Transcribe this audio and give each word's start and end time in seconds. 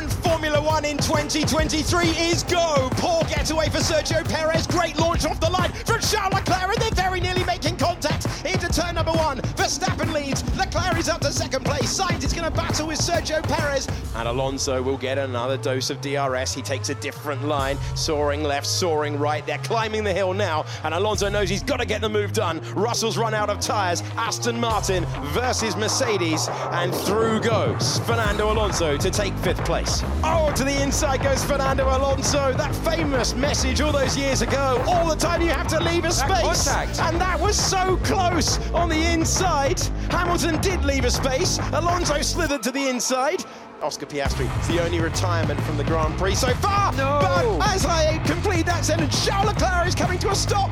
And 0.00 0.10
Formula 0.10 0.62
One 0.62 0.86
in 0.86 0.96
2023 0.96 2.06
is 2.08 2.42
go. 2.44 2.88
Poor 2.92 3.22
getaway 3.24 3.68
for 3.68 3.80
Sergio 3.80 4.26
Perez. 4.26 4.66
Great 4.66 4.98
launch 4.98 5.26
off 5.26 5.38
the 5.40 5.50
line 5.50 5.70
from 5.84 6.00
Charles 6.00 6.32
Leclerc, 6.32 6.72
and 6.72 6.80
they're 6.80 7.04
very 7.04 7.20
nearly 7.20 7.44
making 7.44 7.76
contact 7.76 8.26
turn 8.70 8.94
number 8.94 9.12
one. 9.12 9.38
Verstappen 9.56 10.12
leads. 10.12 10.42
Leclerc 10.56 10.98
is 10.98 11.08
up 11.08 11.20
to 11.20 11.32
second 11.32 11.64
place. 11.64 11.98
Sainz 11.98 12.24
is 12.24 12.32
going 12.32 12.44
to 12.44 12.56
battle 12.56 12.86
with 12.86 12.98
Sergio 12.98 13.42
Perez. 13.42 13.88
And 14.16 14.28
Alonso 14.28 14.82
will 14.82 14.96
get 14.96 15.18
another 15.18 15.56
dose 15.56 15.90
of 15.90 16.00
DRS. 16.00 16.54
He 16.54 16.62
takes 16.62 16.88
a 16.88 16.94
different 16.96 17.44
line, 17.44 17.78
soaring 17.94 18.42
left, 18.42 18.66
soaring 18.66 19.18
right. 19.18 19.44
They're 19.46 19.58
climbing 19.58 20.04
the 20.04 20.12
hill 20.12 20.32
now, 20.32 20.64
and 20.84 20.94
Alonso 20.94 21.28
knows 21.28 21.48
he's 21.48 21.62
got 21.62 21.80
to 21.80 21.86
get 21.86 22.00
the 22.00 22.08
move 22.08 22.32
done. 22.32 22.60
Russell's 22.74 23.18
run 23.18 23.34
out 23.34 23.50
of 23.50 23.60
tyres. 23.60 24.02
Aston 24.16 24.60
Martin 24.60 25.04
versus 25.32 25.76
Mercedes, 25.76 26.48
and 26.72 26.94
through 26.94 27.40
goes 27.40 27.98
Fernando 28.00 28.52
Alonso 28.52 28.96
to 28.96 29.10
take 29.10 29.34
fifth 29.38 29.64
place. 29.64 30.02
Oh, 30.22 30.52
to 30.56 30.64
the 30.64 30.82
inside 30.82 31.22
goes 31.22 31.44
Fernando 31.44 31.84
Alonso. 31.84 32.52
That 32.52 32.74
famous 32.76 33.34
message 33.34 33.80
all 33.80 33.92
those 33.92 34.16
years 34.16 34.42
ago. 34.42 34.82
All 34.86 35.08
the 35.08 35.16
time 35.16 35.42
you 35.42 35.48
have 35.48 35.68
to 35.68 35.80
leave 35.80 36.04
a 36.04 36.12
space. 36.12 36.68
And 37.00 37.20
that 37.20 37.38
was 37.40 37.58
so 37.58 37.96
close 37.98 38.59
on 38.74 38.88
the 38.88 39.12
inside. 39.12 39.80
Hamilton 40.10 40.60
did 40.60 40.84
leave 40.84 41.04
a 41.04 41.10
space. 41.10 41.58
Alonso 41.72 42.20
slithered 42.22 42.62
to 42.62 42.70
the 42.70 42.88
inside. 42.88 43.44
Oscar 43.82 44.06
Piastri, 44.06 44.54
it's 44.58 44.68
the 44.68 44.82
only 44.82 45.00
retirement 45.00 45.58
from 45.60 45.76
the 45.76 45.84
Grand 45.84 46.16
Prix 46.18 46.34
so 46.34 46.52
far. 46.54 46.92
No. 46.92 47.18
But 47.20 47.74
as 47.74 47.86
I 47.86 48.18
complete 48.24 48.66
that 48.66 48.84
sentence, 48.84 49.24
Charles 49.24 49.46
Leclerc 49.46 49.86
is 49.86 49.94
coming 49.94 50.18
to 50.18 50.30
a 50.30 50.34
stop. 50.34 50.70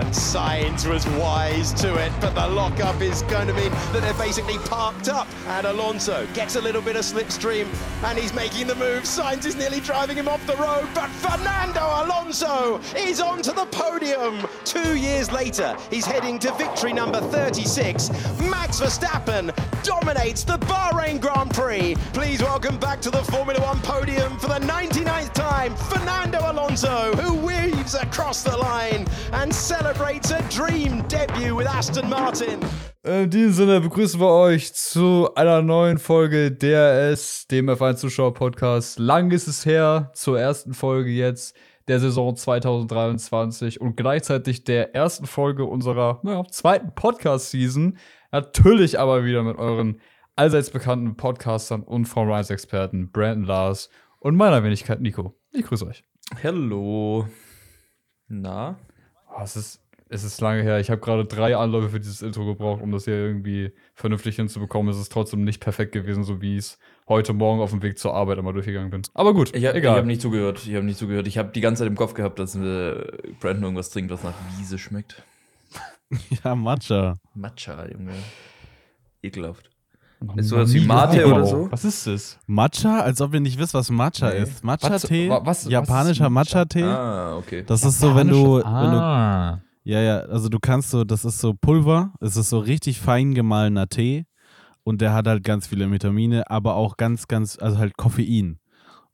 And 0.00 0.14
Sainz 0.14 0.90
was 0.90 1.06
wise 1.20 1.74
to 1.74 1.94
it, 1.96 2.10
but 2.22 2.34
the 2.34 2.46
lockup 2.46 3.02
is 3.02 3.20
going 3.24 3.48
to 3.48 3.52
mean 3.52 3.70
that 3.92 4.00
they're 4.00 4.14
basically 4.14 4.56
parked 4.56 5.10
up. 5.10 5.28
And 5.46 5.66
Alonso 5.66 6.26
gets 6.32 6.56
a 6.56 6.60
little 6.60 6.80
bit 6.80 6.96
of 6.96 7.02
slipstream, 7.02 7.66
and 8.04 8.18
he's 8.18 8.32
making 8.32 8.66
the 8.66 8.76
move. 8.76 9.02
Sainz 9.02 9.44
is 9.44 9.56
nearly 9.56 9.78
driving 9.80 10.16
him 10.16 10.26
off 10.26 10.44
the 10.46 10.56
road, 10.56 10.88
but 10.94 11.10
Fernando 11.10 11.82
Alonso 11.82 12.80
is 12.96 13.20
onto 13.20 13.52
the 13.52 13.66
podium. 13.66 14.48
Two 14.64 14.96
years 14.96 15.30
later, 15.30 15.76
he's 15.90 16.06
heading 16.06 16.38
to 16.38 16.52
victory 16.54 16.94
number 16.94 17.20
36. 17.20 18.08
Max 18.48 18.80
Verstappen 18.80 19.54
dominates 19.82 20.44
the 20.44 20.56
Bahrain 20.60 21.20
Grand 21.20 21.52
Prix. 21.52 21.94
Please 22.14 22.40
welcome 22.42 22.78
back 22.78 23.02
to 23.02 23.10
the 23.10 23.22
Formula 23.24 23.60
One 23.60 23.80
podium 23.80 24.38
for 24.38 24.48
the 24.48 24.60
99th 24.60 25.34
time, 25.34 25.76
Fernando 25.76 26.38
Alonso, 26.50 27.14
who 27.16 27.34
weaves 27.34 27.94
across 27.94 28.42
the 28.42 28.56
line 28.56 29.06
and 29.34 29.54
celebrates 29.54 29.89
a 29.90 30.42
dream 30.48 31.02
debut 31.08 31.56
with 31.56 31.66
Aston 31.66 32.08
Martin. 32.08 32.60
In 33.02 33.28
diesem 33.28 33.52
Sinne 33.52 33.80
begrüßen 33.80 34.20
wir 34.20 34.28
euch 34.28 34.72
zu 34.72 35.28
einer 35.34 35.62
neuen 35.62 35.98
Folge 35.98 36.52
DRS, 36.52 37.48
dem 37.48 37.68
F1 37.68 37.96
Zuschauer 37.96 38.32
Podcast. 38.32 39.00
Lang 39.00 39.32
ist 39.32 39.48
es 39.48 39.66
her 39.66 40.12
zur 40.14 40.38
ersten 40.38 40.74
Folge 40.74 41.10
jetzt 41.10 41.56
der 41.88 41.98
Saison 41.98 42.36
2023 42.36 43.80
und 43.80 43.96
gleichzeitig 43.96 44.62
der 44.62 44.94
ersten 44.94 45.26
Folge 45.26 45.64
unserer 45.64 46.20
naja, 46.22 46.44
zweiten 46.48 46.94
Podcast-Season. 46.94 47.98
Natürlich 48.30 49.00
aber 49.00 49.24
wieder 49.24 49.42
mit 49.42 49.58
euren 49.58 50.00
allseits 50.36 50.70
bekannten 50.70 51.16
Podcastern 51.16 51.82
und 51.82 52.04
Formel 52.04 52.34
1-Experten 52.34 53.10
Brandon 53.10 53.44
Lars 53.44 53.90
und 54.20 54.36
meiner 54.36 54.62
Wenigkeit 54.62 55.00
Nico. 55.00 55.34
Ich 55.52 55.64
grüße 55.64 55.84
euch. 55.84 56.04
Hello. 56.40 57.26
Na? 58.28 58.78
Oh, 59.40 59.44
es, 59.44 59.56
ist, 59.56 59.80
es 60.10 60.22
ist 60.24 60.40
lange 60.40 60.62
her. 60.62 60.78
Ich 60.80 60.90
habe 60.90 61.00
gerade 61.00 61.24
drei 61.24 61.56
Anläufe 61.56 61.88
für 61.88 61.98
dieses 62.00 62.20
Intro 62.20 62.44
gebraucht, 62.44 62.82
um 62.82 62.92
das 62.92 63.04
hier 63.06 63.14
irgendwie 63.14 63.72
vernünftig 63.94 64.36
hinzubekommen. 64.36 64.92
Es 64.92 65.00
ist 65.00 65.10
trotzdem 65.10 65.44
nicht 65.44 65.60
perfekt 65.60 65.92
gewesen, 65.92 66.24
so 66.24 66.42
wie 66.42 66.52
ich 66.56 66.64
es 66.64 66.78
heute 67.08 67.32
Morgen 67.32 67.60
auf 67.60 67.70
dem 67.70 67.82
Weg 67.82 67.98
zur 67.98 68.14
Arbeit 68.14 68.38
einmal 68.38 68.52
durchgegangen 68.52 68.90
bin. 68.90 69.02
Aber 69.14 69.32
gut, 69.34 69.54
Ich, 69.54 69.64
hab- 69.64 69.72
ich 69.74 69.78
egal. 69.78 69.96
habe 69.96 70.06
nicht 70.06 70.20
zugehört. 70.20 70.64
Ich 70.66 70.74
habe 70.74 70.84
nicht 70.84 70.98
zugehört. 70.98 71.26
Ich 71.26 71.38
habe 71.38 71.50
die 71.52 71.60
ganze 71.60 71.80
Zeit 71.80 71.88
im 71.88 71.96
Kopf 71.96 72.14
gehabt, 72.14 72.38
dass 72.38 72.54
äh, 72.54 73.02
Brandon 73.40 73.64
irgendwas 73.64 73.90
trinkt, 73.90 74.10
was 74.12 74.22
nach 74.22 74.34
Wiese 74.58 74.78
schmeckt. 74.78 75.22
Ja, 76.44 76.56
Matcha. 76.56 77.14
Matcha, 77.34 77.86
Junge. 77.88 78.14
Ekelhaft. 79.22 79.70
Ist 80.36 80.48
sowas 80.50 80.72
wie 80.74 80.84
Mate 80.84 81.26
oder 81.26 81.46
so? 81.46 81.68
Was 81.70 81.84
ist 81.84 82.06
das? 82.06 82.38
Matcha, 82.46 83.00
als 83.00 83.20
ob 83.22 83.32
ihr 83.34 83.40
nicht 83.40 83.58
wisst, 83.58 83.72
was 83.74 83.90
Matcha 83.90 84.28
Nee. 84.30 84.40
ist. 84.42 84.62
Matcha-Tee, 84.62 85.30
Was- 85.30 85.40
was- 85.46 85.64
was 85.64 85.72
japanischer? 85.72 86.28
Matcha-Tee. 86.30 86.82
Ah, 86.84 87.36
okay. 87.36 87.64
Das 87.66 87.84
ist 87.84 87.98
so, 88.00 88.14
wenn 88.14 88.28
du, 88.28 88.56
wenn 88.56 88.62
du, 88.62 88.66
Ah. 89.00 89.60
ja, 89.82 90.00
ja, 90.00 90.18
also 90.20 90.48
du 90.50 90.58
kannst 90.60 90.90
so, 90.90 91.04
das 91.04 91.24
ist 91.24 91.38
so 91.38 91.54
Pulver, 91.54 92.12
es 92.20 92.36
ist 92.36 92.50
so 92.50 92.58
richtig 92.58 93.00
fein 93.00 93.34
gemahlener 93.34 93.88
Tee 93.88 94.26
und 94.84 95.00
der 95.00 95.14
hat 95.14 95.26
halt 95.26 95.42
ganz 95.42 95.66
viele 95.66 95.90
Vitamine, 95.90 96.50
aber 96.50 96.74
auch 96.76 96.96
ganz, 96.98 97.26
ganz, 97.26 97.58
also 97.58 97.78
halt 97.78 97.96
Koffein. 97.96 98.58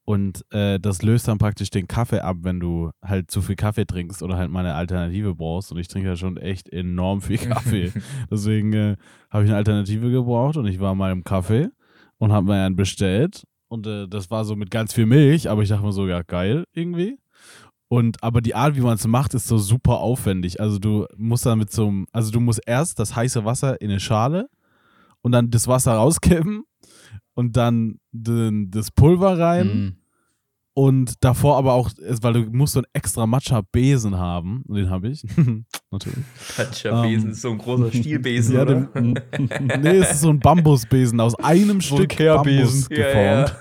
Und 0.07 0.45
äh, 0.53 0.79
das 0.79 1.03
löst 1.03 1.27
dann 1.27 1.39
praktisch 1.39 1.71
den 1.71 1.89
Kaffee 1.89 2.21
ab, 2.21 2.37
wenn 2.43 2.61
du 2.61 2.91
halt 3.05 3.29
zu 3.29 3.43
viel 3.43 3.57
Kaffee 3.57 3.87
trinkst 3.87 4.23
oder 4.23 4.37
halt 4.37 4.53
mal 4.53 4.61
eine 4.61 4.75
Alternative 4.75 5.35
brauchst. 5.35 5.73
Und 5.73 5.79
ich 5.79 5.89
trinke 5.89 6.09
ja 6.09 6.15
schon 6.15 6.37
echt 6.37 6.69
enorm 6.69 7.23
viel 7.23 7.39
Kaffee. 7.49 7.93
Deswegen 8.31 8.73
äh, 8.73 8.97
habe 9.31 9.43
ich 9.43 9.51
eine 9.51 9.57
Alternative 9.57 10.09
gebraucht 10.13 10.57
und 10.57 10.67
ich 10.67 10.79
war 10.79 10.95
mal 10.95 11.11
im 11.11 11.25
Kaffee 11.25 11.71
und 12.19 12.31
habe 12.31 12.47
mir 12.47 12.65
einen 12.65 12.77
bestellt. 12.77 13.43
Und 13.67 13.89
äh, 13.89 14.07
das 14.07 14.31
war 14.31 14.45
so 14.45 14.55
mit 14.55 14.71
ganz 14.71 14.95
viel 14.95 15.07
Milch, 15.07 15.51
aber 15.51 15.63
ich 15.63 15.71
dachte 15.71 15.85
mir 15.85 15.93
so, 15.93 16.07
ja, 16.07 16.23
geil 16.23 16.67
irgendwie. 16.73 17.19
Und 17.89 18.23
aber 18.23 18.41
die 18.41 18.55
Art, 18.55 18.77
wie 18.77 18.83
man 18.83 18.95
es 18.95 19.07
macht, 19.09 19.35
ist 19.35 19.49
so 19.49 19.59
super 19.59 19.99
aufwendig. 19.99 20.61
Also 20.61 20.79
du 20.79 21.07
musst 21.17 21.47
dann 21.47 21.59
mit 21.59 21.73
so 21.73 21.89
einem, 21.89 22.07
also 22.13 22.31
du 22.31 22.39
musst 22.39 22.61
erst 22.65 23.01
das 23.01 23.17
heiße 23.17 23.45
Wasser 23.45 23.81
in 23.81 23.91
eine 23.91 23.99
Schale 23.99 24.49
und 25.23 25.33
dann 25.33 25.51
das 25.51 25.67
Wasser 25.67 25.95
rauskippen 25.97 26.63
und 27.37 27.57
dann 27.57 28.01
den, 28.13 28.71
das 28.73 28.91
Pulver 28.91 29.39
rein 29.39 29.67
Mhm. 29.69 29.97
und 30.75 31.23
davor 31.23 31.57
aber 31.59 31.75
auch, 31.75 31.91
weil 32.23 32.33
du 32.33 32.41
musst 32.51 32.73
so 32.73 32.81
einen 32.81 32.87
extra 32.93 33.27
Matcha-Besen 33.27 34.17
haben. 34.19 34.63
Und 34.67 34.77
den 34.77 34.91
habe 34.91 35.09
ich. 35.09 35.23
Natürlich. 35.93 36.19
Matcha-Besen 36.59 37.27
Ähm, 37.29 37.31
ist 37.33 37.43
so 37.43 37.51
ein 37.53 37.59
großer 37.59 37.93
Stielbesen, 37.93 38.55
Ja, 38.57 38.63
oder? 38.63 38.75
den, 38.87 39.21
nee, 39.83 39.99
es 39.99 40.13
ist 40.13 40.21
so 40.23 40.31
ein 40.31 40.41
Bambusbesen 40.41 41.21
aus 41.21 41.35
einem 41.37 41.81
So 41.81 41.95
ein 41.95 41.99
Stück 42.01 42.09
Kehrbesen. 42.11 42.81
Bambus 42.83 42.89
geformt. 42.89 43.57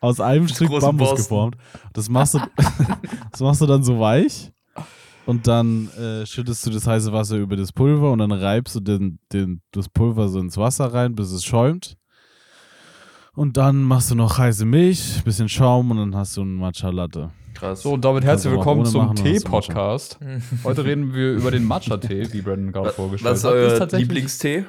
Aus 0.00 0.20
einem 0.20 0.48
Stück 0.48 0.70
Bambus 0.70 0.96
Borsten. 1.08 1.16
geformt. 1.16 1.56
Das 1.92 2.08
machst, 2.08 2.34
du, 2.34 2.38
das 3.30 3.40
machst 3.40 3.60
du 3.60 3.66
dann 3.66 3.82
so 3.84 4.00
weich 4.00 4.50
und 5.26 5.46
dann 5.46 5.88
äh, 5.90 6.26
schüttest 6.26 6.66
du 6.66 6.70
das 6.70 6.86
heiße 6.86 7.12
Wasser 7.12 7.36
über 7.36 7.56
das 7.56 7.72
Pulver 7.72 8.12
und 8.12 8.18
dann 8.18 8.32
reibst 8.32 8.74
du 8.76 8.80
den, 8.80 9.18
den, 9.32 9.60
das 9.70 9.88
Pulver 9.88 10.28
so 10.28 10.38
ins 10.40 10.56
Wasser 10.56 10.92
rein, 10.92 11.14
bis 11.14 11.30
es 11.32 11.44
schäumt. 11.44 11.96
Und 13.34 13.56
dann 13.56 13.82
machst 13.82 14.10
du 14.10 14.14
noch 14.14 14.38
heiße 14.38 14.64
Milch, 14.64 15.22
bisschen 15.24 15.48
Schaum 15.48 15.90
und 15.90 15.96
dann 15.96 16.16
hast 16.16 16.36
du 16.36 16.42
einen 16.42 16.54
Matcha 16.56 16.90
Latte. 16.90 17.30
Krass. 17.54 17.82
So, 17.82 17.94
und 17.94 18.04
damit 18.04 18.24
herzlich 18.24 18.52
willkommen 18.52 18.84
zum 18.86 19.14
Tee-Podcast. 19.14 20.18
Heute 20.64 20.84
reden 20.84 21.14
wir 21.14 21.32
über 21.34 21.50
den 21.50 21.64
Matcha-Tee, 21.64 22.32
wie 22.32 22.42
Brandon 22.42 22.72
gerade 22.72 22.90
vorgestellt 22.90 23.32
Was 23.32 23.38
ist 23.40 23.44
hat. 23.44 23.52
euer 23.52 23.78
tatsächlich- 23.78 24.08
Lieblingstee? 24.08 24.64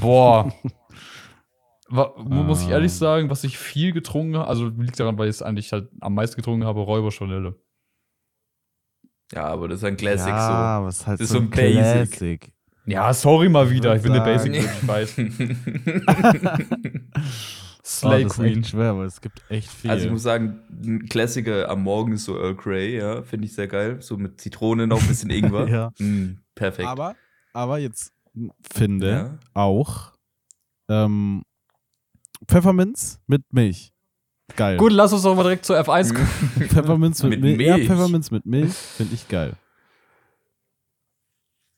Boah. 0.00 0.52
Muss 1.90 2.62
ich 2.62 2.68
ehrlich 2.68 2.92
Ähm. 2.92 2.98
sagen, 2.98 3.30
was 3.30 3.44
ich 3.44 3.56
viel 3.56 3.92
getrunken 3.92 4.36
habe, 4.36 4.48
also 4.48 4.68
liegt 4.68 5.00
daran, 5.00 5.16
weil 5.16 5.28
ich 5.28 5.36
es 5.36 5.42
eigentlich 5.42 5.72
halt 5.72 5.88
am 6.00 6.14
meisten 6.14 6.36
getrunken 6.36 6.66
habe, 6.66 6.80
Räuberschorle. 6.80 7.54
Ja, 9.32 9.44
aber 9.46 9.68
das 9.68 9.78
ist 9.78 9.84
ein 9.84 9.96
Classic 9.96 10.28
ja, 10.28 10.78
aber 10.78 10.88
es 10.88 10.98
ist 11.00 11.06
halt 11.06 11.20
Das 11.20 11.24
ist 11.26 11.30
so 11.32 11.38
so 11.38 11.44
ein 11.44 11.50
Basic. 11.50 12.10
Classic. 12.12 12.52
Ja, 12.86 13.12
sorry 13.14 13.48
mal 13.50 13.70
wieder, 13.70 13.94
ich 13.96 14.02
bin 14.02 14.12
der 14.14 14.20
Basic 14.20 14.54
ich 14.54 14.88
weiß. 14.88 15.16
Oh, 17.90 18.08
Slay 18.10 18.24
ist 18.24 18.34
Queen. 18.34 18.58
echt 18.58 18.68
schwer, 18.68 18.96
weil 18.98 19.06
es 19.06 19.20
gibt 19.20 19.42
echt 19.48 19.70
viel. 19.70 19.88
so. 19.88 19.92
Also 19.92 20.04
ich 20.06 20.12
muss 20.12 20.22
sagen, 20.22 20.60
ein 20.84 21.08
Klassiker 21.08 21.70
am 21.70 21.82
Morgen 21.82 22.12
ist 22.12 22.24
so 22.24 22.36
Earl 22.36 22.54
Grey, 22.54 22.98
ja, 22.98 23.22
finde 23.22 23.46
ich 23.46 23.54
sehr 23.54 23.66
geil. 23.66 24.02
So 24.02 24.16
mit 24.18 24.38
Zitrone 24.40 24.86
noch 24.86 25.00
ein 25.00 25.08
bisschen 25.08 25.30
Ingwer. 25.30 25.66
Ja. 25.68 25.92
Mm, 25.98 26.38
perfekt. 26.54 26.86
aber, 26.88 27.16
aber 27.54 27.78
jetzt 27.78 28.12
finde 28.72 29.10
Ja. 29.10 29.38
auch 29.54 30.12
ähm, 30.90 31.42
Pfefferminz 32.46 33.20
mit 33.26 33.42
Milch. 33.52 33.92
Geil. 34.56 34.76
Gut, 34.76 34.92
lass 34.92 35.12
uns 35.12 35.22
doch 35.22 35.34
mal 35.34 35.42
direkt 35.42 35.64
zur 35.64 35.78
F1 35.78 36.14
kommen. 36.14 36.26
Pfefferminz 36.68 37.22
mit, 37.22 37.30
Mit 37.32 37.40
Milch. 37.40 37.60
Ja, 37.66 37.76
Milch. 37.76 37.88
Pfefferminz 37.88 38.30
mit 38.30 38.44
Milch 38.46 38.72
finde 38.74 39.14
ich 39.14 39.28
geil. 39.28 39.54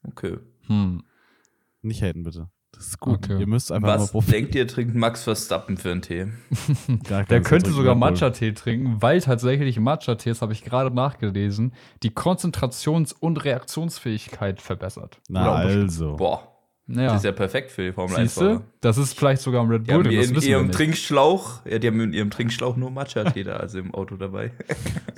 Okay. 0.02 0.38
Hm. 0.66 1.02
Nicht 1.82 2.02
haten, 2.02 2.22
bitte. 2.24 2.48
Das 2.80 2.88
ist 2.88 2.98
gut. 3.00 3.26
Okay. 3.30 3.38
Ihr 3.40 3.46
müsst 3.46 3.70
einfach 3.70 3.88
mal 3.88 4.00
Was 4.00 4.10
probieren. 4.12 4.32
denkt 4.32 4.54
ihr, 4.54 4.66
trinkt 4.66 4.94
Max 4.94 5.24
Verstappen 5.24 5.76
für 5.76 5.90
einen 5.90 6.00
Tee? 6.00 6.28
Der 7.28 7.42
könnte 7.42 7.72
sogar. 7.72 7.94
Matcha-Tee 7.94 8.52
trinken, 8.52 8.96
weil 9.02 9.20
tatsächlich 9.20 9.78
Matcha-Tee, 9.78 10.30
das 10.30 10.40
habe 10.40 10.54
ich 10.54 10.64
gerade 10.64 10.90
nachgelesen, 10.94 11.74
die 12.02 12.08
Konzentrations- 12.10 13.12
und 13.12 13.44
Reaktionsfähigkeit 13.44 14.62
verbessert. 14.62 15.18
Na 15.28 15.52
also. 15.52 16.16
Boah, 16.16 16.48
Ja. 16.86 17.08
das 17.08 17.16
ist 17.16 17.24
ja 17.24 17.32
perfekt 17.32 17.70
für 17.70 17.82
die 17.82 17.92
Formel 17.92 18.16
1 18.16 18.34
Siehst 18.34 18.40
du? 18.40 18.62
Das 18.80 18.96
ist 18.96 19.12
vielleicht 19.18 19.42
sogar 19.42 19.62
ein 19.62 19.68
Red 19.70 19.86
Die 19.86 19.92
Bull, 19.92 20.04
haben 20.04 20.10
drin, 20.16 20.34
das 20.34 20.44
in 20.44 20.50
ihrem. 20.50 20.72
Trinkschlauch, 20.72 21.66
ja, 21.66 21.78
die 21.78 21.86
haben 21.86 22.00
in 22.00 22.14
ihrem 22.14 22.30
Trinkschlauch 22.30 22.76
nur 22.78 22.90
Matcha-Tee 22.90 23.44
da, 23.44 23.56
also 23.56 23.78
im 23.78 23.92
Auto 23.94 24.16
dabei. 24.16 24.52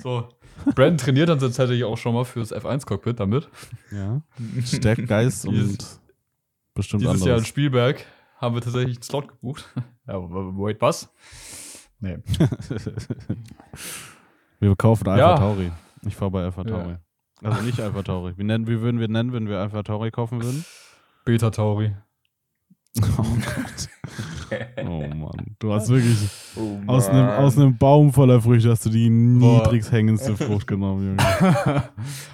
So. 0.03 0.27
Brandon 0.75 0.97
trainiert 0.97 1.29
dann 1.29 1.39
tatsächlich 1.39 1.85
auch 1.85 1.97
schon 1.97 2.13
mal 2.13 2.25
fürs 2.25 2.53
F1-Cockpit 2.53 3.21
damit. 3.21 3.47
Ja. 3.89 4.21
Stärkt 4.65 5.07
Geist 5.07 5.47
und 5.47 5.77
bestimmt 6.73 7.03
Dieses 7.03 7.19
Jahr 7.19 7.27
in 7.27 7.31
anderes. 7.33 7.47
Spielberg 7.47 8.05
haben 8.37 8.55
wir 8.55 8.61
tatsächlich 8.61 8.97
einen 8.97 9.03
Slot 9.03 9.27
gebucht. 9.29 9.69
ja, 10.07 10.15
wait, 10.19 10.81
was? 10.81 11.09
Nee. 11.99 12.17
wir 14.59 14.75
kaufen 14.75 15.07
Alpha 15.07 15.19
Ja. 15.31 15.37
Tauri. 15.37 15.71
Ich 16.05 16.15
fahre 16.15 16.31
bei 16.31 16.43
Alpha 16.43 16.63
Tauri. 16.63 16.95
Also 17.41 17.61
nicht 17.61 17.79
Alpha 17.79 18.01
Tauri. 18.03 18.33
Wie, 18.37 18.43
nennen, 18.43 18.67
wie 18.67 18.81
würden 18.81 18.99
wir 18.99 19.07
nennen, 19.07 19.33
wenn 19.33 19.47
wir 19.47 19.59
Alpha 19.59 19.83
Tauri 19.83 20.11
kaufen 20.11 20.41
würden? 20.43 20.65
Beta 21.25 21.49
Tauri. 21.49 21.95
Oh 23.01 23.01
Gott. 23.23 23.89
Oh 24.85 25.07
Mann. 25.07 25.55
Du 25.59 25.73
hast 25.73 25.89
wirklich 25.89 26.29
Oh, 26.55 26.79
aus 26.87 27.07
einem, 27.09 27.27
aus 27.27 27.57
einem 27.57 27.77
Baum 27.77 28.13
voller 28.13 28.39
Früchte 28.41 28.69
hast 28.69 28.85
du 28.85 28.89
die 28.89 29.09
Boah. 29.09 29.63
niedrigst 29.63 29.91
hängendste 29.91 30.37
Frucht 30.37 30.67
genommen, 30.67 31.17
Junge. 31.17 31.83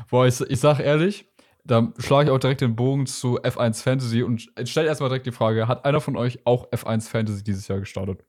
Boah, 0.09 0.27
ich, 0.27 0.39
ich 0.41 0.59
sag 0.59 0.79
ehrlich, 0.79 1.25
da 1.65 1.93
schlage 1.99 2.29
ich 2.29 2.31
auch 2.35 2.39
direkt 2.39 2.61
den 2.61 2.75
Bogen 2.75 3.05
zu 3.05 3.39
F1 3.41 3.83
Fantasy 3.83 4.23
und 4.23 4.49
stell 4.63 4.85
erstmal 4.85 5.09
direkt 5.09 5.25
die 5.25 5.31
Frage: 5.31 5.67
Hat 5.67 5.85
einer 5.85 6.01
von 6.01 6.15
euch 6.17 6.39
auch 6.45 6.69
F1 6.71 7.07
Fantasy 7.09 7.43
dieses 7.43 7.67
Jahr 7.67 7.79
gestartet? 7.79 8.23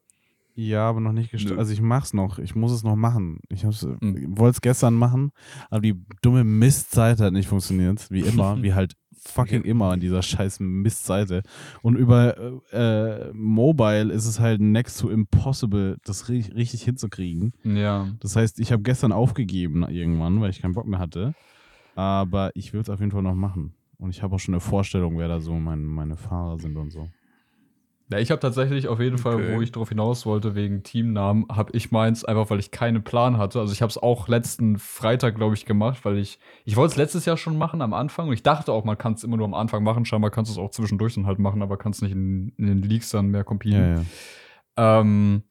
Ja, 0.54 0.88
aber 0.88 1.00
noch 1.00 1.12
nicht 1.12 1.30
gestartet. 1.30 1.58
Also 1.58 1.72
ich 1.72 1.80
mach's 1.80 2.12
noch. 2.12 2.38
Ich 2.38 2.54
muss 2.54 2.72
es 2.72 2.82
noch 2.82 2.96
machen. 2.96 3.40
Ich 3.48 3.64
hab's, 3.64 3.82
Hm. 3.82 4.36
wollte 4.36 4.56
es 4.56 4.60
gestern 4.60 4.94
machen, 4.94 5.30
aber 5.70 5.80
die 5.80 5.94
dumme 6.22 6.44
Mistseite 6.44 7.24
hat 7.24 7.32
nicht 7.32 7.48
funktioniert. 7.48 8.10
Wie 8.10 8.20
immer, 8.20 8.56
wie 8.62 8.74
halt 8.74 8.94
fucking 9.22 9.62
immer 9.62 9.92
an 9.92 10.00
dieser 10.00 10.22
scheiß 10.22 10.60
Mistseite. 10.60 11.42
Und 11.82 11.94
über 11.96 12.36
äh, 12.72 13.28
äh, 13.28 13.32
Mobile 13.32 14.12
ist 14.12 14.26
es 14.26 14.40
halt 14.40 14.60
next 14.60 15.00
to 15.00 15.08
impossible, 15.10 15.98
das 16.04 16.28
ri 16.28 16.40
richtig 16.54 16.82
hinzukriegen. 16.82 17.52
Ja. 17.64 18.08
Das 18.20 18.34
heißt, 18.36 18.58
ich 18.60 18.72
habe 18.72 18.82
gestern 18.82 19.12
aufgegeben 19.12 19.86
irgendwann, 19.88 20.40
weil 20.40 20.50
ich 20.50 20.60
keinen 20.62 20.74
Bock 20.74 20.86
mehr 20.86 20.98
hatte. 20.98 21.34
Aber 22.00 22.50
ich 22.54 22.72
will 22.72 22.80
es 22.80 22.88
auf 22.88 23.00
jeden 23.00 23.12
Fall 23.12 23.22
noch 23.22 23.34
machen. 23.34 23.74
Und 23.98 24.08
ich 24.08 24.22
habe 24.22 24.34
auch 24.34 24.38
schon 24.38 24.54
eine 24.54 24.60
Vorstellung, 24.60 25.18
wer 25.18 25.28
da 25.28 25.38
so 25.38 25.52
mein, 25.52 25.84
meine 25.84 26.16
Fahrer 26.16 26.58
sind 26.58 26.74
und 26.78 26.90
so. 26.90 27.10
Ja, 28.10 28.18
ich 28.18 28.30
habe 28.30 28.40
tatsächlich 28.40 28.88
auf 28.88 28.98
jeden 29.00 29.18
Fall, 29.18 29.34
Okay. 29.34 29.54
wo 29.54 29.60
ich 29.60 29.70
darauf 29.70 29.90
hinaus 29.90 30.24
wollte, 30.24 30.54
wegen 30.54 30.82
Teamnamen, 30.82 31.44
habe 31.50 31.72
ich 31.76 31.90
meins 31.92 32.24
einfach, 32.24 32.48
weil 32.48 32.58
ich 32.58 32.70
keinen 32.70 33.04
Plan 33.04 33.36
hatte. 33.36 33.60
Also 33.60 33.74
ich 33.74 33.82
habe 33.82 33.90
es 33.90 33.98
auch 33.98 34.28
letzten 34.28 34.78
Freitag, 34.78 35.34
glaube 35.36 35.54
ich, 35.54 35.66
gemacht, 35.66 36.02
weil 36.06 36.16
ich, 36.16 36.38
ich 36.64 36.74
wollte 36.76 36.92
es 36.92 36.96
letztes 36.96 37.26
Jahr 37.26 37.36
schon 37.36 37.58
machen 37.58 37.82
am 37.82 37.92
Anfang 37.92 38.28
und 38.28 38.32
ich 38.32 38.42
dachte 38.42 38.72
auch, 38.72 38.84
man 38.84 38.96
kann 38.96 39.12
es 39.12 39.22
immer 39.22 39.36
nur 39.36 39.46
am 39.46 39.54
Anfang 39.54 39.84
machen. 39.84 40.06
Scheinbar 40.06 40.30
kannst 40.30 40.50
du 40.50 40.54
es 40.54 40.58
auch 40.58 40.70
zwischendurch 40.70 41.14
dann 41.16 41.26
halt 41.26 41.38
machen, 41.38 41.60
aber 41.60 41.76
kannst 41.76 42.02
nicht 42.02 42.12
in, 42.12 42.54
in 42.56 42.66
den 42.66 42.82
Leaks 42.82 43.10
dann 43.10 43.26
mehr 43.28 43.44
competen. 43.44 43.78
Ja, 43.78 44.02
ja. 44.86 45.00
Ähm, 45.00 45.42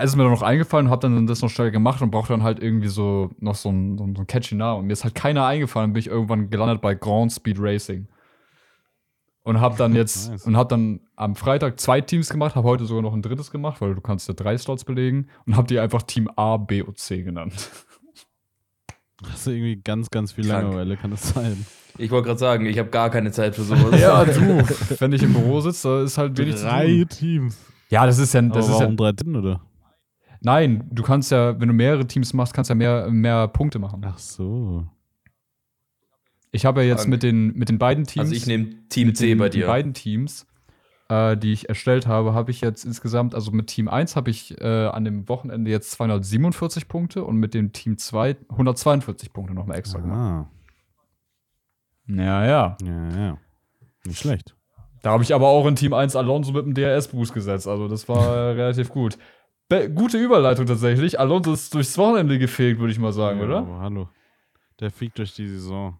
ist 0.00 0.16
mir 0.16 0.22
dann 0.22 0.32
noch 0.32 0.42
eingefallen, 0.42 0.88
habe 0.88 1.00
dann 1.02 1.26
das 1.26 1.42
noch 1.42 1.50
schnell 1.50 1.70
gemacht 1.70 2.00
und 2.00 2.10
brauchte 2.10 2.32
dann 2.32 2.42
halt 2.42 2.62
irgendwie 2.62 2.88
so 2.88 3.30
noch 3.38 3.54
so 3.54 3.68
ein, 3.70 3.98
so 3.98 4.04
ein, 4.04 4.16
so 4.16 4.22
ein 4.22 4.26
catchy 4.26 4.54
Namen. 4.54 4.80
Und 4.80 4.86
mir 4.86 4.94
ist 4.94 5.04
halt 5.04 5.14
keiner 5.14 5.44
eingefallen, 5.44 5.92
bin 5.92 6.00
ich 6.00 6.06
irgendwann 6.06 6.48
gelandet 6.48 6.80
bei 6.80 6.94
Grand 6.94 7.32
Speed 7.32 7.58
Racing. 7.60 8.08
Und 9.44 9.60
habe 9.60 9.76
dann 9.76 9.94
jetzt 9.94 10.30
Nice. 10.30 10.46
und 10.46 10.56
habe 10.56 10.68
dann 10.68 11.00
am 11.16 11.34
Freitag 11.34 11.78
zwei 11.78 12.00
Teams 12.00 12.30
gemacht, 12.30 12.54
habe 12.54 12.66
heute 12.66 12.86
sogar 12.86 13.02
noch 13.02 13.12
ein 13.12 13.22
drittes 13.22 13.50
gemacht, 13.50 13.80
weil 13.80 13.94
du 13.94 14.00
kannst 14.00 14.28
ja 14.28 14.34
drei 14.34 14.56
Slots 14.56 14.84
belegen 14.84 15.28
und 15.46 15.56
habe 15.56 15.66
die 15.66 15.78
einfach 15.78 16.02
Team 16.02 16.30
A, 16.36 16.56
B 16.56 16.80
und 16.80 16.98
C 16.98 17.22
genannt. 17.22 17.70
Hast 19.30 19.46
du 19.46 19.50
irgendwie 19.50 19.76
ganz, 19.76 20.10
ganz 20.10 20.32
viel 20.32 20.46
Krank. 20.46 20.64
Langeweile, 20.64 20.96
kann 20.96 21.10
das 21.10 21.28
sein? 21.28 21.64
Ich 21.98 22.10
wollte 22.10 22.28
gerade 22.28 22.40
sagen, 22.40 22.66
ich 22.66 22.78
habe 22.78 22.88
gar 22.88 23.10
keine 23.10 23.30
Zeit 23.30 23.54
für 23.54 23.62
sowas. 23.62 23.90
du, 24.36 25.00
wenn 25.00 25.12
ich 25.12 25.22
im 25.22 25.32
Büro 25.34 25.60
sitze, 25.60 25.88
da 25.88 26.02
ist 26.02 26.18
halt 26.18 26.36
wenig 26.38 26.56
zu 26.56 26.64
Drei. 26.64 27.04
Teams. 27.08 27.58
Ja, 27.90 28.06
das 28.06 28.18
ist 28.18 28.32
ja, 28.32 28.40
das 28.42 28.50
aber 28.50 28.60
ist 28.60 28.68
ja 28.80 28.80
warum 28.80 28.96
drei 28.96 29.12
Teams, 29.12 29.36
oder? 29.36 29.60
Nein, 30.44 30.88
du 30.90 31.02
kannst 31.02 31.30
ja, 31.30 31.58
wenn 31.60 31.68
du 31.68 31.74
mehrere 31.74 32.06
Teams 32.06 32.32
machst, 32.34 32.52
kannst 32.52 32.68
du 32.70 32.72
ja 32.72 32.76
mehr, 32.76 33.10
mehr 33.10 33.48
Punkte 33.48 33.78
machen. 33.78 34.02
Ach 34.04 34.18
so. 34.18 34.86
Ich 36.50 36.66
habe 36.66 36.82
ja 36.82 36.88
jetzt 36.88 37.02
Krank. 37.02 37.10
mit 37.10 37.22
den, 37.22 37.54
mit 37.54 37.68
den 37.68 37.78
beiden 37.78 38.04
Teams. 38.04 38.24
Also 38.24 38.34
ich 38.34 38.46
nehme 38.46 38.86
Team 38.88 39.08
mit 39.08 39.16
C 39.16 39.28
den, 39.28 39.38
bei 39.38 39.48
den 39.48 39.60
dir. 39.62 39.66
beiden 39.68 39.94
Teams, 39.94 40.46
äh, 41.08 41.36
die 41.36 41.52
ich 41.52 41.68
erstellt 41.68 42.06
habe, 42.06 42.34
habe 42.34 42.50
ich 42.50 42.60
jetzt 42.60 42.84
insgesamt, 42.84 43.34
also 43.34 43.52
mit 43.52 43.68
Team 43.68 43.88
1 43.88 44.16
habe 44.16 44.30
ich 44.30 44.60
äh, 44.60 44.86
an 44.86 45.04
dem 45.04 45.28
Wochenende 45.28 45.70
jetzt 45.70 45.92
247 45.92 46.88
Punkte 46.88 47.24
und 47.24 47.36
mit 47.36 47.54
dem 47.54 47.72
Team 47.72 47.96
2 47.96 48.36
142 48.50 49.32
Punkte 49.32 49.54
nochmal 49.54 49.78
extra 49.78 50.00
gemacht. 50.00 50.18
Ah, 50.18 50.50
Ja, 52.08 52.44
ja. 52.44 52.76
ja, 52.82 53.08
ja. 53.16 53.38
Nicht 54.04 54.18
schlecht. 54.18 54.56
Da 55.02 55.10
habe 55.12 55.22
ich 55.22 55.34
aber 55.34 55.48
auch 55.48 55.66
in 55.66 55.74
Team 55.76 55.94
1 55.94 56.16
Alonso 56.16 56.52
mit 56.52 56.64
dem 56.66 56.74
DRS-Boost 56.74 57.32
gesetzt. 57.32 57.66
Also 57.66 57.88
das 57.88 58.08
war 58.08 58.48
relativ 58.56 58.88
gut. 58.90 59.16
Be 59.72 59.88
gute 59.90 60.18
Überleitung 60.18 60.66
tatsächlich. 60.66 61.18
Alonso 61.18 61.54
ist 61.54 61.72
durchs 61.72 61.96
Wochenende 61.96 62.38
gefegt, 62.38 62.78
würde 62.78 62.92
ich 62.92 62.98
mal 62.98 63.12
sagen, 63.12 63.38
ja, 63.38 63.44
oder? 63.46 63.58
Aber 63.58 63.80
hallo. 63.80 64.08
Der 64.80 64.90
fliegt 64.90 65.16
durch 65.16 65.34
die 65.34 65.48
Saison. 65.48 65.98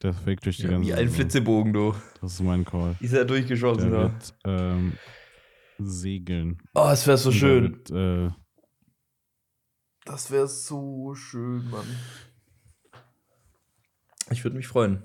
Der 0.00 0.12
fliegt 0.12 0.44
durch 0.46 0.58
die 0.58 0.68
ganze 0.68 0.86
Wie 0.88 0.92
ein 0.92 1.08
Saison. 1.08 1.14
Flitzebogen, 1.14 1.72
du. 1.72 1.94
Das 2.20 2.34
ist 2.34 2.40
mein 2.42 2.64
Call. 2.64 2.94
Ist 3.00 3.12
er 3.12 3.24
durchgeschossen, 3.24 3.90
Der 3.90 3.98
da. 4.00 4.02
wird 4.12 4.34
ähm, 4.44 4.92
segeln. 5.78 6.58
Oh, 6.74 6.88
es 6.92 7.04
wäre 7.06 7.18
so 7.18 7.30
Und 7.30 7.34
der 7.34 7.38
schön. 7.40 7.62
Wird, 7.88 8.30
äh, 8.30 8.34
Das 10.04 10.30
wäre 10.30 10.46
so 10.46 11.14
schön, 11.16 11.68
Mann. 11.70 11.86
Ich 14.30 14.44
würde 14.44 14.56
mich 14.56 14.68
freuen. 14.68 15.02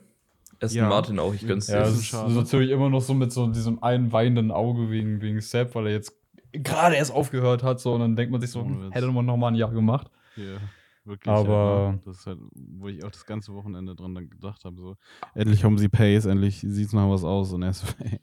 Aston 0.61 0.77
Ja. 0.77 0.89
Martin 0.89 1.17
auch, 1.17 1.33
ich 1.33 1.47
gönn's 1.47 1.65
dir. 1.67 1.73
Ja, 1.73 1.79
Das 1.79 1.93
es 1.93 1.99
ist 2.01 2.13
ist 2.13 2.35
natürlich 2.35 2.69
immer 2.69 2.89
noch 2.89 3.01
so 3.01 3.13
mit 3.15 3.31
so 3.31 3.47
diesem 3.47 3.81
einen 3.81 4.11
weinenden 4.11 4.51
Auge 4.51 4.91
wegen, 4.91 5.21
wegen 5.21 5.41
Sepp, 5.41 5.73
weil 5.73 5.87
er 5.87 5.93
jetzt 5.93 6.18
gerade 6.53 6.95
erst 6.95 7.11
aufgehört 7.11 7.63
hat, 7.63 7.79
so 7.79 7.93
und 7.93 7.99
dann 8.01 8.15
denkt 8.15 8.31
man 8.31 8.41
sich 8.41 8.51
so, 8.51 8.61
hm, 8.61 8.91
hätte 8.91 9.07
man 9.07 9.25
noch 9.25 9.37
mal 9.37 9.47
ein 9.49 9.55
Jahr 9.55 9.71
gemacht. 9.71 10.09
hier, 10.35 10.59
wirklich. 11.05 11.33
Aber- 11.33 11.93
ja, 11.95 11.99
das 12.05 12.19
ist 12.19 12.27
halt, 12.27 12.39
wo 12.53 12.87
ich 12.87 13.03
auch 13.03 13.11
das 13.11 13.25
ganze 13.25 13.53
Wochenende 13.53 13.95
dran 13.95 14.15
dann 14.15 14.29
gedacht 14.29 14.65
habe. 14.65 14.79
So, 14.81 14.95
endlich 15.35 15.63
haben 15.63 15.77
sie 15.77 15.89
Pace, 15.89 16.25
endlich 16.25 16.59
sieht 16.61 16.87
es 16.87 16.93
nach 16.93 17.09
was 17.09 17.23
aus 17.23 17.51
und 17.53 17.63
er 17.63 17.69
ist 17.71 17.83
weg. 17.99 18.21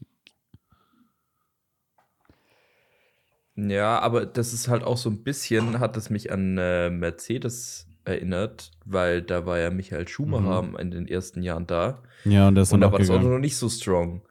Ja, 3.58 3.98
aber 4.00 4.26
das 4.26 4.52
ist 4.52 4.68
halt 4.68 4.82
auch 4.84 4.98
so 4.98 5.08
ein 5.08 5.22
bisschen, 5.24 5.80
hat 5.80 5.96
es 5.96 6.10
mich 6.10 6.30
an 6.30 6.58
äh, 6.58 6.90
Mercedes 6.90 7.88
erinnert, 8.04 8.70
weil 8.84 9.22
da 9.22 9.46
war 9.46 9.58
ja 9.58 9.70
Michael 9.70 10.06
Schumacher 10.06 10.78
in 10.78 10.90
den 10.90 11.08
ersten 11.08 11.42
Jahren 11.42 11.66
da. 11.66 12.02
Ja, 12.24 12.48
und 12.48 12.54
der 12.54 12.62
ist 12.62 12.72
Und 12.72 12.82
da 12.82 12.88
auch 12.88 12.92
war 12.92 12.98
das 12.98 13.08
Auto 13.08 13.18
gegangen. 13.20 13.34
noch 13.34 13.40
nicht 13.40 13.56
so 13.56 13.68
strong. 13.68 14.22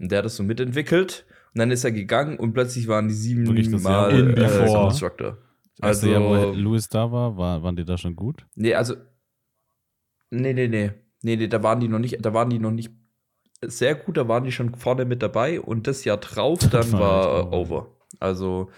Und 0.00 0.10
der 0.10 0.18
hat 0.18 0.24
das 0.24 0.36
so 0.36 0.42
mitentwickelt. 0.42 1.24
Und 1.54 1.58
dann 1.58 1.70
ist 1.70 1.84
er 1.84 1.92
gegangen 1.92 2.38
und 2.38 2.52
plötzlich 2.54 2.88
waren 2.88 3.08
die 3.08 3.14
sieben 3.14 3.44
das 3.72 3.82
Mal 3.82 4.12
wo- 4.12 4.40
äh. 4.40 4.72
Constructor. 4.72 5.38
Also, 5.80 6.06
ja, 6.06 6.20
wo 6.20 6.34
Also, 6.34 6.52
Louis 6.58 6.88
da 6.88 7.10
war, 7.12 7.36
war, 7.36 7.62
waren 7.62 7.76
die 7.76 7.84
da 7.84 7.98
schon 7.98 8.14
gut? 8.16 8.46
nee, 8.54 8.74
also, 8.74 8.94
nee, 10.30 10.52
nee, 10.52 10.68
nee. 10.68 10.92
Nee, 11.22 11.36
nee, 11.36 11.46
da 11.48 11.62
waren 11.62 11.78
die 11.80 11.88
noch 11.88 11.98
nicht, 11.98 12.24
da 12.24 12.34
waren 12.34 12.50
die 12.50 12.58
noch 12.58 12.70
nicht 12.72 12.90
sehr 13.64 13.94
gut, 13.94 14.16
da 14.16 14.26
waren 14.26 14.42
die 14.44 14.50
schon 14.52 14.74
vorne 14.74 15.04
mit 15.04 15.22
dabei 15.22 15.60
und 15.60 15.86
das 15.86 16.04
Jahr 16.04 16.16
drauf 16.16 16.58
dann 16.70 16.90
war 16.92 17.00
war 17.00 17.38
echt 17.44 17.52
äh, 17.52 17.56
over. 17.56 17.96
Also, 18.18 18.70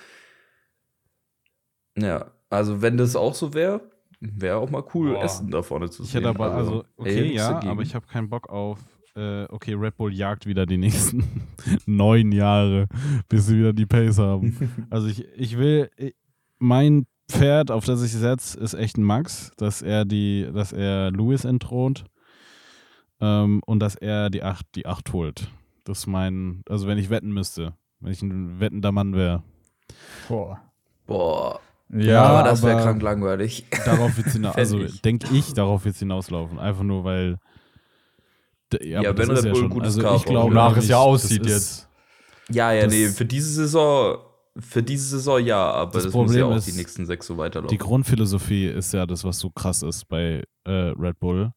ja, 1.96 2.32
also 2.50 2.82
wenn 2.82 2.96
das 2.96 3.16
auch 3.16 3.34
so 3.34 3.54
wäre, 3.54 3.90
wäre 4.20 4.56
auch 4.58 4.70
mal 4.70 4.84
cool, 4.94 5.14
Boah. 5.14 5.24
Essen 5.24 5.50
da 5.50 5.62
vorne 5.62 5.90
zu 5.90 6.02
Ich 6.02 6.10
sehen. 6.10 6.20
hätte 6.20 6.28
aber, 6.30 6.52
also, 6.52 6.82
ey, 6.82 6.84
okay, 6.96 7.34
ja, 7.34 7.60
aber 7.62 7.82
ich 7.82 7.94
habe 7.94 8.06
keinen 8.06 8.28
Bock 8.28 8.48
auf, 8.48 8.78
äh, 9.16 9.44
okay, 9.44 9.74
Red 9.74 9.96
Bull 9.96 10.12
jagt 10.12 10.46
wieder 10.46 10.66
die 10.66 10.78
nächsten 10.78 11.24
neun 11.86 12.32
Jahre, 12.32 12.86
bis 13.28 13.46
sie 13.46 13.58
wieder 13.58 13.72
die 13.72 13.86
Pace 13.86 14.18
haben. 14.18 14.86
also 14.90 15.06
ich, 15.06 15.26
ich 15.36 15.56
will, 15.58 15.90
ich, 15.96 16.14
mein 16.58 17.06
Pferd, 17.28 17.70
auf 17.70 17.84
das 17.84 18.02
ich 18.02 18.12
setze, 18.12 18.58
ist 18.58 18.74
echt 18.74 18.98
ein 18.98 19.04
Max, 19.04 19.52
dass 19.56 19.82
er 19.82 20.04
die, 20.04 20.48
dass 20.52 20.72
er 20.72 21.10
Lewis 21.10 21.44
entthront 21.44 22.04
ähm, 23.20 23.60
und 23.64 23.80
dass 23.80 23.94
er 23.94 24.30
die 24.30 24.42
acht, 24.42 24.66
die 24.74 24.86
acht 24.86 25.12
holt. 25.12 25.50
Das 25.84 26.00
ist 26.00 26.06
mein, 26.06 26.62
also 26.68 26.86
wenn 26.86 26.98
ich 26.98 27.10
wetten 27.10 27.32
müsste, 27.32 27.74
wenn 28.00 28.12
ich 28.12 28.22
ein 28.22 28.60
wettender 28.60 28.92
Mann 28.92 29.14
wäre. 29.14 29.42
Boah. 30.28 30.60
Boah, 31.06 31.60
Ja, 31.90 32.22
aber 32.24 32.48
das 32.48 32.62
wäre 32.62 32.80
krank 32.80 33.02
langweilig. 33.02 33.66
Darauf 33.84 34.16
wird 34.16 34.28
hinaus, 34.28 34.54
also 34.56 34.82
denke 35.04 35.28
ich, 35.34 35.52
darauf 35.52 35.84
wird 35.84 35.96
hinauslaufen. 35.96 36.58
Einfach 36.58 36.82
nur, 36.82 37.04
weil. 37.04 37.38
Ja, 38.82 39.00
aber 39.00 39.18
wenn 39.18 39.30
Red 39.30 39.44
ja 39.44 39.52
Bull 39.52 39.60
schon, 39.60 39.70
gutes 39.70 39.98
also 39.98 40.16
ich 40.16 40.24
glaube, 40.24 40.54
nämlich, 40.54 40.76
es 40.78 40.88
ja 40.88 40.98
aussieht 40.98 41.46
jetzt. 41.46 41.88
Ja, 42.50 42.72
ja, 42.72 42.84
Das- 42.84 42.92
nee, 42.92 43.08
für 43.08 43.24
diese 43.24 43.50
Saison, 43.50 44.18
für 44.58 44.82
diese 44.82 45.08
Saison 45.16 45.44
ja, 45.44 45.70
aber 45.72 45.92
Das 45.92 46.04
das, 46.04 46.12
muss 46.12 46.34
ja 46.34 46.42
Problem 46.42 46.52
auch 46.52 46.56
ist, 46.58 46.66
die 46.66 46.72
nächsten 46.72 47.06
sechs 47.06 47.26
so 47.26 47.36
weiterlaufen. 47.38 47.76
Die 47.76 47.78
Grundphilosophie 47.82 48.66
ist 48.66 48.92
ja 48.92 49.06
das, 49.06 49.24
was 49.24 49.38
so 49.38 49.50
krass 49.50 49.82
ist 49.82 50.06
bei 50.08 50.42
äh, 50.64 50.70
Red 50.70 51.18
Bull. 51.20 51.52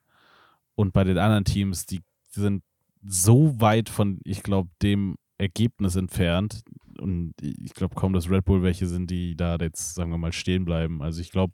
Und 0.75 0.93
bei 0.93 1.03
den 1.03 1.17
anderen 1.17 1.43
Teams, 1.43 1.85
die 1.85 2.01
sind 2.29 2.63
so 3.03 3.59
weit 3.59 3.89
von, 3.89 4.19
ich 4.23 4.43
glaube, 4.43 4.69
dem 4.81 5.15
Ergebnis 5.37 5.95
entfernt. 5.95 6.61
Und 6.99 7.33
ich 7.41 7.73
glaube 7.73 7.95
kaum, 7.95 8.13
dass 8.13 8.29
Red 8.29 8.45
Bull 8.45 8.63
welche 8.63 8.87
sind, 8.87 9.09
die 9.09 9.35
da 9.35 9.55
jetzt, 9.57 9.95
sagen 9.95 10.11
wir 10.11 10.17
mal, 10.17 10.31
stehen 10.33 10.65
bleiben. 10.65 11.01
Also 11.01 11.21
ich 11.21 11.31
glaube, 11.31 11.53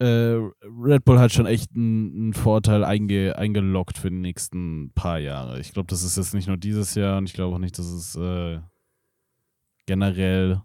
äh, 0.00 0.38
Red 0.62 1.04
Bull 1.04 1.18
hat 1.18 1.32
schon 1.32 1.46
echt 1.46 1.74
einen, 1.74 2.32
Vorteil 2.32 2.84
einge, 2.84 3.36
eingeloggt 3.36 3.98
für 3.98 4.10
die 4.10 4.16
nächsten 4.16 4.92
paar 4.94 5.18
Jahre. 5.18 5.58
Ich 5.60 5.72
glaube, 5.72 5.88
das 5.88 6.02
ist 6.02 6.16
jetzt 6.16 6.34
nicht 6.34 6.46
nur 6.48 6.56
dieses 6.56 6.94
Jahr 6.94 7.18
und 7.18 7.28
ich 7.28 7.32
glaube 7.34 7.54
auch 7.56 7.60
nicht, 7.60 7.78
dass 7.78 7.86
es 7.86 8.14
äh, 8.16 8.60
generell 9.86 10.62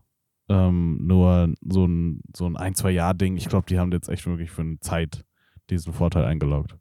ähm, 0.49 0.99
nur 1.01 1.53
so 1.67 1.85
ein, 1.85 2.21
so 2.35 2.45
ein 2.45 2.57
ein, 2.57 2.75
zwei 2.75 2.91
Jahr 2.91 3.13
Ding. 3.13 3.37
Ich 3.37 3.47
glaube, 3.49 3.65
die 3.67 3.79
haben 3.79 3.91
jetzt 3.91 4.09
echt 4.09 4.25
wirklich 4.27 4.51
für 4.51 4.61
eine 4.61 4.79
Zeit 4.79 5.25
diesen 5.69 5.93
Vorteil 5.93 6.25
eingeloggt. 6.25 6.77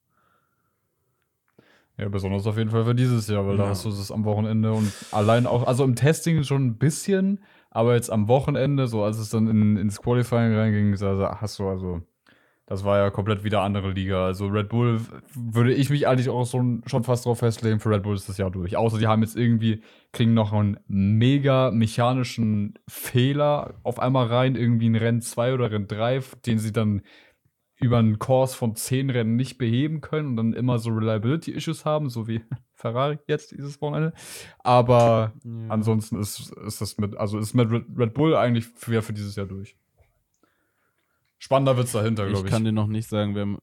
Ja, 1.99 2.09
besonders 2.09 2.47
auf 2.47 2.57
jeden 2.57 2.71
Fall 2.71 2.85
für 2.85 2.95
dieses 2.95 3.29
Jahr, 3.29 3.47
weil 3.47 3.57
da 3.57 3.65
Ja. 3.65 3.69
hast 3.71 3.85
du 3.85 3.91
es 3.91 4.11
am 4.11 4.25
Wochenende 4.25 4.73
und 4.73 4.93
allein 5.13 5.47
auch, 5.47 5.67
also 5.67 5.85
im 5.85 5.95
Testing 5.95 6.43
schon 6.43 6.67
ein 6.67 6.79
bisschen, 6.79 7.41
aber 7.71 7.95
jetzt 7.95 8.11
am 8.11 8.29
Wochenende, 8.29 8.89
so 8.89 9.05
als 9.05 9.19
es 9.19 9.29
dann 9.31 9.47
in, 9.47 9.77
ins 9.77 10.01
Qualifying 10.01 10.55
reinging, 10.55 10.91
also 10.93 11.29
hast 11.29 11.59
du 11.59 11.69
also, 11.69 12.01
das 12.73 12.85
war 12.85 12.97
ja 12.97 13.11
komplett 13.11 13.45
wieder 13.45 13.61
andere 13.61 13.91
Liga. 13.91 14.25
Also 14.25 14.47
Red 14.47 14.71
Bull 14.71 14.99
würde 15.35 15.75
ich 15.75 15.91
mich 15.91 16.09
eigentlich 16.09 16.31
auch 16.31 16.47
so, 16.47 16.81
schon 16.87 17.05
fast 17.05 17.27
drauf 17.27 17.41
festlegen, 17.41 17.81
für 17.81 17.91
Red 17.91 18.03
Bull 18.03 18.15
ist 18.17 18.31
das 18.31 18.39
Jahr 18.39 18.51
durch. 18.51 18.79
Außer 18.79 18.99
die 18.99 19.07
haben 19.07 19.21
jetzt 19.21 19.37
irgendwie, 19.37 19.83
kriegen 20.11 20.33
noch 20.33 20.55
einen 20.55 20.79
mega 20.87 21.71
mechanischen 21.71 22.79
Fehler 22.89 23.75
auf 23.83 23.99
einmal 23.99 24.29
rein, 24.29 24.57
irgendwie 24.57 24.87
in 24.87 24.97
Rennen 24.97 25.21
2 25.21 25.53
oder 25.53 25.71
Rennen 25.71 25.87
3, 25.87 26.23
den 26.47 26.59
sie 26.59 26.73
dann 26.73 27.03
über 27.79 27.99
einen 27.99 28.19
Kurs 28.19 28.55
von 28.55 28.75
10 28.75 29.11
Rennen 29.11 29.37
nicht 29.37 29.59
beheben 29.59 30.01
können 30.01 30.29
und 30.29 30.37
dann 30.39 30.53
immer 30.55 30.79
so 30.79 30.93
Reliability-Issues 30.93 31.85
haben, 31.85 32.09
so 32.09 32.27
wie 32.27 32.41
Ferrari 32.73 33.19
jetzt 33.27 33.51
dieses 33.51 33.83
Wochenende. 33.83 34.15
Aber 34.61 35.35
ansonsten 35.69 36.19
ist, 36.19 36.51
ist 36.53 36.81
das 36.81 36.97
mit, 36.97 37.19
also 37.19 37.39
ist 37.39 37.53
mit 37.53 37.71
Red 37.71 37.85
Red 37.99 38.15
Bull 38.15 38.35
eigentlich 38.35 38.65
für, 38.65 39.03
für 39.03 39.13
dieses 39.13 39.37
Jahr 39.37 39.47
durch. 39.47 39.77
Spannender 41.45 41.77
wird's 41.77 41.91
dahinter, 41.91 42.27
Ich 42.27 42.33
glaube 42.35 42.47
ich. 42.47 42.53
kann 42.53 42.65
dir 42.65 42.71
noch 42.71 42.87
nicht 42.87 43.09
sagen, 43.09 43.35
wer. 43.35 43.59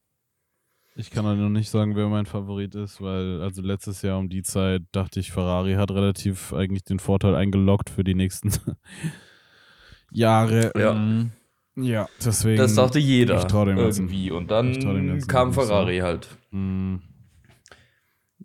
Ich 0.95 1.11
kann 1.11 1.23
dir 1.23 1.35
noch 1.35 1.47
nicht 1.49 1.69
sagen, 1.69 1.95
wer 1.95 2.09
mein 2.09 2.25
Favorit 2.25 2.75
ist, 2.75 2.99
weil 3.01 3.41
also 3.41 3.61
letztes 3.61 4.01
Jahr 4.01 4.19
um 4.19 4.27
die 4.27 4.41
Zeit 4.43 4.81
dachte 4.91 5.21
ich, 5.21 5.31
Ferrari 5.31 5.75
hat 5.75 5.89
relativ 5.91 6.51
eigentlich 6.51 6.83
den 6.83 6.99
Vorteil 6.99 7.35
eingeloggt 7.35 7.89
für 7.89 8.03
die 8.03 8.15
nächsten 8.15 8.51
Jahre. 10.11 10.71
Ja. 10.77 10.93
Mhm. 10.93 11.31
Ja, 11.75 12.07
deswegen. 12.25 12.57
Das 12.57 12.75
dachte 12.75 12.99
jeder 12.99 13.37
ich 13.37 13.45
trau 13.45 13.63
dem 13.63 13.77
Ganzen. 13.77 14.09
irgendwie. 14.09 14.31
Und 14.31 14.43
Ich 14.43 14.79
dann 14.83 15.21
kam. 15.27 15.53
Ferrari 15.53 15.99
halt. 15.99 16.27
Mm, 16.51 16.95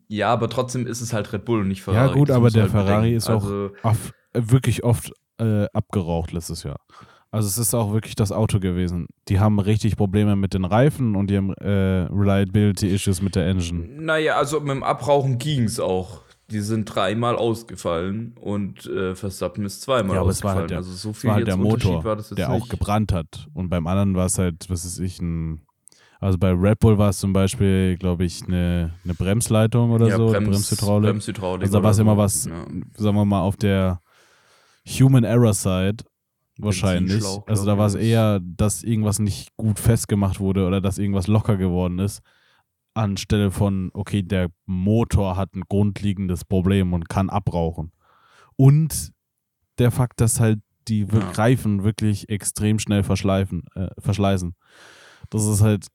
Ja, 0.06 0.32
aber 0.32 0.48
trotzdem 0.48 0.86
ist 0.86 1.00
es 1.00 1.12
halt 1.12 1.32
Red 1.32 1.44
Bull 1.44 1.60
und 1.62 1.68
nicht 1.68 1.82
Ferrari. 1.82 2.06
Ja, 2.08 2.14
gut, 2.14 2.28
Das 2.28 2.36
aber 2.36 2.50
der 2.50 2.62
halt 2.62 2.70
Ferrari 2.70 2.96
bedenken. 2.98 3.16
ist 3.16 3.28
auch 3.30 3.42
Also, 3.42 3.70
oft, 3.82 4.14
wirklich 4.34 4.84
oft 4.84 5.12
äh, 5.38 5.64
abgeraucht 5.72 6.30
letztes 6.30 6.62
Jahr. 6.62 6.78
Also 7.34 7.48
es 7.48 7.58
ist 7.58 7.74
auch 7.74 7.92
wirklich 7.92 8.14
das 8.14 8.30
Auto 8.30 8.60
gewesen. 8.60 9.08
Die 9.28 9.40
haben 9.40 9.58
richtig 9.58 9.96
Probleme 9.96 10.36
mit 10.36 10.54
den 10.54 10.64
Reifen 10.64 11.16
und 11.16 11.30
die 11.30 11.36
haben 11.36 11.52
äh, 11.54 12.06
Reliability-Issues 12.12 13.22
mit 13.22 13.34
der 13.34 13.46
Engine. 13.48 13.88
Naja, 14.00 14.36
also 14.36 14.60
mit 14.60 14.70
dem 14.70 14.84
Abrauchen 14.84 15.38
ging 15.38 15.64
es 15.64 15.80
auch. 15.80 16.22
Die 16.50 16.60
sind 16.60 16.84
dreimal 16.84 17.34
ausgefallen 17.34 18.36
und 18.40 18.86
äh, 18.86 19.16
Verstappen 19.16 19.64
ist 19.64 19.82
zweimal 19.82 20.14
Ja, 20.14 20.20
aber 20.20 20.30
es 20.30 20.44
war 20.44 20.52
ausgefallen. 20.52 20.60
halt 20.60 20.70
der, 20.70 20.76
also 20.78 20.92
so 20.92 21.12
viel 21.12 21.28
war 21.28 21.34
halt 21.36 21.46
der 21.48 21.56
Motor, 21.56 22.04
war 22.04 22.14
das 22.16 22.30
jetzt 22.30 22.38
der 22.38 22.50
nicht. 22.50 22.62
auch 22.62 22.68
gebrannt 22.68 23.12
hat. 23.12 23.48
Und 23.52 23.68
beim 23.68 23.86
anderen 23.88 24.14
war 24.14 24.26
es 24.26 24.38
halt, 24.38 24.66
was 24.68 24.84
ist 24.84 25.00
ich, 25.00 25.20
ein. 25.20 25.62
Also 26.20 26.38
bei 26.38 26.52
Red 26.52 26.78
Bull 26.78 26.98
war 26.98 27.08
es 27.08 27.18
zum 27.18 27.32
Beispiel, 27.32 27.96
glaube 27.98 28.24
ich, 28.24 28.44
eine, 28.46 28.94
eine 29.02 29.14
Bremsleitung 29.14 29.90
oder 29.90 30.06
ja, 30.06 30.16
so, 30.18 30.28
Brems, 30.28 30.48
Bremshydraulik. 30.48 31.10
Bremshydraulik 31.10 31.62
Also 31.64 31.78
da 31.78 31.82
war 31.82 31.90
es 31.90 31.98
immer 31.98 32.16
was, 32.16 32.44
Ja. 32.44 32.64
sagen 32.96 33.16
wir 33.16 33.24
mal, 33.24 33.40
auf 33.40 33.56
der 33.56 34.00
Human 34.86 35.24
Error 35.24 35.52
Side 35.54 36.04
wahrscheinlich. 36.58 37.24
Also 37.46 37.64
da 37.66 37.78
war 37.78 37.86
es 37.86 37.94
eher, 37.94 38.40
dass 38.42 38.82
irgendwas 38.82 39.18
nicht 39.18 39.56
gut 39.56 39.78
festgemacht 39.78 40.40
wurde 40.40 40.66
oder 40.66 40.80
dass 40.80 40.98
irgendwas 40.98 41.26
locker 41.26 41.56
geworden 41.56 41.98
ist, 41.98 42.20
anstelle 42.94 43.50
von, 43.50 43.90
okay, 43.94 44.22
der 44.22 44.48
Motor 44.66 45.36
hat 45.36 45.54
ein 45.54 45.62
grundlegendes 45.68 46.44
Problem 46.44 46.92
und 46.92 47.08
kann 47.08 47.28
abrauchen. 47.30 47.92
Und 48.56 49.12
der 49.78 49.90
Fakt, 49.90 50.20
dass 50.20 50.38
halt 50.38 50.60
die 50.86 51.00
Ja. 51.10 51.30
Reifen 51.30 51.82
wirklich 51.82 52.28
extrem 52.28 52.78
schnell 52.78 53.02
verschleifen, 53.02 53.64
äh, 53.74 53.88
verschleißen. 53.98 54.54
Das 55.30 55.44
ist 55.46 55.60
halt, 55.62 55.86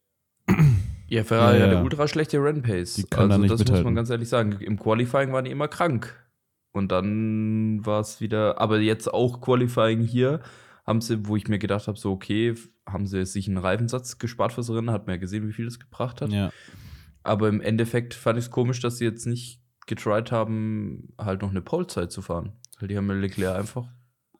Ja, 1.07 1.23
Ferrari 1.23 1.57
Ja, 1.59 1.63
hatte 1.65 1.75
ja. 1.75 1.81
ultra 1.83 2.07
schlechte 2.07 2.37
Rennpace. 2.37 2.95
Die 2.95 3.05
da 3.09 3.17
also 3.21 3.37
nicht 3.39 3.51
das 3.51 3.59
muss 3.59 3.59
mithalten. 3.61 3.85
man 3.85 3.95
ganz 3.95 4.09
ehrlich 4.11 4.29
sagen. 4.29 4.51
Im 4.59 4.77
Qualifying 4.77 5.31
waren 5.31 5.45
die 5.45 5.49
immer 5.51 5.67
krank. 5.67 6.15
Und 6.71 6.91
dann 6.91 7.85
war 7.85 7.99
es 7.99 8.21
wieder, 8.21 8.59
aber 8.59 8.79
jetzt 8.79 9.11
auch 9.13 9.41
Qualifying 9.41 10.01
hier, 10.01 10.41
haben 10.85 11.01
sie, 11.01 11.27
wo 11.27 11.35
ich 11.35 11.47
mir 11.47 11.59
gedacht 11.59 11.87
habe, 11.87 11.97
so 11.97 12.11
okay, 12.11 12.55
haben 12.87 13.05
sie 13.05 13.25
sich 13.25 13.47
einen 13.47 13.57
Reifensatz 13.57 14.17
gespart 14.17 14.53
fürs 14.53 14.69
Rennen, 14.69 14.91
hat 14.91 15.07
man 15.07 15.15
ja 15.15 15.19
gesehen, 15.19 15.47
wie 15.47 15.53
viel 15.53 15.65
das 15.65 15.79
gebracht 15.79 16.21
hat. 16.21 16.31
ja, 16.31 16.51
Aber 17.23 17.47
im 17.47 17.61
Endeffekt 17.61 18.13
fand 18.13 18.39
ich 18.39 18.45
es 18.45 18.51
komisch, 18.51 18.79
dass 18.79 18.97
sie 18.97 19.05
jetzt 19.05 19.25
nicht 19.25 19.61
getried 19.85 20.31
haben, 20.31 21.13
halt 21.17 21.41
noch 21.41 21.49
eine 21.49 21.61
Polezeit 21.61 22.11
zu 22.11 22.21
fahren. 22.21 22.53
Weil 22.79 22.87
die 22.87 22.97
haben 22.97 23.07
ja 23.07 23.15
Leclerc 23.15 23.55
einfach 23.55 23.87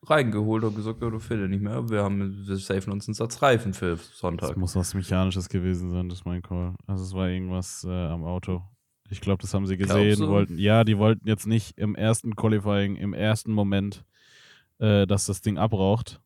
reingeholt 0.03 0.63
und 0.63 0.75
gesagt, 0.75 1.01
ja, 1.01 1.09
du 1.09 1.19
fehlt 1.19 1.50
nicht 1.50 1.62
mehr. 1.62 1.89
Wir 1.89 2.03
haben, 2.03 2.48
wir 2.48 2.55
safen 2.57 2.93
uns 2.93 3.07
einen 3.07 3.15
Satz 3.15 3.41
Reifen 3.41 3.74
für 3.74 3.98
Sonntag. 3.98 4.50
Das 4.50 4.57
muss 4.57 4.75
was 4.75 4.93
Mechanisches 4.93 5.50
gewesen 5.50 5.91
sein, 5.91 6.09
das 6.09 6.19
ist 6.19 6.25
mein 6.25 6.41
Call. 6.41 6.75
Also 6.88 7.03
es 7.03 7.13
war 7.13 7.27
irgendwas 7.27 7.83
äh, 7.88 7.91
am 7.91 8.24
Auto. 8.24 8.63
Ich 9.09 9.21
glaube, 9.21 9.41
das 9.41 9.53
haben 9.53 9.65
sie 9.65 9.77
gesehen, 9.77 10.27
wollten. 10.27 10.57
Ja, 10.57 10.83
die 10.83 10.97
wollten 10.97 11.27
jetzt 11.27 11.47
nicht 11.47 11.77
im 11.77 11.95
ersten 11.95 12.35
Qualifying, 12.35 12.95
im 12.95 13.13
ersten 13.13 13.51
Moment, 13.51 14.03
äh, 14.79 15.07
dass 15.07 15.25
das 15.25 15.41
Ding 15.41 15.57
abraucht. 15.57 16.21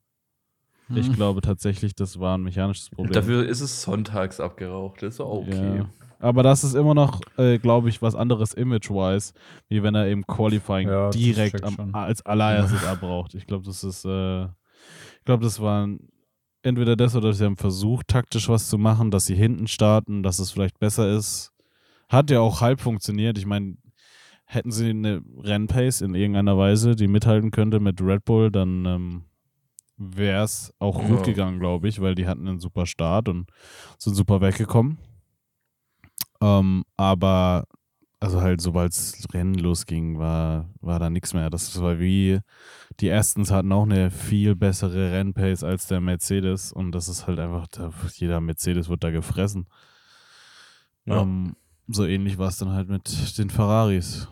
Ich 0.95 1.09
Mhm. 1.09 1.13
glaube 1.13 1.41
tatsächlich, 1.41 1.95
das 1.95 2.19
war 2.19 2.37
ein 2.37 2.43
mechanisches 2.43 2.89
Problem. 2.89 3.13
Dafür 3.13 3.47
ist 3.47 3.61
es 3.61 3.81
sonntags 3.81 4.39
abgeraucht. 4.39 5.01
Das 5.01 5.15
ist 5.15 5.21
auch 5.21 5.43
okay. 5.47 5.77
Ja. 5.77 5.89
Aber 6.19 6.43
das 6.43 6.63
ist 6.63 6.73
immer 6.73 6.93
noch, 6.93 7.21
äh, 7.37 7.57
glaube 7.59 7.89
ich, 7.89 8.01
was 8.01 8.15
anderes 8.15 8.53
image-wise, 8.53 9.33
wie 9.69 9.81
wenn 9.83 9.95
er 9.95 10.09
im 10.09 10.25
Qualifying 10.27 10.87
Ja, 10.87 11.09
direkt 11.09 11.63
am, 11.63 11.93
als 11.93 12.25
allererstes 12.25 12.85
abraucht. 12.85 13.33
Ich 13.33 13.45
glaube, 13.47 13.65
das 13.65 13.83
ist, 13.83 14.05
äh, 14.05 14.43
ich 14.45 15.25
glaube, 15.25 15.43
das 15.43 15.59
war 15.61 15.85
ein- 15.87 16.09
entweder 16.61 16.95
das 16.95 17.15
oder 17.15 17.33
sie 17.33 17.43
haben 17.45 17.57
versucht, 17.57 18.07
taktisch 18.07 18.47
was 18.49 18.69
zu 18.69 18.77
machen, 18.77 19.09
dass 19.11 19.25
sie 19.25 19.35
hinten 19.35 19.67
starten, 19.67 20.21
dass 20.23 20.39
es 20.39 20.51
vielleicht 20.51 20.79
besser 20.79 21.09
ist. 21.13 21.51
Hat 22.09 22.29
ja 22.29 22.39
auch 22.39 22.61
halb 22.61 22.79
funktioniert. 22.81 23.37
Ich 23.37 23.45
meine, 23.45 23.77
hätten 24.45 24.71
sie 24.71 24.89
eine 24.89 25.21
Rennpace 25.39 26.01
in 26.01 26.15
irgendeiner 26.15 26.57
Weise, 26.57 26.95
die 26.95 27.07
mithalten 27.07 27.51
könnte 27.51 27.79
mit 27.79 28.01
Red 28.01 28.25
Bull, 28.25 28.51
dann 28.51 28.85
ähm, 28.85 29.23
wäre 29.97 30.43
es 30.43 30.73
auch 30.79 31.01
Ja. 31.01 31.07
gut 31.07 31.23
gegangen, 31.23 31.59
glaube 31.59 31.87
ich, 31.87 32.01
weil 32.01 32.15
die 32.15 32.27
hatten 32.27 32.47
einen 32.47 32.59
super 32.59 32.85
Start 32.85 33.29
und 33.29 33.49
sind 33.97 34.15
super 34.15 34.41
weggekommen. 34.41 34.97
Ähm, 36.41 36.83
aber 36.97 37.65
also 38.19 38.41
halt, 38.41 38.61
sobald 38.61 38.91
das 38.93 39.25
Rennen 39.33 39.55
losging, 39.55 40.17
war, 40.17 40.69
war 40.79 40.97
da 40.99 41.09
nichts 41.09 41.33
mehr. 41.33 41.49
Das 41.49 41.81
war 41.81 41.99
wie, 41.99 42.39
die 42.99 43.07
Erstens 43.07 43.51
hatten 43.51 43.71
auch 43.73 43.83
eine 43.83 44.11
viel 44.11 44.55
bessere 44.55 45.11
Rennpace 45.11 45.63
als 45.63 45.87
der 45.87 45.99
Mercedes 45.99 46.71
und 46.71 46.91
das 46.93 47.09
ist 47.09 47.27
halt 47.27 47.39
einfach, 47.39 47.67
jeder 48.13 48.39
Mercedes 48.39 48.87
wird 48.87 49.03
da 49.03 49.11
gefressen. 49.11 49.67
Ja. 51.05 51.21
Ähm, 51.21 51.55
so 51.87 52.05
ähnlich 52.05 52.37
war 52.37 52.47
es 52.49 52.57
dann 52.57 52.69
halt 52.71 52.89
mit 52.89 53.37
den 53.37 53.49
Ferraris. 53.49 54.27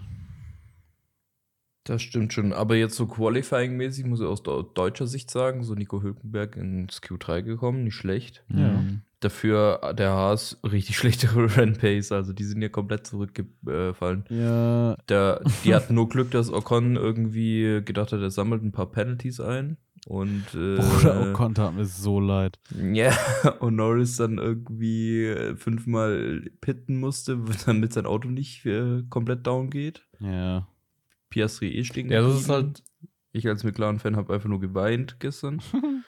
Das 1.83 2.01
stimmt 2.03 2.31
schon. 2.31 2.53
Aber 2.53 2.75
jetzt 2.75 2.95
so 2.95 3.05
Qualifying-mäßig 3.05 4.05
muss 4.05 4.19
ich 4.21 4.25
aus 4.27 4.43
deu- 4.43 4.71
deutscher 4.73 5.07
Sicht 5.07 5.31
sagen, 5.31 5.63
so 5.63 5.73
Nico 5.73 6.01
Hülkenberg 6.03 6.55
ins 6.55 7.01
Q3 7.01 7.41
gekommen, 7.41 7.83
nicht 7.83 7.95
schlecht. 7.95 8.43
Ja. 8.49 8.83
Dafür 9.19 9.93
der 9.97 10.11
Haas 10.11 10.59
richtig 10.63 10.95
schlechtere 10.97 11.57
Rennpace, 11.57 12.11
also 12.11 12.33
die 12.33 12.43
sind 12.43 12.61
ja 12.61 12.69
komplett 12.69 13.07
zurückgefallen. 13.07 14.25
Ja, 14.29 14.95
Der, 15.09 15.41
die 15.63 15.73
hatten 15.73 15.95
nur 15.95 16.07
Glück, 16.07 16.29
dass 16.31 16.51
Ocon 16.51 16.95
irgendwie 16.95 17.81
gedacht 17.83 18.11
hat, 18.11 18.21
er 18.21 18.31
sammelt 18.31 18.63
ein 18.63 18.71
paar 18.71 18.91
Penalties 18.91 19.39
ein. 19.39 19.77
Und 20.07 20.45
äh, 20.55 20.77
Bruder 20.77 21.29
Ocon 21.29 21.53
tat 21.53 21.75
mir 21.75 21.85
so 21.85 22.19
leid. 22.19 22.59
Ja, 22.75 23.13
und 23.59 23.75
Norris 23.75 24.17
dann 24.17 24.39
irgendwie 24.39 25.25
äh, 25.25 25.55
fünfmal 25.55 26.49
pitten 26.59 26.99
musste, 26.99 27.39
damit 27.65 27.93
sein 27.93 28.05
Auto 28.07 28.27
nicht 28.29 28.65
äh, 28.65 29.03
komplett 29.09 29.45
down 29.45 29.69
geht. 29.69 30.07
Ja. 30.19 30.67
Piastri 31.29 31.69
eh 31.69 31.83
stehen 31.83 32.09
Ja, 32.09 32.21
das 32.21 32.41
ist 32.41 32.49
halt, 32.49 32.83
Ich 33.31 33.47
als 33.47 33.63
McLaren-Fan 33.63 34.15
habe 34.15 34.33
einfach 34.33 34.49
nur 34.49 34.59
geweint 34.59 35.19
gestern. 35.19 35.61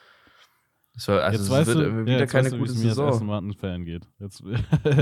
Das 0.95 1.07
war, 1.07 1.21
also 1.23 1.31
jetzt 1.38 1.45
es 1.45 1.50
weißt 1.50 1.67
wird 1.69 1.77
du, 1.79 1.81
ja, 1.89 2.05
wieder 2.05 2.19
jetzt 2.19 2.31
keine 2.31 2.43
weißt 2.45 2.53
du, 2.53 2.59
gute 2.59 2.71
es 2.71 2.77
mir 2.77 2.89
als 2.89 3.00
Aston 3.00 3.12
Saison. 3.13 3.27
Martin-Fan 3.27 3.85
geht. 3.85 4.07
Jetzt, 4.19 4.43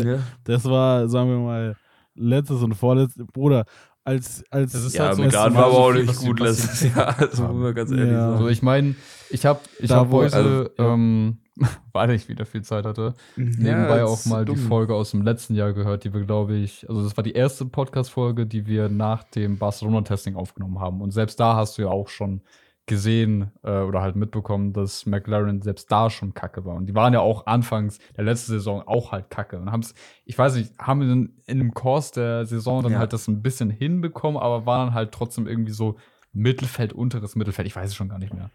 Ja. 0.06 0.20
das 0.46 0.64
war, 0.64 1.10
sagen 1.10 1.30
wir 1.32 1.40
mal, 1.40 1.76
letztes 2.16 2.62
und 2.64 2.76
vorletztes. 2.76 3.26
Bruder, 3.34 3.66
als, 4.04 4.44
als 4.50 4.72
Das 4.74 4.84
ist 4.84 4.96
ja, 4.96 5.06
halt 5.08 5.16
so, 5.18 5.24
es 5.24 5.34
war 5.34 5.46
aber 5.46 5.68
auch 5.68 5.94
nicht 5.94 6.16
gut 6.20 6.40
letztes 6.40 6.82
Jahr. 6.96 7.16
Also 7.20 7.44
muss 7.44 7.56
man 7.64 7.76
ganz 7.76 7.92
ehrlich 7.92 8.08
Ja. 8.12 8.20
sagen. 8.20 8.34
Also 8.34 8.48
ich 8.50 8.62
meine, 8.62 8.96
ich 9.30 9.46
habe 9.46 9.60
ich 9.80 9.90
Da, 9.90 9.98
hab 9.98 10.12
wo- 10.12 10.18
heute, 10.24 10.36
also, 10.36 10.70
ja. 10.78 10.94
ähm, 10.94 11.38
weil 11.94 12.12
ich 12.12 12.28
wieder 12.30 12.46
viel 12.46 12.64
Zeit 12.64 12.86
hatte, 12.86 13.14
nebenbei 13.36 14.00
das 14.00 14.10
auch 14.10 14.18
ist 14.20 14.26
mal 14.28 14.46
dumm. 14.46 14.56
die 14.56 14.62
Folge 14.64 14.96
aus 14.96 15.12
dem 15.12 15.22
letzten 15.22 15.54
Jahr 15.54 15.74
gehört, 15.74 16.04
die 16.04 16.14
wir, 16.14 16.22
glaube 16.22 16.56
ich, 16.56 16.88
also 16.90 17.04
das 17.04 17.16
war 17.18 17.24
die 17.24 17.34
erste 17.34 17.66
Podcast-Folge, 17.66 18.48
die 18.48 18.66
wir 18.66 18.90
nach 18.90 19.24
dem 19.24 19.58
Barcelona-Testing 19.58 20.36
aufgenommen 20.36 20.80
haben. 20.80 21.02
Und 21.02 21.12
selbst 21.12 21.40
da 21.40 21.56
hast 21.56 21.78
du 21.78 21.84
ja 21.84 21.90
auch 21.90 22.08
schon 22.08 22.42
gesehen 22.88 23.52
äh, 23.64 23.80
oder 23.82 24.02
halt 24.02 24.16
mitbekommen, 24.16 24.74
dass 24.74 25.06
McLaren 25.06 25.62
selbst 25.62 25.92
da 25.92 26.10
schon 26.10 26.34
kacke 26.34 26.66
war. 26.66 26.76
Und 26.76 26.88
die 26.88 26.96
waren 26.96 27.14
ja 27.14 27.20
auch 27.22 27.46
anfangs 27.46 28.00
der 28.18 28.24
letzten 28.26 28.52
Saison 28.54 28.82
auch 28.86 29.12
halt 29.12 29.30
kacke. 29.30 29.60
Und 29.60 29.72
haben's, 29.72 29.94
ich 30.26 30.38
weiß 30.38 30.56
nicht, 30.56 30.74
haben 30.80 31.02
in, 31.04 31.42
in 31.46 31.60
dem 31.60 31.74
Kurs 31.74 32.12
der 32.12 32.46
Saison 32.46 32.84
dann 32.84 32.94
Ja. 32.94 33.00
halt 33.00 33.14
das 33.14 33.28
ein 33.28 33.42
bisschen 33.42 33.70
hinbekommen, 33.70 34.42
aber 34.42 34.66
waren 34.66 34.88
dann 34.88 34.94
halt 34.96 35.12
trotzdem 35.12 35.48
irgendwie 35.48 35.72
so 35.74 35.98
Mittelfeld, 36.34 36.94
unteres 36.94 37.36
Mittelfeld. 37.36 37.68
Ich 37.68 37.76
weiß 37.76 37.90
es 37.90 37.96
schon 37.96 38.10
gar 38.10 38.20
nicht 38.20 38.34
mehr. 38.34 38.50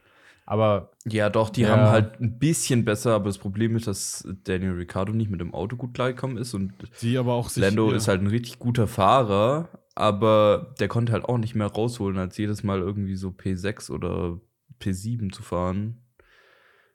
Aber 0.44 0.90
Ja, 1.08 1.28
doch, 1.28 1.50
die 1.50 1.62
Ja. 1.62 1.70
haben 1.70 1.86
halt 1.88 2.20
ein 2.20 2.38
bisschen 2.38 2.84
besser, 2.84 3.14
aber 3.14 3.26
das 3.26 3.38
Problem 3.38 3.74
ist, 3.76 3.86
dass 3.86 4.26
Daniel 4.44 4.72
Ricciardo 4.72 5.12
nicht 5.12 5.30
mit 5.30 5.40
dem 5.40 5.54
Auto 5.54 5.76
gut 5.76 5.94
klargekommen 5.94 6.36
ist 6.36 6.54
und 6.54 6.72
Die 7.02 7.18
aber 7.18 7.34
auch 7.34 7.48
sich. 7.48 7.62
Lando 7.62 7.90
ja. 7.90 7.96
ist 7.96 8.08
halt 8.08 8.20
ein 8.20 8.26
richtig 8.28 8.58
guter 8.58 8.86
Fahrer, 8.86 9.68
aber 9.96 10.74
der 10.78 10.88
konnte 10.88 11.12
halt 11.12 11.24
auch 11.24 11.38
nicht 11.38 11.54
mehr 11.54 11.66
rausholen, 11.66 12.18
als 12.18 12.36
jedes 12.36 12.62
Mal 12.62 12.80
irgendwie 12.80 13.16
so 13.16 13.30
P6 13.30 13.90
oder 13.90 14.38
P7 14.80 15.32
zu 15.32 15.42
fahren. 15.42 16.02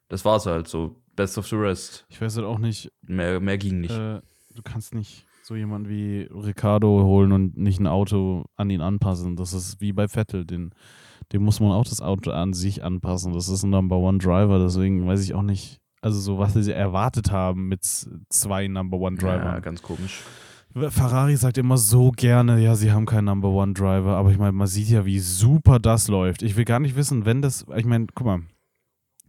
Das 0.08 0.24
war's 0.24 0.46
halt 0.46 0.68
so. 0.68 1.02
Best 1.14 1.36
of 1.36 1.46
the 1.46 1.56
rest. 1.56 2.06
Ich 2.08 2.22
weiß 2.22 2.36
halt 2.36 2.46
auch 2.46 2.58
nicht, 2.58 2.90
Mehr, 3.02 3.38
mehr 3.40 3.58
ging 3.58 3.80
nicht. 3.80 3.92
Äh, 3.92 4.22
du 4.54 4.62
kannst 4.64 4.94
nicht 4.94 5.26
so 5.42 5.54
jemanden 5.56 5.88
wie 5.88 6.22
Ricardo 6.32 7.02
holen 7.02 7.32
und 7.32 7.58
nicht 7.58 7.80
ein 7.80 7.86
Auto 7.86 8.44
an 8.56 8.70
ihn 8.70 8.80
anpassen. 8.80 9.36
Das 9.36 9.52
ist 9.52 9.80
wie 9.80 9.92
bei 9.92 10.08
Vettel. 10.08 10.46
Den, 10.46 10.70
dem 11.32 11.42
muss 11.42 11.60
man 11.60 11.72
auch 11.72 11.84
das 11.84 12.00
Auto 12.00 12.30
an 12.30 12.52
sich 12.52 12.82
anpassen. 12.82 13.34
Das 13.34 13.48
ist 13.48 13.64
ein 13.64 13.70
Number 13.70 13.96
One 13.96 14.18
Driver. 14.18 14.58
Deswegen 14.58 15.06
weiß 15.06 15.22
ich 15.24 15.34
auch 15.34 15.42
nicht, 15.42 15.80
also 16.00 16.18
so 16.20 16.38
was 16.38 16.54
sie 16.54 16.72
erwartet 16.72 17.32
haben 17.32 17.68
mit 17.68 17.84
zwei 17.84 18.68
Number 18.68 18.98
One 18.98 19.16
ja, 19.20 19.36
Drivern. 19.36 19.60
ganz 19.62 19.82
komisch. 19.82 20.22
Ferrari 20.74 21.36
sagt 21.36 21.58
immer 21.58 21.76
so 21.76 22.10
gerne, 22.12 22.62
ja, 22.62 22.74
sie 22.74 22.92
haben 22.92 23.06
keinen 23.06 23.26
Number 23.26 23.48
One 23.48 23.74
Driver, 23.74 24.16
aber 24.16 24.30
ich 24.30 24.38
meine, 24.38 24.52
man 24.52 24.66
sieht 24.66 24.88
ja, 24.88 25.04
wie 25.04 25.18
super 25.18 25.78
das 25.78 26.08
läuft. 26.08 26.42
Ich 26.42 26.56
will 26.56 26.64
gar 26.64 26.80
nicht 26.80 26.96
wissen, 26.96 27.26
wenn 27.26 27.42
das, 27.42 27.66
ich 27.76 27.84
meine, 27.84 28.06
guck 28.14 28.26
mal, 28.26 28.42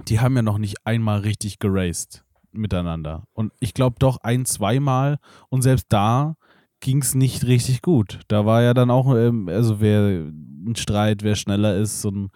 die 0.08 0.20
haben 0.20 0.36
ja 0.36 0.42
noch 0.42 0.58
nicht 0.58 0.86
einmal 0.86 1.20
richtig 1.20 1.60
geraced 1.60 2.24
miteinander. 2.52 3.24
Und 3.34 3.52
ich 3.60 3.74
glaube 3.74 3.98
doch 4.00 4.18
ein, 4.24 4.46
zweimal 4.46 5.20
und 5.50 5.62
selbst 5.62 5.88
da 5.90 6.36
ging 6.80 7.02
es 7.02 7.16
nicht 7.16 7.46
richtig 7.46 7.82
gut. 7.82 8.20
Da 8.28 8.46
war 8.46 8.62
ja 8.62 8.74
dann 8.74 8.92
auch, 8.92 9.14
ähm, 9.16 9.50
also 9.50 9.82
wer 9.82 10.02
ein 10.02 10.76
Streit, 10.76 11.24
wer 11.24 11.36
schneller 11.36 11.76
ist 11.78 12.06
und 12.06 12.30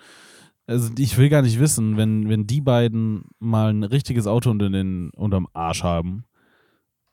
also 0.65 0.91
ich 0.97 1.17
will 1.17 1.29
gar 1.29 1.43
nicht 1.43 1.59
wissen, 1.59 1.95
wenn, 1.95 2.27
wenn 2.27 2.45
die 2.45 2.59
beiden 2.59 3.23
mal 3.39 3.69
ein 3.69 3.83
richtiges 3.83 4.27
Auto 4.27 4.51
unter 4.51 4.69
den, 4.69 5.11
unterm 5.11 5.47
Arsch 5.53 5.83
haben, 5.83 6.25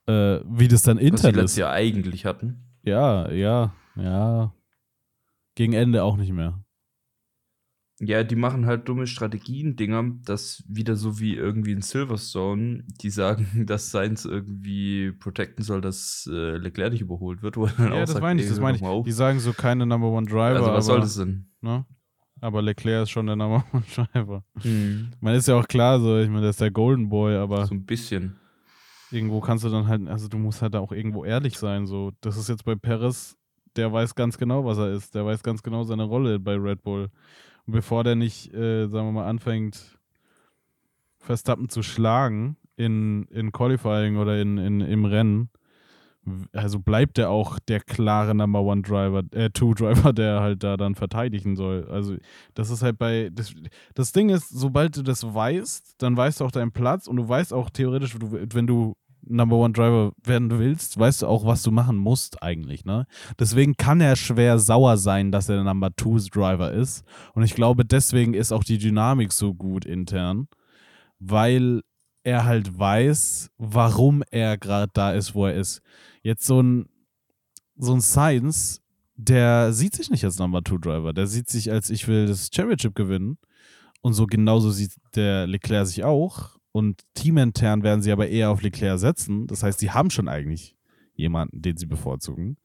äh, 0.07 0.41
wie 0.47 0.69
das 0.69 0.83
dann 0.83 0.97
Was 0.97 1.03
sie 1.03 1.09
intern 1.09 1.35
letztes 1.35 1.53
ist. 1.53 1.57
Jahr 1.59 1.73
eigentlich 1.73 2.25
hatten. 2.27 2.65
Ja, 2.83 3.31
ja, 3.31 3.75
ja. 3.97 4.53
Gegen 5.55 5.73
Ende 5.73 6.03
auch 6.03 6.17
nicht 6.17 6.33
mehr. 6.33 6.61
Ja, 8.01 8.25
die 8.25 8.35
machen 8.35 8.67
halt 8.67 8.89
dumme 8.89 9.07
Strategien, 9.07 9.77
Dinger, 9.77 10.05
das 10.25 10.65
wieder 10.69 10.97
so 10.97 11.21
wie 11.21 11.37
irgendwie 11.37 11.71
in 11.73 11.81
Silverstone, 11.81 12.85
die 13.01 13.09
sagen, 13.11 13.47
dass 13.67 13.91
Sainz 13.93 14.25
irgendwie 14.25 15.13
protecten 15.13 15.63
soll, 15.65 15.81
dass 15.81 16.29
äh, 16.31 16.57
Leclerc 16.57 16.91
nicht 16.93 17.03
überholt 17.03 17.43
wird. 17.43 17.57
Wo 17.57 17.67
er 17.67 17.73
dann 17.79 17.93
Ja, 17.93 17.93
auch 17.95 18.01
das 18.01 18.11
sagt, 18.11 18.23
meine 18.23 18.43
ich, 18.43 18.49
das 18.49 18.59
meine 18.59 18.77
ich. 18.77 18.83
auf. 18.83 19.07
Die 19.07 19.13
sagen 19.13 19.39
so 19.39 19.53
keine 19.53 19.87
Number 19.87 20.09
One 20.09 20.27
Driver. 20.27 20.57
Also, 20.57 20.73
was 20.73 20.87
soll 20.87 20.97
aber, 20.97 21.05
das 21.05 21.15
denn? 21.17 21.47
Ne? 21.61 21.87
Aber 22.41 22.61
Leclerc 22.63 23.05
ist 23.05 23.11
schon 23.11 23.27
der 23.27 23.37
Number 23.37 23.65
One 23.73 23.85
Driver. 23.95 24.45
Man 25.21 25.35
ist 25.37 25.47
ja 25.47 25.55
auch 25.55 25.69
klar, 25.69 26.01
so, 26.01 26.19
ich 26.19 26.29
meine, 26.29 26.41
der 26.43 26.51
ist 26.51 26.61
der 26.61 26.73
Golden 26.73 27.09
Boy, 27.09 27.37
aber 27.37 27.65
So 27.67 27.75
ein 27.75 27.87
bisschen. 27.87 28.37
Irgendwo 29.15 29.41
kannst 29.41 29.65
du 29.65 29.69
dann 29.71 29.89
halt, 29.89 30.09
also 30.09 30.29
du 30.29 30.39
musst 30.39 30.63
halt 30.63 30.77
auch 30.77 30.93
irgendwo 30.93 31.25
ehrlich 31.25 31.59
sein. 31.59 31.87
So, 31.87 32.13
das 32.21 32.37
ist 32.37 32.49
jetzt 32.49 32.65
bei 32.65 32.75
Perez, 32.75 33.37
der 33.77 33.93
weiß 33.93 34.15
ganz 34.15 34.39
genau, 34.39 34.65
was 34.65 34.79
er 34.79 34.93
ist. 34.93 35.15
Der 35.15 35.25
weiß 35.25 35.43
ganz 35.43 35.63
genau 35.63 35.85
seine 35.85 36.05
Rolle 36.05 36.39
bei 36.39 36.57
Red 36.57 36.83
Bull. 36.83 37.09
Und 37.67 37.73
bevor 37.73 38.05
der 38.05 38.15
nicht, 38.17 38.53
äh, 38.53 38.87
sagen 38.89 39.09
wir 39.09 39.13
mal, 39.13 39.27
anfängt, 39.27 39.99
Verstappen 41.19 41.69
zu 41.69 41.83
schlagen 41.83 42.57
in, 42.77 43.25
in 43.25 43.53
Qualifying 43.53 44.19
oder 44.19 44.41
in, 44.41 44.59
in, 44.59 44.81
im 44.81 45.05
Rennen, 45.07 45.49
also 46.53 46.79
bleibt 46.79 47.19
er 47.19 47.31
auch 47.31 47.59
der 47.59 47.81
klare 47.81 48.35
Number 48.35 48.63
One 48.63 48.83
Driver, 48.83 49.23
äh, 49.33 49.51
Two 49.51 49.75
Driver, 49.75 50.13
der 50.13 50.41
halt 50.41 50.63
da 50.63 50.77
dann 50.77 50.95
verteidigen 50.95 51.57
soll. 51.57 51.87
Also 51.91 52.17
das 52.55 52.71
ist 52.71 52.83
halt 52.83 52.99
bei, 52.99 53.31
das, 53.33 53.55
das 53.95 54.13
Ding 54.13 54.31
ist, 54.31 54.49
sobald 54.49 54.97
du 54.97 55.03
das 55.03 55.35
weißt, 55.35 55.97
dann 55.99 56.17
weißt 56.17 56.41
du 56.41 56.45
auch 56.45 56.51
deinen 56.51 56.73
Platz 56.73 57.07
und 57.07 57.17
du 57.17 57.29
weißt 57.29 57.53
auch 57.53 57.71
theoretisch, 57.71 58.15
du, 58.19 58.33
wenn 58.33 58.67
du 58.67 58.97
Number 59.29 59.57
One 59.57 59.73
Driver 59.73 60.13
werden 60.23 60.51
willst, 60.59 60.99
weißt 60.99 61.23
du 61.23 61.27
auch, 61.27 61.45
was 61.45 61.63
du 61.63 61.71
machen 61.71 61.97
musst 61.97 62.43
eigentlich, 62.43 62.85
ne? 62.85 63.07
Deswegen 63.39 63.77
kann 63.77 64.01
er 64.01 64.17
schwer 64.17 64.59
sauer 64.59 64.97
sein, 64.97 65.33
dass 65.33 65.49
er 65.49 65.57
der 65.57 65.65
Number 65.65 65.95
Two 65.95 66.19
Driver 66.19 66.73
ist. 66.73 67.05
Und 67.35 67.43
ich 67.43 67.55
glaube, 67.55 67.85
deswegen 67.85 68.35
ist 68.35 68.53
auch 68.53 68.65
die 68.65 68.79
Dynamik 68.79 69.33
so 69.33 69.55
gut 69.55 69.85
intern, 69.85 70.49
weil 71.19 71.83
er 72.23 72.45
halt 72.45 72.79
weiß, 72.79 73.51
warum 73.59 74.23
er 74.31 74.57
gerade 74.57 74.91
da 74.93 75.13
ist, 75.13 75.35
wo 75.35 75.47
er 75.47 75.55
ist. 75.55 75.81
Jetzt 76.23 76.47
so 76.47 76.63
ein, 76.63 76.89
so 77.77 77.93
ein 77.93 78.01
Science, 78.01 78.81
der 79.17 79.73
sieht 79.73 79.95
sich 79.95 80.11
nicht 80.11 80.25
als 80.25 80.39
Number 80.39 80.63
Two 80.63 80.79
Driver, 80.79 81.13
der 81.13 81.27
sieht 81.27 81.49
sich 81.49 81.71
als 81.71 81.91
ich 81.91 82.09
will 82.09 82.27
das 82.27 82.51
Championship 82.53 82.95
gewinnen. 82.95 83.39
Und 84.01 84.13
so 84.13 84.27
genauso 84.27 84.71
sieht 84.71 84.93
der 85.15 85.47
Leclerc 85.47 85.87
sich 85.87 86.05
auch. 86.05 86.57
Und 86.75 87.03
teamintern 87.15 87.85
werden 87.85 88.03
sie 88.03 88.11
aber 88.11 88.29
eher 88.29 88.51
auf 88.51 88.61
Leclerc 88.61 88.99
setzen. 88.99 89.47
Das 89.47 89.63
heißt, 89.63 89.79
sie 89.79 89.93
haben 89.93 90.11
schon 90.11 90.27
eigentlich 90.27 90.77
jemanden, 91.15 91.63
den 91.63 91.77
sie 91.77 91.87
bevorzugen. 91.87 92.57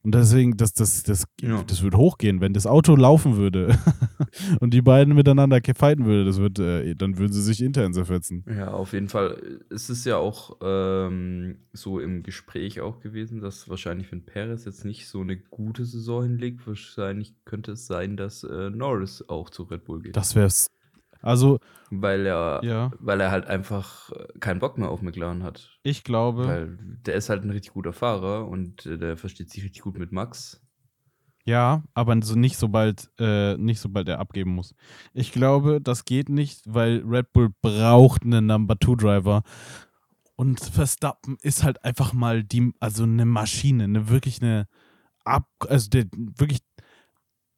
Und 0.00 0.14
deswegen, 0.14 0.56
das, 0.56 0.72
das, 0.72 1.02
das, 1.02 1.26
Ja. 1.40 1.62
das 1.66 1.82
wird 1.82 1.96
hochgehen, 1.96 2.40
wenn 2.40 2.54
das 2.54 2.66
Auto 2.66 2.96
laufen 2.96 3.36
würde 3.36 3.78
und 4.60 4.72
die 4.72 4.80
beiden 4.80 5.14
miteinander 5.14 5.60
fighten 5.76 6.06
würde, 6.06 6.24
das 6.24 6.38
wird, 6.38 6.58
äh, 6.58 6.94
dann 6.94 7.18
würden 7.18 7.32
sie 7.32 7.42
sich 7.42 7.62
intern 7.62 7.92
zerfetzen. 7.92 8.42
Ja, 8.48 8.68
auf 8.72 8.94
jeden 8.94 9.08
Fall. 9.10 9.60
Es 9.68 9.90
ist 9.90 10.06
ja 10.06 10.16
auch 10.16 10.58
ähm, 10.62 11.56
so 11.74 12.00
im 12.00 12.22
Gespräch 12.22 12.80
auch 12.80 13.00
gewesen, 13.00 13.40
dass 13.40 13.68
wahrscheinlich, 13.68 14.10
wenn 14.12 14.24
Perez 14.24 14.64
jetzt 14.64 14.86
nicht 14.86 15.08
so 15.08 15.20
eine 15.20 15.36
gute 15.36 15.84
Saison 15.84 16.22
hinlegt, 16.22 16.66
wahrscheinlich 16.66 17.34
könnte 17.44 17.72
es 17.72 17.86
sein, 17.86 18.16
dass 18.16 18.44
äh, 18.44 18.70
Norris 18.70 19.26
auch 19.28 19.50
zu 19.50 19.64
Red 19.64 19.84
Bull 19.84 20.00
geht. 20.02 20.16
Das 20.16 20.34
wär's. 20.34 20.70
Also, 21.24 21.58
weil 21.90 22.26
er, 22.26 22.60
ja, 22.62 22.92
weil 22.98 23.20
er 23.20 23.30
halt 23.30 23.46
einfach 23.46 24.10
keinen 24.40 24.60
Bock 24.60 24.76
mehr 24.76 24.90
auf 24.90 25.00
McLaren 25.00 25.42
hat. 25.42 25.78
ich 25.82 26.04
glaube, 26.04 26.46
Weil 26.46 26.78
der 27.06 27.14
ist 27.14 27.30
halt 27.30 27.44
ein 27.44 27.50
richtig 27.50 27.72
guter 27.72 27.92
Fahrer 27.92 28.46
und 28.46 28.84
äh, 28.84 28.98
der 28.98 29.16
versteht 29.16 29.50
sich 29.50 29.64
richtig 29.64 29.82
gut 29.82 29.98
mit 29.98 30.12
Max. 30.12 30.60
Ja, 31.46 31.82
aber 31.92 32.16
so 32.22 32.36
nicht 32.36 32.56
sobald, 32.56 33.10
äh, 33.18 33.56
nicht 33.56 33.80
sobald 33.80 34.08
er 34.08 34.18
abgeben 34.18 34.54
muss. 34.54 34.74
Ich 35.12 35.32
glaube, 35.32 35.80
das 35.80 36.04
geht 36.04 36.28
nicht, 36.28 36.62
weil 36.66 37.02
Red 37.06 37.32
Bull 37.32 37.50
braucht 37.60 38.24
einen 38.24 38.46
Number 38.46 38.78
Two 38.78 38.96
Driver. 38.96 39.42
Und 40.36 40.60
Verstappen 40.60 41.36
ist 41.42 41.62
halt 41.62 41.84
einfach 41.84 42.12
mal 42.12 42.42
die, 42.42 42.72
also 42.80 43.04
eine 43.04 43.24
Maschine, 43.26 43.84
eine 43.84 44.08
wirklich 44.08 44.42
eine 44.42 44.66
ab, 45.24 45.46
also 45.68 45.88
der 45.90 46.06
wirklich, 46.12 46.60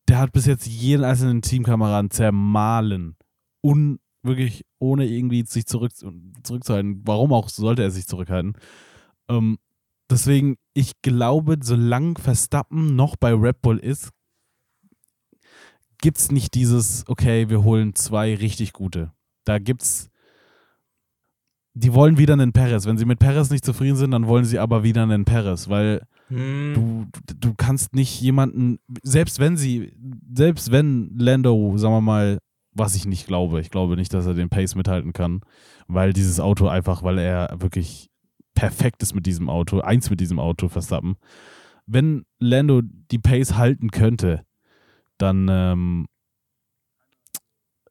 der 0.08 0.18
hat 0.18 0.32
bis 0.32 0.46
jetzt 0.46 0.66
jeden 0.66 1.04
einzelnen 1.04 1.42
Teamkameraden 1.42 2.10
zermahlen. 2.10 3.16
Un, 3.62 3.98
wirklich 4.22 4.64
ohne 4.78 5.06
irgendwie 5.06 5.44
sich 5.46 5.66
zurück, 5.66 5.92
zurückzuhalten. 6.42 7.02
Warum 7.04 7.32
auch 7.32 7.48
sollte 7.48 7.82
er 7.82 7.90
sich 7.90 8.06
zurückhalten? 8.06 8.54
Ähm, 9.28 9.58
deswegen, 10.10 10.56
ich 10.74 10.92
glaube, 11.02 11.58
solange 11.62 12.14
Verstappen 12.18 12.96
noch 12.96 13.16
bei 13.16 13.32
Red 13.32 13.62
Bull 13.62 13.78
ist, 13.78 14.10
gibt 15.98 16.18
es 16.18 16.30
nicht 16.30 16.54
dieses, 16.54 17.04
okay, 17.08 17.48
wir 17.48 17.64
holen 17.64 17.94
zwei 17.94 18.34
richtig 18.34 18.72
gute. 18.72 19.12
Da 19.44 19.58
gibt's. 19.58 20.10
Die 21.74 21.92
wollen 21.92 22.16
wieder 22.16 22.32
einen 22.32 22.52
Perez. 22.52 22.86
Wenn 22.86 22.96
sie 22.96 23.04
mit 23.04 23.18
Perez 23.18 23.50
nicht 23.50 23.64
zufrieden 23.64 23.96
sind, 23.96 24.12
dann 24.12 24.26
wollen 24.26 24.46
sie 24.46 24.58
aber 24.58 24.82
wieder 24.82 25.02
einen 25.02 25.24
Perez, 25.24 25.68
weil 25.68 26.06
Hm. 26.28 26.72
du, 26.74 27.06
du, 27.26 27.34
du 27.34 27.54
kannst 27.54 27.94
nicht 27.94 28.20
jemanden, 28.20 28.78
selbst 29.02 29.38
wenn 29.38 29.56
sie, 29.56 29.92
selbst 30.32 30.72
wenn 30.72 31.16
Lando, 31.16 31.76
sagen 31.76 31.94
wir 31.94 32.00
mal, 32.00 32.38
was 32.76 32.94
ich 32.94 33.06
nicht 33.06 33.26
glaube, 33.26 33.60
ich 33.60 33.70
glaube 33.70 33.96
nicht, 33.96 34.12
dass 34.12 34.26
er 34.26 34.34
den 34.34 34.48
Pace 34.48 34.74
mithalten 34.74 35.12
kann, 35.12 35.40
weil 35.88 36.12
dieses 36.12 36.40
Auto 36.40 36.68
einfach, 36.68 37.02
weil 37.02 37.18
er 37.18 37.56
wirklich 37.60 38.10
perfekt 38.54 39.02
ist 39.02 39.14
mit 39.14 39.26
diesem 39.26 39.48
Auto, 39.50 39.80
eins 39.80 40.10
mit 40.10 40.20
diesem 40.20 40.38
Auto, 40.38 40.68
Verstappen. 40.68 41.16
Wenn 41.86 42.24
Lando 42.40 42.82
die 42.82 43.18
Pace 43.18 43.56
halten 43.56 43.90
könnte, 43.90 44.44
dann 45.18 45.46
ähm, 45.50 46.06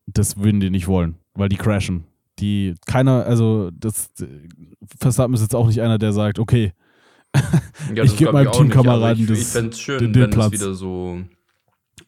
das 0.08 0.38
würden 0.38 0.60
die 0.60 0.70
nicht 0.70 0.88
wollen, 0.88 1.16
weil 1.34 1.50
die 1.50 1.56
crashen. 1.58 2.06
Die, 2.40 2.76
keiner, 2.86 3.26
also 3.26 3.72
das 3.72 4.10
Verstappen 5.00 5.34
ist 5.34 5.42
jetzt 5.42 5.56
auch 5.56 5.68
nicht 5.68 5.82
einer, 5.82 5.98
der 5.98 6.12
sagt, 6.14 6.38
okay, 6.40 6.74
Ja, 7.34 7.42
Ich 7.90 7.96
das 7.96 8.10
geb 8.12 8.18
glaub 8.30 8.34
meinem 8.34 8.52
Teamkameraden 8.52 9.24
Ich, 9.26 9.40
ich 9.42 9.46
fände 9.48 9.70
es 9.72 9.80
schön, 9.80 10.00
den- 10.00 10.14
den 10.14 10.24
wenn 10.24 10.30
Platz. 10.32 10.54
es 10.54 10.62
wieder 10.62 10.74
so, 10.74 11.22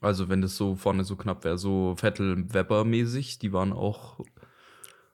also 0.02 0.30
wenn 0.30 0.42
das 0.42 0.56
so 0.56 0.76
vorne 0.76 1.04
so 1.04 1.16
knapp 1.16 1.44
wäre, 1.44 1.58
so 1.58 1.96
Vettel-Weber-mäßig, 1.96 3.40
die 3.40 3.54
waren 3.54 3.74
auch, 3.74 4.20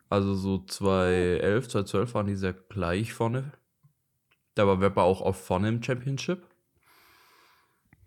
also 0.09 0.33
so 0.35 0.59
2011, 0.59 1.69
2012 1.69 2.13
waren 2.13 2.27
die 2.27 2.35
sehr 2.35 2.53
gleich 2.53 3.13
vorne. 3.13 3.51
Da 4.55 4.67
war 4.67 4.81
Weber 4.81 5.03
auch 5.03 5.21
oft 5.21 5.43
vorne 5.43 5.69
im 5.69 5.81
Championship. 5.81 6.45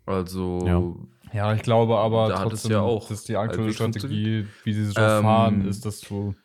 Also, 0.05 0.63
Ja. 0.65 0.81
Ja, 1.33 1.53
ich 1.53 1.61
glaube 1.61 1.97
aber 1.97 2.29
Da 2.29 2.39
hat 2.39 2.53
es 2.53 2.61
trotzdem, 2.61 2.71
ja 2.71 2.81
auch 2.81 3.09
dass 3.09 3.25
die 3.25 3.35
aktuelle 3.35 3.73
Strategie, 3.73 4.45
wie 4.63 4.73
sie 4.73 4.85
sich 4.85 4.97
Ähm, 4.97 5.23
fahren, 5.23 5.67
ist, 5.67 5.85
dass 5.85 5.99
du 5.99 6.35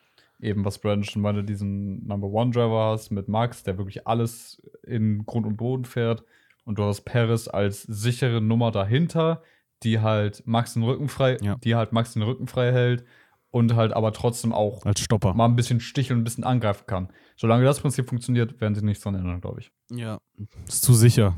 eben, 0.40 0.64
was 0.64 0.80
Brandon 0.80 1.04
schon 1.04 1.22
meinte, 1.22 1.44
diesen 1.44 2.04
Number 2.04 2.26
One 2.26 2.50
Driver 2.50 2.90
hast 2.90 3.12
mit 3.12 3.28
Max, 3.28 3.62
der 3.62 3.78
wirklich 3.78 4.06
alles 4.08 4.60
in 4.82 5.24
Grund 5.24 5.46
und 5.46 5.56
Boden 5.56 5.84
fährt. 5.84 6.24
Und 6.64 6.78
du 6.78 6.84
hast 6.84 7.02
Perez 7.02 7.48
als 7.48 7.82
sichere 7.82 8.40
Nummer 8.40 8.72
dahinter, 8.72 9.42
die 9.82 10.00
halt 10.00 10.42
Max 10.46 10.74
den 10.74 10.82
Rücken 10.82 11.08
frei, 11.08 11.36
Ja. 11.40 11.56
die 11.56 11.74
halt 11.74 11.92
Max 11.92 12.12
den 12.12 12.22
Rücken 12.22 12.46
frei 12.46 12.72
hält 12.72 13.04
und 13.50 13.74
halt 13.74 13.92
aber 13.92 14.12
trotzdem 14.12 14.52
auch 14.52 14.84
Als 14.86 15.00
Stopper. 15.00 15.34
mal 15.34 15.44
ein 15.46 15.56
bisschen 15.56 15.80
sticheln 15.80 16.16
und 16.18 16.22
ein 16.22 16.24
bisschen 16.24 16.44
angreifen 16.44 16.84
kann. 16.86 17.12
Solange 17.36 17.64
das 17.64 17.80
Prinzip 17.80 18.08
funktioniert, 18.08 18.60
werden 18.60 18.74
sie 18.74 18.84
nichts 18.84 19.02
dran 19.02 19.14
ändern, 19.14 19.40
glaube 19.40 19.60
ich. 19.60 19.70
Ja. 19.90 20.18
Ist 20.66 20.82
zu 20.84 20.94
sicher. 20.94 21.36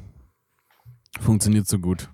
Funktioniert 1.21 1.67
so 1.67 1.79
gut. 1.79 2.11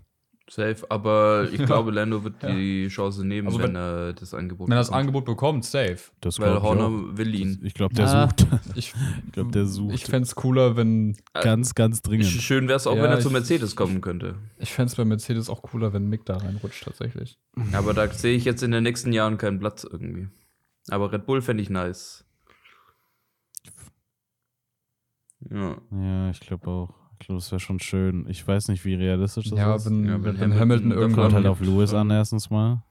Safe, 0.53 0.79
aber 0.91 1.49
ich 1.53 1.59
glaube, 1.65 1.93
Lando 1.93 2.25
wird 2.25 2.43
Ja. 2.43 2.51
die 2.53 2.89
Chance 2.89 3.25
nehmen, 3.25 3.47
Also 3.47 3.61
wenn, 3.61 3.69
wenn- 3.69 3.77
er 3.77 4.13
das 4.15 4.35
Angebot 4.35 4.67
Wenn 4.69 4.73
er 4.75 4.79
das 4.81 4.89
bekommt. 4.89 5.01
Angebot 5.01 5.25
bekommt, 5.25 5.65
safe. 5.65 5.99
Das 6.21 6.41
Weil 6.41 6.61
Horner 6.61 7.17
will 7.17 7.33
ihn. 7.37 7.61
Ich 7.63 7.73
glaube, 7.75 7.95
der 7.95 8.07
Ah, 8.09 8.29
sucht. 8.29 8.47
Ich, 8.75 8.93
Ich 9.27 9.33
glaube, 9.33 9.53
der 9.53 9.67
sucht. 9.67 9.95
ich 9.95 10.05
fände 10.07 10.25
es 10.27 10.35
cooler, 10.35 10.77
wenn. 10.77 11.17
ganz, 11.35 11.77
ganz 11.77 12.03
dringend. 12.03 12.27
Schön 12.27 12.67
wäre 12.67 12.77
es 12.79 12.89
auch, 12.89 12.97
Ja, 12.97 13.03
wenn 13.05 13.11
er 13.13 13.21
zu 13.21 13.29
ich- 13.29 13.33
Mercedes 13.33 13.77
kommen 13.77 14.01
könnte. 14.01 14.35
Ich 14.59 14.73
fände 14.73 14.91
es 14.91 14.97
bei 14.97 15.05
Mercedes 15.05 15.49
auch 15.49 15.63
cooler, 15.63 15.93
wenn 15.93 16.09
Mick 16.09 16.25
da 16.27 16.37
reinrutscht, 16.39 16.83
tatsächlich. 16.85 17.39
Aber 17.73 17.95
da 17.95 18.09
sehe 18.09 18.37
ich 18.37 18.45
jetzt 18.45 18.63
in 18.65 18.73
den 18.73 18.83
nächsten 18.83 19.13
Jahren 19.13 19.39
keinen 19.39 19.61
Platz 19.61 19.85
irgendwie. 19.85 20.29
Aber 20.89 21.13
Red 21.13 21.27
Bull 21.27 21.43
fände 21.43 21.63
ich 21.63 21.71
nice. 21.71 22.25
Ja. 25.49 25.77
Ja, 25.93 26.31
ich 26.31 26.41
glaube 26.41 26.69
auch. 26.69 26.95
Glaube, 27.31 27.41
das 27.43 27.53
wäre 27.53 27.61
schon 27.61 27.79
schön. 27.81 28.27
Ich 28.29 28.47
weiß 28.47 28.69
nicht, 28.69 28.85
wie 28.85 28.95
realistisch 28.95 29.51
das 29.51 29.59
Ja, 29.59 29.77
ist. 29.77 29.87
wenn, 29.87 30.05
Ja, 30.05 30.13
wenn, 30.15 30.25
wenn 30.25 30.37
Hamilton 30.41 30.59
Hamilton 30.61 30.91
irgendwann. 30.93 31.23
Kommt 31.25 31.35
halt 31.35 31.45
Ja, 31.45 31.51
auf 31.53 31.61
Lewis 31.61 31.95
an, 31.95 32.11
erstens 32.11 32.51
mal. 32.51 32.83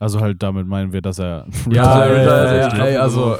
Also 0.00 0.20
halt 0.20 0.42
damit 0.42 0.66
meinen 0.66 0.92
wir, 0.92 1.00
dass 1.00 1.20
er. 1.20 1.46
Ja, 1.70 1.84
Also, 1.92 2.14
ja, 2.16 2.28
also, 2.32 2.76
ja, 2.76 2.84
ey, 2.84 2.96
also-. 2.96 3.38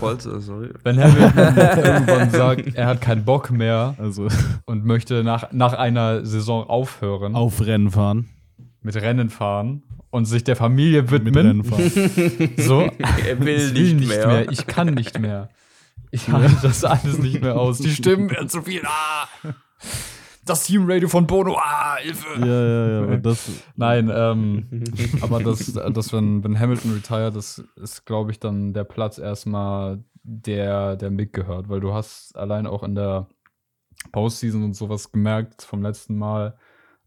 Wenn 0.85 1.01
Hamilton 1.03 1.57
irgendwann 1.85 2.31
sagt, 2.31 2.75
er 2.77 2.87
hat 2.87 3.01
keinen 3.01 3.25
Bock 3.25 3.51
mehr 3.51 3.97
Also 3.99 4.29
und 4.67 4.85
möchte 4.85 5.25
nach, 5.25 5.51
nach 5.51 5.73
einer 5.73 6.25
Saison 6.25 6.65
aufhören 6.69 7.35
auf 7.35 7.61
Rennen 7.67 7.91
fahren. 7.91 8.29
mit 8.83 8.95
Rennen 8.95 9.29
fahren 9.31 9.83
und 10.11 10.27
sich 10.27 10.45
der 10.45 10.55
Familie 10.55 11.03
Mit 11.03 11.11
widmen, 11.11 11.35
Rennen 11.35 11.65
fahren. 11.65 11.91
so, 12.59 12.83
Er 13.27 13.41
will 13.41 13.77
ich 13.77 13.95
nicht 13.95 14.07
mehr. 14.09 14.49
Ich 14.53 14.69
kann 14.69 14.95
nicht 14.95 15.19
mehr. 15.19 15.49
Ich 16.13 16.29
halte 16.31 16.55
das 16.63 16.85
alles 16.85 17.19
nicht 17.19 17.43
mehr 17.43 17.57
aus. 17.57 17.79
Die 17.79 17.91
Stimmen 17.91 18.31
werden 18.31 18.49
zu 18.49 18.63
viel. 18.63 18.83
Ah! 18.85 19.27
Das 20.45 20.65
Teamradio 20.65 21.09
von 21.09 21.27
Bono. 21.27 21.57
Ah, 21.57 21.97
Hilfe. 21.97 22.27
ja, 22.41 22.47
ja, 22.47 23.11
ja. 23.11 23.17
Das, 23.17 23.51
Nein, 23.77 24.11
ähm, 24.15 24.85
aber 25.23 25.43
das, 25.43 25.73
das 25.73 26.13
wenn, 26.13 26.45
wenn 26.45 26.59
Hamilton 26.59 26.93
retired, 26.93 27.35
das 27.35 27.65
ist, 27.77 28.05
glaube 28.05 28.31
ich, 28.31 28.41
dann 28.41 28.75
der 28.75 28.85
Platz 28.85 29.19
erstmal, 29.19 30.05
der, 30.23 30.97
der 30.97 31.11
Mick 31.11 31.33
gehört, 31.33 31.69
weil 31.69 31.81
du 31.81 31.93
hast 31.93 32.37
allein 32.37 32.67
auch 32.67 32.83
in 32.83 32.95
der 32.95 33.29
Postseason 34.13 34.65
und 34.65 34.75
sowas 34.75 35.13
gemerkt 35.13 35.63
vom 35.63 35.83
letzten 35.83 36.17
Mal, 36.17 36.57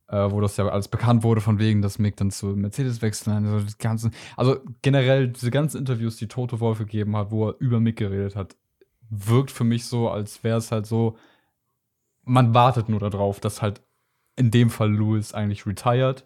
äh, 0.07 0.31
wo 0.31 0.41
das 0.41 0.57
ja 0.57 0.67
alles 0.67 0.87
bekannt 0.87 1.23
wurde, 1.23 1.41
von 1.41 1.59
wegen, 1.59 1.81
dass 1.81 1.99
Mick 1.99 2.15
dann 2.15 2.31
zu 2.31 2.47
Mercedes 2.47 3.01
wechseln, 3.01 3.45
also 3.45 3.65
die 3.65 3.77
ganzen, 3.77 4.11
also 4.35 4.59
generell 4.81 5.27
diese 5.29 5.51
ganzen 5.51 5.79
Interviews, 5.79 6.17
die 6.17 6.27
Toto 6.27 6.59
Wolf 6.59 6.79
gegeben 6.79 7.15
hat, 7.15 7.31
wo 7.31 7.49
er 7.49 7.55
über 7.59 7.79
Mick 7.79 7.97
geredet 7.97 8.35
hat, 8.35 8.55
wirkt 9.09 9.51
für 9.51 9.63
mich 9.63 9.85
so, 9.85 10.09
als 10.09 10.43
wäre 10.43 10.57
es 10.57 10.71
halt 10.71 10.85
so, 10.85 11.17
man 12.27 12.53
wartet 12.53 12.89
nur 12.89 12.99
darauf, 12.99 13.39
dass 13.39 13.61
halt 13.61 13.81
in 14.35 14.51
dem 14.51 14.69
Fall 14.69 14.91
Lewis 14.93 15.33
eigentlich 15.33 15.65
retired 15.65 16.25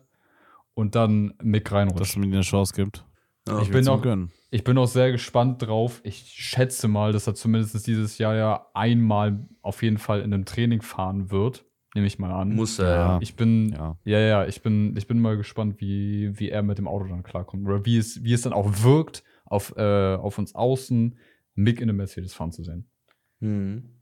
und 0.74 0.96
dann 0.96 1.34
Mick 1.42 1.66
dass 1.66 1.74
reinrutscht. 1.74 2.02
es 2.12 2.16
mir 2.18 2.26
eine 2.26 2.42
Chance 2.42 2.74
gibt. 2.76 3.06
Ja. 3.48 3.62
Ich 3.62 3.72
bin 3.72 3.86
ihm 3.86 3.90
auch- 3.90 4.02
gönnen. 4.02 4.32
Ich 4.54 4.66
bin 4.66 4.78
auch 4.78 4.88
sehr 4.88 5.12
gespannt 5.14 5.62
drauf. 5.62 6.02
Ich 6.04 6.18
schätze 6.28 6.90
mal, 6.90 7.14
dass 7.14 7.26
er 7.26 7.36
zumindest 7.36 7.88
dieses 7.88 8.18
Jahr 8.18 8.36
ja 8.36 8.68
einmal 8.74 9.48
auf 9.62 9.82
jeden 9.82 9.98
Fall 9.98 10.20
in 10.20 10.34
einem 10.34 10.44
Training 10.44 10.82
fahren 10.82 11.32
wird. 11.32 11.66
Nehme 11.96 12.06
ich 12.08 12.20
mal 12.20 12.32
an. 12.34 12.54
Muss 12.56 12.78
er. 12.80 12.90
Ja. 12.90 12.96
Ja. 13.14 13.20
Ich 13.22 13.36
bin, 13.38 13.70
Ja. 13.74 13.98
ja, 14.04 14.20
ja, 14.20 14.46
ich 14.46 14.62
bin, 14.62 14.96
ich 14.98 15.08
bin 15.08 15.20
mal 15.22 15.38
gespannt, 15.38 15.80
wie, 15.80 16.38
wie 16.38 16.50
er 16.50 16.64
mit 16.64 16.78
dem 16.78 16.88
Auto 16.88 17.06
dann 17.08 17.24
klarkommt. 17.24 17.66
Oder 17.66 17.86
wie 17.86 17.98
es, 17.98 18.24
wie 18.24 18.34
es 18.34 18.42
dann 18.42 18.52
auch 18.54 18.70
wirkt, 18.84 19.24
auf, 19.46 19.74
äh, 19.78 20.16
auf 20.16 20.38
uns 20.38 20.54
außen, 20.54 21.18
Mick 21.56 21.80
in 21.82 21.90
einem 21.90 21.98
Mercedes 21.98 22.34
fahren 22.34 22.52
zu 22.52 22.64
sehen. 22.64 22.90
Mhm. 23.40 24.01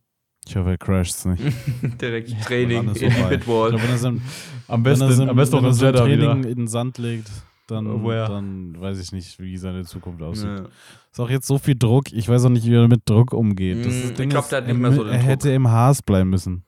Ich 0.49 0.55
hoffe, 0.55 0.71
er 0.71 0.77
crasht 0.79 1.27
nicht. 1.27 1.43
Direkt 2.01 2.41
Training 2.43 2.87
in 2.87 2.93
die. 2.95 3.05
Pitwall. 3.05 3.73
Wenn 3.73 4.15
er 4.15 4.21
Am 4.67 4.81
besten, 4.83 5.05
ein- 5.21 5.29
am 5.29 5.35
besten 5.35 5.57
wenn 5.57 5.65
auch 5.65 5.81
er 5.83 5.89
im 5.89 5.95
Training 5.95 6.19
wieder. 6.19 6.49
in 6.49 6.55
den 6.57 6.67
Sand 6.67 6.97
legt, 6.97 7.29
dann, 7.67 8.01
Woher? 8.03 8.27
dann 8.27 8.75
weiß 8.81 8.99
ich 8.99 9.11
nicht, 9.11 9.39
wie 9.39 9.57
seine 9.57 9.83
Zukunft 9.85 10.23
aussieht. 10.23 10.47
Ja. 10.49 10.65
Ist 11.11 11.19
auch 11.19 11.29
jetzt 11.29 11.45
so 11.45 11.59
viel 11.59 11.75
Druck. 11.77 12.11
Ich 12.11 12.27
weiß 12.27 12.45
auch 12.45 12.49
nicht, 12.49 12.65
wie 12.65 12.73
er 12.73 12.87
mit 12.87 13.07
Druck 13.07 13.31
umgeht. 13.33 13.85
Das 13.85 13.93
Mm, 13.93 13.97
ist- 13.97 14.09
ich 14.09 14.13
Ding 14.17 14.29
glaub, 14.29 14.43
ist, 14.45 14.51
der 14.51 14.57
hat 14.61 14.67
nicht 14.67 14.75
er 14.75 14.79
mehr 14.79 14.91
so 14.93 15.03
den 15.03 15.13
Er 15.13 15.19
Druck. 15.19 15.27
hätte 15.29 15.51
im 15.51 15.69
Haas 15.69 16.01
bleiben 16.01 16.31
müssen. 16.31 16.63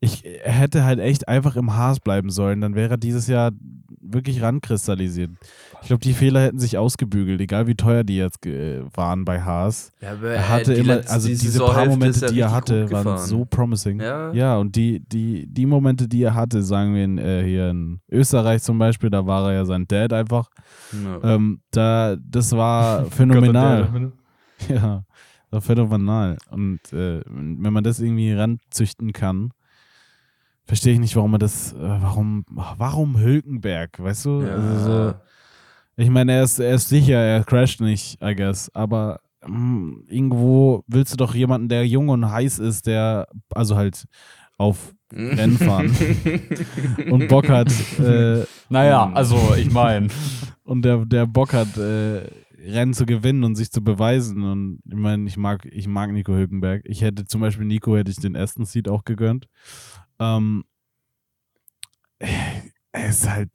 Ich, 0.00 0.22
hätte 0.24 0.84
halt 0.84 1.00
echt 1.00 1.26
einfach 1.28 1.56
im 1.56 1.74
Haas 1.74 1.98
bleiben 1.98 2.30
sollen. 2.30 2.60
Dann 2.60 2.74
wäre 2.74 2.90
er 2.94 2.96
dieses 2.96 3.26
Jahr 3.26 3.50
wirklich 4.00 4.42
rankristallisiert. 4.42 5.30
Ich 5.82 5.88
glaube, 5.88 6.00
die 6.00 6.12
Fehler 6.12 6.42
hätten 6.42 6.58
sich 6.58 6.78
ausgebügelt, 6.78 7.40
egal 7.40 7.66
wie 7.66 7.74
teuer 7.74 8.04
die 8.04 8.16
jetzt 8.16 8.44
äh, 8.46 8.82
waren 8.94 9.24
bei 9.24 9.42
Haas. 9.42 9.92
Ja, 10.00 10.14
Er 10.22 10.48
hatte 10.48 10.74
die 10.74 10.80
immer, 10.80 11.00
also 11.08 11.28
die 11.28 11.36
diese 11.36 11.64
paar 11.64 11.86
Momente, 11.86 12.26
er 12.26 12.32
die 12.32 12.40
er 12.40 12.52
hatte, 12.52 12.90
waren 12.90 13.18
so 13.18 13.44
promising. 13.44 14.00
Ja. 14.00 14.32
Ja, 14.32 14.56
und 14.56 14.76
die, 14.76 15.00
die, 15.00 15.46
die 15.46 15.66
Momente, 15.66 16.08
die 16.08 16.22
er 16.22 16.34
hatte, 16.34 16.62
sagen 16.62 16.94
wir 16.94 17.04
in, 17.04 17.18
äh, 17.18 17.42
hier 17.44 17.70
in 17.70 18.00
Österreich 18.08 18.62
zum 18.62 18.78
Beispiel, 18.78 19.10
da 19.10 19.26
war 19.26 19.48
er 19.48 19.54
ja 19.54 19.64
sein 19.64 19.86
Dad 19.86 20.12
einfach. 20.12 20.48
Ja. 20.92 21.34
Ähm, 21.34 21.60
da, 21.70 22.16
das 22.16 22.52
war 22.52 23.04
phänomenal. 23.10 24.12
Ja, 24.68 25.04
das 25.50 25.52
war 25.52 25.60
phänomenal. 25.60 26.36
Und 26.50 26.80
äh, 26.92 27.20
wenn 27.26 27.72
man 27.72 27.84
das 27.84 28.00
irgendwie 28.00 28.32
ranzüchten 28.32 29.12
kann, 29.12 29.52
verstehe 30.68 30.92
ich 30.92 31.00
nicht, 31.00 31.16
warum 31.16 31.32
man 31.32 31.40
das, 31.40 31.72
äh, 31.72 31.76
warum, 31.80 32.44
warum 32.48 33.18
Hülkenberg, 33.18 33.98
weißt 33.98 34.26
du? 34.26 34.42
Ja. 34.42 34.54
Also 34.54 34.84
so, 34.84 35.14
ich 35.96 36.10
meine, 36.10 36.32
er 36.34 36.42
ist, 36.44 36.60
er 36.60 36.74
ist 36.74 36.88
sicher, 36.88 37.16
er 37.18 37.42
crasht 37.42 37.80
nicht, 37.80 38.22
I 38.22 38.36
guess, 38.36 38.70
aber 38.74 39.18
mh, 39.44 40.02
irgendwo 40.08 40.84
willst 40.86 41.12
du 41.14 41.16
doch 41.16 41.34
jemanden, 41.34 41.68
der 41.68 41.84
jung 41.86 42.08
und 42.10 42.30
heiß 42.30 42.60
ist, 42.60 42.86
der, 42.86 43.26
also 43.52 43.74
halt 43.74 44.04
auf 44.58 44.94
Rennen 45.12 45.56
fahren 45.56 45.90
und 47.10 47.28
Bock 47.28 47.48
hat, 47.48 47.72
äh, 47.98 48.44
Naja, 48.68 49.06
Hm. 49.06 49.16
also 49.16 49.54
ich 49.56 49.72
meine, 49.72 50.08
und 50.64 50.84
der, 50.84 51.06
der 51.06 51.26
Bock 51.26 51.54
hat, 51.54 51.76
äh, 51.78 52.28
Rennen 52.60 52.92
zu 52.92 53.06
gewinnen 53.06 53.44
und 53.44 53.54
sich 53.54 53.70
zu 53.70 53.82
beweisen. 53.82 54.42
Und 54.42 54.80
ich 54.84 54.94
meine, 54.96 55.26
ich 55.28 55.36
mag, 55.36 55.64
ich 55.64 55.86
mag 55.86 56.10
Nico 56.12 56.32
Hülkenberg. 56.34 56.82
Ich 56.84 57.00
hätte 57.02 57.24
zum 57.24 57.40
Beispiel 57.40 57.64
Nico 57.64 57.96
hätte 57.96 58.10
ich 58.10 58.18
den 58.18 58.34
ersten 58.34 58.64
Seed 58.66 58.88
auch 58.88 59.04
gegönnt. 59.04 59.46
Ähm, 60.18 60.64
er 62.18 63.08
ist 63.08 63.28
halt, 63.28 63.50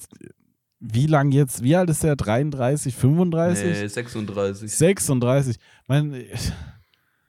wie 0.79 1.07
lang 1.07 1.31
jetzt, 1.31 1.63
wie 1.63 1.75
alt 1.75 1.89
ist 1.89 2.03
er? 2.03 2.15
33, 2.15 2.95
35? 2.95 3.65
Nee, 3.65 3.87
36. 3.87 4.71
36. 4.75 5.57
Mein, 5.87 6.11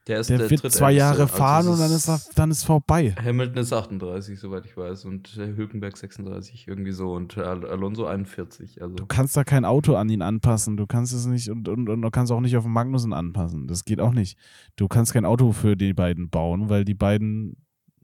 Der, 0.07 0.21
ist 0.21 0.29
der, 0.29 0.39
der 0.39 0.51
wird 0.51 0.71
zwei 0.71 0.93
Jahre 0.93 1.23
Älteste. 1.23 1.39
fahren 1.39 1.69
Also 1.69 1.73
und 1.73 1.79
dann 1.79 1.91
es 1.91 2.09
ist, 2.09 2.09
er, 2.09 2.21
dann 2.35 2.51
ist 2.51 2.65
vorbei. 2.65 3.15
Hamilton 3.19 3.57
ist 3.59 3.73
38, 3.73 4.39
soweit 4.39 4.67
ich 4.67 4.77
weiß, 4.77 5.07
und 5.07 5.37
äh, 5.39 5.57
Hülkenberg 5.57 5.97
36, 5.97 6.69
irgendwie 6.69 6.93
so, 6.93 7.13
und 7.15 7.39
Al 7.39 7.65
Alonso 7.65 8.05
41. 8.07 8.83
Also. 8.83 8.97
Du 8.97 9.07
kannst 9.07 9.37
da 9.37 9.45
kein 9.45 9.65
Auto 9.65 9.95
an 9.95 10.11
ihn 10.11 10.21
anpassen. 10.21 10.77
Du 10.77 10.87
kannst 10.87 11.15
es 11.15 11.25
nicht 11.27 11.49
und, 11.49 11.69
und, 11.69 11.89
und 11.89 12.03
du 12.03 12.11
kannst 12.11 12.33
auch 12.33 12.41
nicht 12.41 12.57
auf 12.57 12.65
den 12.65 12.73
Magnussen 12.73 13.13
anpassen. 13.13 13.67
Das 13.67 13.85
geht 13.85 14.01
auch 14.01 14.13
nicht. 14.13 14.37
Du 14.77 14.89
kannst 14.89 15.15
kein 15.15 15.25
Auto 15.25 15.53
für 15.53 15.75
die 15.77 15.95
beiden 15.95 16.29
bauen, 16.29 16.69
weil 16.69 16.85
die 16.85 16.95
beiden 16.95 17.57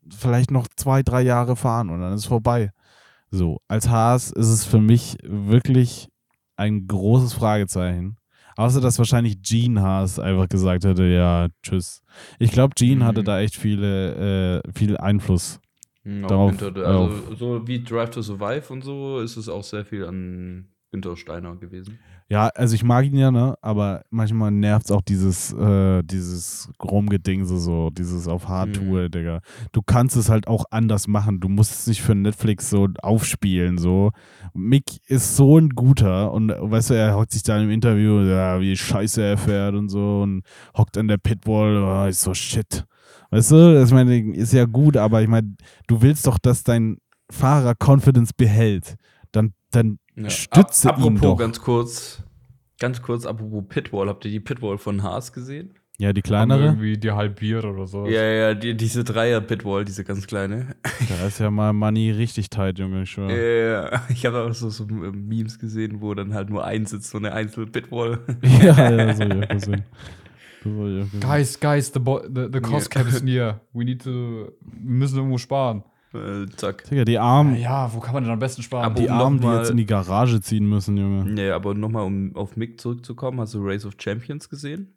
vielleicht 0.08 0.50
noch 0.50 0.66
zwei, 0.76 1.02
drei 1.02 1.22
Jahre 1.22 1.56
fahren 1.56 1.90
und 1.90 2.00
dann 2.00 2.12
ist 2.12 2.20
es 2.22 2.26
vorbei. 2.26 2.70
So, 3.30 3.60
als 3.68 3.88
Haas 3.88 4.30
ist 4.32 4.48
es 4.48 4.64
für 4.64 4.80
mich 4.80 5.16
wirklich 5.22 6.08
ein 6.56 6.86
großes 6.86 7.32
Fragezeichen. 7.34 8.16
Außer, 8.56 8.80
dass 8.80 8.98
wahrscheinlich 8.98 9.40
Gene 9.42 9.80
Haas 9.80 10.18
einfach 10.18 10.48
gesagt 10.48 10.84
hätte, 10.84 11.04
ja, 11.04 11.46
tschüss. 11.62 12.02
Ich 12.38 12.50
glaube, 12.50 12.74
Gene 12.76 12.96
Mhm. 12.96 13.04
hatte 13.04 13.22
da 13.24 13.40
echt 13.40 13.56
viele, 13.56 14.60
äh, 14.64 14.72
viel 14.74 14.96
Einfluss. 14.98 15.60
Mhm, 16.02 16.26
Darauf- 16.26 16.56
Günther, 16.56 16.86
also 16.86 17.34
so 17.36 17.66
wie 17.68 17.82
Drive 17.82 18.10
to 18.10 18.22
Survive 18.22 18.70
und 18.72 18.82
so 18.82 19.20
ist 19.20 19.36
es 19.36 19.48
auch 19.48 19.62
sehr 19.62 19.84
viel 19.84 20.04
an 20.04 20.68
Günther 20.90 21.16
Steiner 21.16 21.56
gewesen. 21.56 21.98
Ja, 22.30 22.46
also 22.54 22.76
ich 22.76 22.84
mag 22.84 23.04
ihn 23.06 23.16
ja, 23.16 23.32
ne? 23.32 23.56
Aber 23.60 24.02
manchmal 24.10 24.52
nervt 24.52 24.84
es 24.84 24.92
auch 24.92 25.02
dieses, 25.02 25.52
äh, 25.52 26.04
dieses 26.04 26.70
Rumgedingse 26.80 27.58
so, 27.58 27.90
dieses 27.90 28.28
auf 28.28 28.46
Hardtour, 28.46 29.02
Mhm. 29.02 29.10
Digga. 29.10 29.40
Du 29.72 29.82
kannst 29.82 30.16
es 30.16 30.28
halt 30.28 30.46
auch 30.46 30.64
anders 30.70 31.08
machen. 31.08 31.40
Du 31.40 31.48
musst 31.48 31.72
es 31.72 31.86
nicht 31.88 32.02
für 32.02 32.14
Netflix 32.14 32.70
so 32.70 32.86
aufspielen, 33.02 33.78
so. 33.78 34.12
Mick 34.54 34.84
ist 35.08 35.34
so 35.36 35.58
ein 35.58 35.70
guter 35.70 36.32
und 36.32 36.50
weißt 36.56 36.90
du, 36.90 36.94
er 36.94 37.16
hockt 37.16 37.32
sich 37.32 37.42
da 37.42 37.58
im 37.60 37.68
Interview, 37.70 38.20
ja, 38.20 38.60
wie 38.60 38.76
scheiße 38.76 39.20
er 39.20 39.36
fährt 39.36 39.74
und 39.74 39.88
so 39.88 40.22
und 40.22 40.42
hockt 40.78 40.96
an 40.98 41.08
der 41.08 41.18
Pitwall, 41.18 41.82
oh, 41.82 42.06
ist 42.08 42.20
so 42.20 42.32
shit. 42.32 42.84
Weißt 43.32 43.50
du, 43.50 43.74
das 43.74 43.90
meine 43.90 44.14
ich, 44.14 44.36
ist 44.36 44.52
ja 44.52 44.66
gut, 44.66 44.96
aber 44.96 45.20
ich 45.22 45.28
meine, 45.28 45.56
du 45.88 46.00
willst 46.00 46.28
doch, 46.28 46.38
dass 46.38 46.62
dein 46.62 46.98
Fahrer 47.28 47.74
Confidence 47.76 48.32
behält. 48.32 48.94
Dann, 49.32 49.52
dann 49.72 49.98
stütze 50.28 50.90
Ap 50.90 50.98
ihn 50.98 51.04
apropos 51.04 51.20
doch. 51.22 51.37
ganz 51.38 51.61
kurz, 51.61 52.22
ganz 52.78 53.00
kurz, 53.00 53.24
apropos 53.24 53.64
Pitwall, 53.68 54.09
habt 54.09 54.24
ihr 54.26 54.30
die 54.30 54.40
Pitwall 54.40 54.76
von 54.76 55.02
Haas 55.02 55.33
gesehen? 55.33 55.74
Ja, 55.98 56.14
die 56.14 56.22
kleinere. 56.22 56.64
irgendwie 56.64 56.96
die 56.96 57.11
halbiert 57.12 57.64
oder 57.66 57.87
so. 57.87 58.06
Ja, 58.06 58.22
ja, 58.22 58.54
die, 58.54 58.74
diese 58.74 59.04
Dreier-Pitwall, 59.04 59.85
diese 59.85 60.02
ganz 60.02 60.26
kleine. 60.26 60.74
Da 61.11 61.26
ist 61.26 61.40
ja 61.40 61.50
mal 61.50 61.74
Money 61.74 62.11
richtig 62.11 62.48
tight, 62.48 62.78
Junge. 62.78 63.02
Ich 63.02 63.14
Ja, 63.16 63.28
schwör. 63.28 63.30
ja. 63.92 64.02
Ich 64.09 64.24
habe 64.24 64.42
auch 64.42 64.54
so, 64.54 64.70
so 64.70 64.87
Memes 64.87 65.59
gesehen, 65.59 66.00
wo 66.00 66.14
dann 66.14 66.33
halt 66.33 66.48
nur 66.48 66.64
ein 66.64 66.87
sitzt, 66.87 67.11
so 67.11 67.18
eine 67.18 67.33
Einzel-Pitwall. 67.35 68.18
Ja, 68.42 68.90
ja, 68.90 69.14
soll 69.14 69.33
ich 69.37 69.44
auch 69.44 69.48
gesehen. 69.48 69.85
Guys, 71.20 71.59
guys, 71.61 71.92
the, 71.92 72.00
the, 72.35 72.48
the 72.52 72.61
cost 72.61 72.90
cap 72.90 73.06
is 73.06 73.22
near. 73.24 73.61
We 73.72 73.85
need 73.85 74.02
to. 74.02 74.11
Wir 74.11 74.50
müssen 74.94 75.16
irgendwo 75.16 75.38
sparen. 75.38 75.83
Äh, 76.14 76.46
zack. 76.57 76.85
Digga, 76.90 77.05
die 77.05 77.18
Armen, 77.18 77.57
Ja, 77.57 77.92
wo 77.94 78.01
kann 78.01 78.14
man 78.14 78.25
denn 78.25 78.33
am 78.33 78.38
besten 78.38 78.62
sparen? 78.62 78.85
Aber- 78.87 78.94
die 79.01 79.07
um 79.07 79.12
Armen, 79.12 79.40
die 79.40 79.46
jetzt 79.46 79.70
in 79.70 79.77
die 79.77 79.87
Garage 79.87 80.40
ziehen 80.40 80.66
müssen, 80.68 80.96
Junge. 80.96 81.25
Nee, 81.31 81.51
aber 81.51 81.75
nochmal, 81.75 82.05
um 82.05 82.35
auf 82.37 82.57
Mick 82.57 82.81
zurückzukommen, 82.81 83.40
hast 83.40 83.55
du 83.55 83.64
Race 83.66 83.85
of 83.87 83.94
Champions 83.99 84.49
gesehen? 84.49 84.94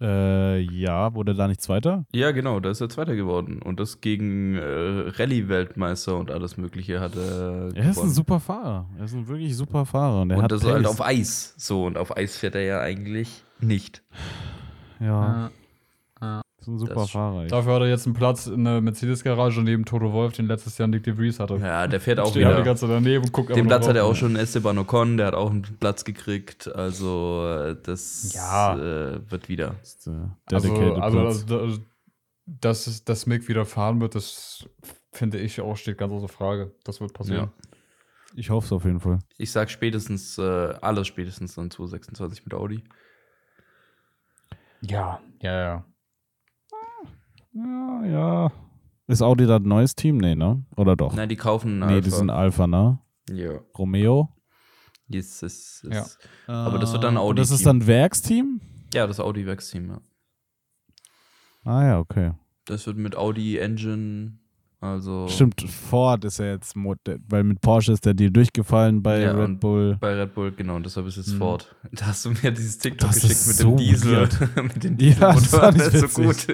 Äh, 0.00 0.60
ja, 0.60 1.12
wurde 1.14 1.34
da 1.34 1.48
nicht 1.48 1.60
Zweiter? 1.60 2.04
Ja, 2.14 2.30
genau, 2.30 2.60
da 2.60 2.70
ist 2.70 2.80
er 2.80 2.88
Zweiter 2.88 3.16
geworden. 3.16 3.60
Und 3.60 3.80
das 3.80 4.00
gegen 4.00 4.54
äh, 4.54 4.60
Rallye-Weltmeister 5.08 6.16
und 6.16 6.30
alles 6.30 6.56
Mögliche 6.56 7.00
hat 7.00 7.16
er 7.16 7.70
Er 7.74 7.90
ist 7.90 7.98
ein 7.98 8.10
super 8.10 8.38
Fahrer. 8.38 8.86
Er 8.96 9.06
ist 9.06 9.14
ein 9.14 9.26
wirklich 9.26 9.56
super 9.56 9.84
Fahrer. 9.86 10.22
Und, 10.22 10.30
er 10.30 10.36
Und 10.36 10.44
hat 10.44 10.52
das 10.52 10.62
halt 10.64 10.84
Pace. 10.84 10.92
auf 10.92 11.04
Eis. 11.04 11.54
So, 11.56 11.84
und 11.84 11.98
auf 11.98 12.16
Eis 12.16 12.36
fährt 12.36 12.54
er 12.54 12.62
ja 12.62 12.80
eigentlich 12.80 13.42
nicht. 13.60 14.02
Ja, 15.00 15.06
Ja. 15.06 15.50
Ist 16.68 16.74
ein 16.74 16.78
super 16.78 16.94
Das- 16.94 17.10
Fahrer. 17.10 17.42
ey. 17.42 17.48
Dafür 17.48 17.74
hat 17.74 17.82
er 17.82 17.88
jetzt 17.88 18.06
einen 18.06 18.14
Platz 18.14 18.46
in 18.46 18.64
der 18.64 18.80
Mercedes-Garage 18.80 19.62
neben 19.62 19.84
Toto 19.84 20.12
Wolf, 20.12 20.34
den 20.34 20.46
letztes 20.46 20.78
Jahr 20.78 20.88
Nick 20.88 21.02
de 21.04 21.14
Vries 21.16 21.40
hatte. 21.40 21.56
Ja, 21.56 21.86
der 21.86 22.00
fährt 22.00 22.20
auch 22.20 22.30
Steht 22.30 22.44
halt 22.44 22.54
die 22.54 22.58
wieder. 22.60 22.64
ganze 22.64 22.86
daneben 22.88 23.24
und 23.24 23.32
guckt 23.32 23.50
Den 23.54 23.66
Platz 23.66 23.86
hat 23.88 23.96
er 23.96 24.04
auch 24.04 24.14
schon 24.14 24.36
Esteban 24.36 24.78
Ocon, 24.78 25.16
der 25.16 25.26
hat 25.28 25.34
auch 25.34 25.50
einen 25.50 25.62
Platz 25.62 26.04
gekriegt. 26.04 26.68
Also, 26.74 27.44
äh, 27.46 27.76
das 27.82 28.32
Ja. 28.34 28.76
äh, 28.76 29.30
wird 29.30 29.48
wieder. 29.48 29.74
Das 29.80 29.94
ist, 29.94 30.08
Also, 30.08 30.68
dedicated 30.68 31.02
also, 31.02 31.18
also 31.20 31.46
da- 31.46 31.82
dass, 32.46 33.04
dass 33.04 33.26
Mick 33.26 33.46
wieder 33.48 33.66
fahren 33.66 34.00
wird, 34.00 34.14
das 34.14 34.66
finde 35.12 35.38
ich 35.38 35.60
auch, 35.60 35.76
steht 35.76 35.98
ganz 35.98 36.12
außer 36.12 36.28
Frage. 36.28 36.72
Das 36.84 37.00
wird 37.00 37.12
passieren. 37.12 37.50
ich 38.34 38.50
hoffe 38.50 38.66
es 38.66 38.72
auf 38.72 38.84
jeden 38.84 39.00
Fall. 39.00 39.18
Ich 39.36 39.50
sag 39.50 39.70
spätestens, 39.70 40.38
äh, 40.38 40.42
alles 40.80 41.06
spätestens 41.08 41.54
dann 41.56 41.70
2026 41.70 42.44
mit 42.44 42.54
Audi. 42.54 42.84
Ja, 44.80 45.20
ja, 45.42 45.60
ja. 45.60 45.84
Ja, 47.58 48.04
ja. 48.06 48.52
Ist 49.06 49.22
Audi 49.22 49.46
da 49.46 49.56
ein 49.56 49.62
neues 49.62 49.94
Team? 49.94 50.18
Nee, 50.18 50.34
ne? 50.34 50.64
Oder 50.76 50.94
doch? 50.96 51.14
Nein, 51.14 51.28
die 51.28 51.36
kaufen 51.36 51.78
nee, 51.80 52.00
die 52.00 52.10
sind 52.10 52.30
Alpha, 52.30 52.66
ne? 52.66 52.98
Ja. 53.30 53.58
Romeo. 53.76 54.28
Yes, 55.08 55.40
yes, 55.40 55.86
Ja. 55.90 55.96
yes. 56.00 56.18
Aber 56.46 56.78
das 56.78 56.92
wird 56.92 57.04
dann 57.04 57.16
Audi. 57.16 57.30
und 57.30 57.38
Das 57.38 57.50
ist 57.50 57.64
dann 57.64 57.86
Werksteam? 57.86 58.60
Ja, 58.92 59.06
das 59.06 59.18
Audi-Werksteam, 59.20 59.88
ja. 59.88 60.00
Ah 61.64 61.84
ja, 61.84 61.98
okay. 61.98 62.32
Das 62.66 62.86
wird 62.86 62.98
mit 62.98 63.16
Audi 63.16 63.56
Engine, 63.58 64.38
also 64.80 65.26
Stimmt, 65.28 65.60
Ford 65.62 66.24
ist 66.24 66.38
ja 66.38 66.46
jetzt, 66.52 66.74
weil 66.76 67.42
mit 67.44 67.60
Porsche 67.60 67.92
ist 67.92 68.06
der 68.06 68.14
Deal 68.14 68.30
durchgefallen 68.30 69.02
bei 69.02 69.20
Ja, 69.22 69.32
Red 69.32 69.58
Bull. 69.58 69.96
bei 70.00 70.14
Red 70.14 70.34
Bull, 70.34 70.52
genau, 70.52 70.76
und 70.76 70.86
deshalb 70.86 71.06
ist 71.08 71.16
jetzt 71.16 71.32
Mhm. 71.34 71.38
Ford. 71.38 71.74
Da 71.92 72.06
hast 72.06 72.24
du 72.24 72.30
mir 72.30 72.52
dieses 72.52 72.78
TikTok 72.78 73.10
Das 73.10 73.20
geschickt 73.20 73.46
mit 73.48 73.56
so 73.56 73.68
dem 73.70 73.76
Diesel. 73.78 74.28
mit 74.62 74.84
den 74.84 74.96
Ja, 74.98 75.32
das 75.32 75.42
Dieselmotoren, 75.42 75.60
fand 75.60 75.76
ich 75.94 76.00
das 76.00 76.14
so 76.14 76.22
gut. 76.22 76.46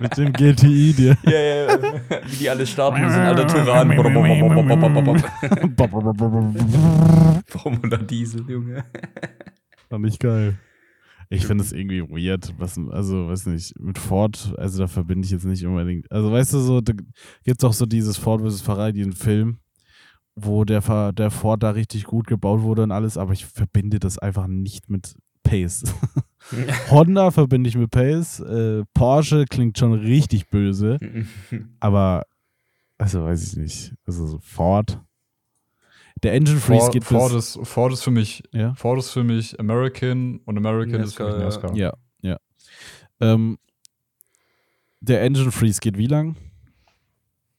Mit 0.00 0.16
dem 0.16 0.32
GTI 0.32 0.92
dir. 0.98 1.16
ja, 1.24 1.30
ja, 1.40 1.78
wie 2.26 2.36
die 2.36 2.50
alle 2.50 2.66
starten, 2.66 3.08
sind 3.08 3.20
alle 3.20 3.46
Turan. 3.46 3.92
Formula 7.46 7.96
Diesel, 8.10 8.48
Junge. 8.50 8.84
Fand 9.88 10.06
ich 10.06 10.18
geil. 10.18 10.58
Ich 11.32 11.46
finde 11.46 11.62
es 11.62 11.70
irgendwie 11.70 12.02
weird, 12.02 12.52
was, 12.58 12.76
also, 12.90 13.28
weiß 13.28 13.46
nicht, 13.46 13.78
mit 13.78 13.98
Ford, 13.98 14.52
also 14.58 14.80
da 14.80 14.88
verbinde 14.88 15.24
ich 15.24 15.30
jetzt 15.30 15.44
nicht 15.44 15.64
unbedingt. 15.64 16.10
Also, 16.10 16.32
weißt 16.32 16.54
du, 16.54 16.58
so, 16.58 16.80
da 16.80 16.92
gibt 16.92 17.62
es 17.62 17.64
auch 17.64 17.72
so 17.72 17.86
dieses 17.86 18.16
Ford 18.16 18.42
vs. 18.42 18.62
Ferrari, 18.62 18.94
den 18.94 19.12
Film, 19.12 19.58
wo 20.34 20.64
der, 20.64 21.12
der 21.12 21.30
Ford 21.30 21.62
da 21.62 21.70
richtig 21.70 22.04
gut 22.04 22.26
gebaut 22.26 22.62
wurde 22.62 22.82
und 22.82 22.90
alles, 22.90 23.16
aber 23.16 23.32
ich 23.32 23.46
verbinde 23.46 24.00
das 24.00 24.18
einfach 24.18 24.48
nicht 24.48 24.90
mit 24.90 25.14
Pace. 25.44 25.84
Honda 26.90 27.30
verbinde 27.30 27.68
ich 27.68 27.76
mit 27.76 27.92
Pace, 27.92 28.40
äh, 28.40 28.82
Porsche 28.92 29.44
klingt 29.44 29.78
schon 29.78 29.92
richtig 29.92 30.48
böse, 30.48 30.98
aber, 31.78 32.26
also, 32.98 33.22
weiß 33.22 33.52
ich 33.52 33.56
nicht. 33.56 33.94
Also, 34.04 34.26
so 34.26 34.38
Ford. 34.40 35.00
Der 36.22 36.34
Engine 36.34 36.58
Freeze 36.58 36.80
Ford, 36.82 36.92
geht 36.92 37.04
Ford, 37.04 37.32
bis, 37.32 37.56
ist, 37.56 37.66
Ford 37.68 37.92
ist 37.92 38.02
für 38.02 38.10
mich 38.10 38.42
ja? 38.52 38.74
Ford 38.74 38.98
ist 38.98 39.10
für 39.10 39.24
mich 39.24 39.58
American 39.58 40.40
und 40.44 40.56
American 40.58 41.00
ist 41.00 41.14
für 41.14 41.26
mich 41.26 41.36
NASCAR. 41.36 41.74
Ja, 41.74 41.94
ja. 42.22 42.36
Ähm, 43.20 43.58
der 45.00 45.22
Engine 45.22 45.50
Freeze 45.50 45.80
geht 45.80 45.96
wie 45.96 46.06
lang? 46.06 46.36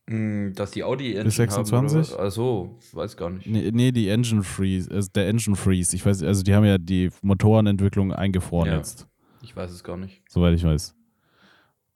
Mm, 0.07 0.53
Dass 0.53 0.71
die 0.71 0.83
Audi 0.83 1.07
Engine 1.11 1.23
Bis 1.25 1.35
26? 1.37 2.11
Haben, 2.13 2.19
also, 2.21 2.77
weiß 2.93 3.17
gar 3.17 3.29
nicht. 3.31 3.47
Nee, 3.47 3.71
nee, 3.71 3.91
die 3.91 4.09
Engine 4.09 4.43
Freeze, 4.43 4.91
also 4.91 5.09
der 5.13 5.27
Engine 5.27 5.55
Freeze. 5.55 5.95
Ich 5.95 6.05
weiß, 6.05 6.21
also 6.23 6.43
die 6.43 6.53
haben 6.53 6.65
ja 6.65 6.77
die 6.77 7.09
Motorenentwicklung 7.21 8.13
eingefroren 8.13 8.67
Ja. 8.69 8.77
jetzt, 8.77 9.07
Ich 9.41 9.55
weiß 9.55 9.71
es 9.71 9.83
gar 9.83 9.97
nicht. 9.97 10.21
soweit 10.29 10.53
ich 10.55 10.63
weiß. 10.63 10.95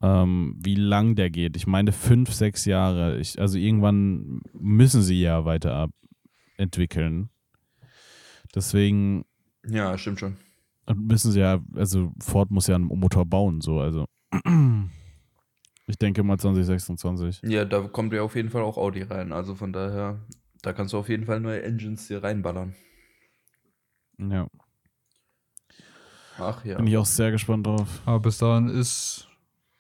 Ähm, 0.01 0.60
wie 0.63 0.75
lang 0.75 1.15
der 1.15 1.30
geht? 1.30 1.56
Ich 1.58 1.67
meine 1.67 1.91
fünf, 1.91 2.34
sechs 2.34 2.65
Jahre. 2.65 3.17
Ich, 3.19 3.39
also 3.39 3.58
irgendwann 3.58 4.41
müssen 4.54 5.01
sie 5.01 5.21
ja 5.21 5.45
weiter 5.45 5.73
ab 5.75 5.91
entwickeln. 6.58 7.30
Deswegen 8.54 9.26
Ja, 9.68 9.98
stimmt 9.98 10.20
schon. 10.20 10.38
müssen 10.96 11.32
sie 11.32 11.39
ja, 11.39 11.60
also 11.76 12.13
Ford 12.22 12.52
muss 12.52 12.68
ja 12.68 12.76
einen 12.76 12.86
Motor 12.86 13.26
bauen, 13.26 13.62
so, 13.62 13.80
also. 13.80 14.06
Ich 15.88 16.00
denke 16.00 16.24
mal 16.24 16.39
2026. 16.39 17.41
Ja, 17.44 17.63
da 17.63 17.82
kommt 17.82 18.12
ja 18.12 18.24
auf 18.24 18.36
jeden 18.36 18.50
Fall 18.50 18.63
auch 18.63 18.76
Audi 18.76 19.04
rein. 19.04 19.32
Also 19.32 19.54
von 19.54 19.72
daher, 19.72 20.20
da 20.63 20.74
kannst 20.74 20.94
du 20.94 20.98
auf 20.98 21.10
jeden 21.10 21.26
Fall 21.28 21.39
neue 21.39 21.62
Engines 21.62 22.08
hier 22.08 22.24
reinballern. 22.24 22.74
Ja. 24.18 24.48
Ach 26.39 26.65
ja. 26.65 26.78
Bin 26.78 26.88
ich 26.88 26.98
auch 26.98 27.06
sehr 27.06 27.30
gespannt 27.30 27.68
drauf. 27.68 28.02
Aber 28.08 28.20
bis 28.20 28.39
dahin 28.39 28.68
ist. 28.70 29.28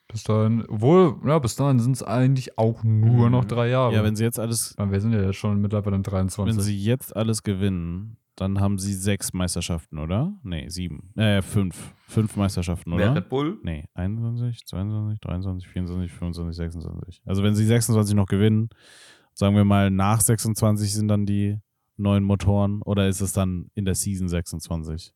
Bis 0.07 0.23
dahin, 0.23 0.63
obwohl, 0.67 1.15
ja, 1.25 1.39
bis 1.39 1.55
dahin 1.55 1.79
sind 1.79 1.95
es 1.95 2.03
eigentlich 2.03 2.57
auch 2.57 2.83
nur 2.83 3.25
Mhm. 3.25 3.31
noch 3.31 3.45
drei 3.45 3.69
Jahre. 3.69 3.93
Ja, 3.95 4.03
wenn 4.03 4.15
sie 4.15 4.23
jetzt 4.23 4.39
alles, 4.39 4.73
Weil 4.77 4.91
wir 4.91 5.01
sind 5.01 5.13
ja 5.13 5.21
jetzt 5.21 5.37
schon 5.37 5.59
mittlerweile 5.61 5.95
in 5.95 6.05
wenn 6.05 6.11
23. 6.11 6.63
sie 6.63 6.77
jetzt 6.77 7.15
alles 7.15 7.41
gewinnen, 7.43 8.17
dann 8.35 8.59
haben 8.59 8.77
sie 8.77 8.93
sechs 8.93 9.33
Meisterschaften, 9.33 9.97
oder? 9.97 10.33
Nee, 10.43 10.67
sieben. 10.69 11.11
Äh, 11.15 11.41
fünf. 11.41 11.93
Fünf 12.07 12.35
Meisterschaften, 12.35 12.91
Wer 12.91 13.11
oder? 13.11 13.15
Red 13.21 13.29
Bull? 13.29 13.57
Nee, 13.63 13.85
21, 13.93 14.65
22, 14.65 15.19
23, 15.21 15.67
24, 15.69 16.11
25, 16.11 16.55
26. 16.55 17.21
Also 17.25 17.43
wenn 17.43 17.55
sie 17.55 17.65
26 17.65 18.13
noch 18.15 18.27
gewinnen, 18.27 18.69
sagen 19.33 19.55
wir 19.55 19.65
mal 19.65 19.89
nach 19.89 20.21
26 20.21 20.93
sind 20.93 21.07
dann 21.07 21.25
die 21.25 21.57
neuen 21.97 22.23
Motoren 22.25 22.81
oder 22.83 23.07
ist 23.07 23.21
es 23.21 23.31
dann 23.33 23.71
in 23.73 23.85
der 23.85 23.95
Season 23.95 24.27
26? 24.27 25.13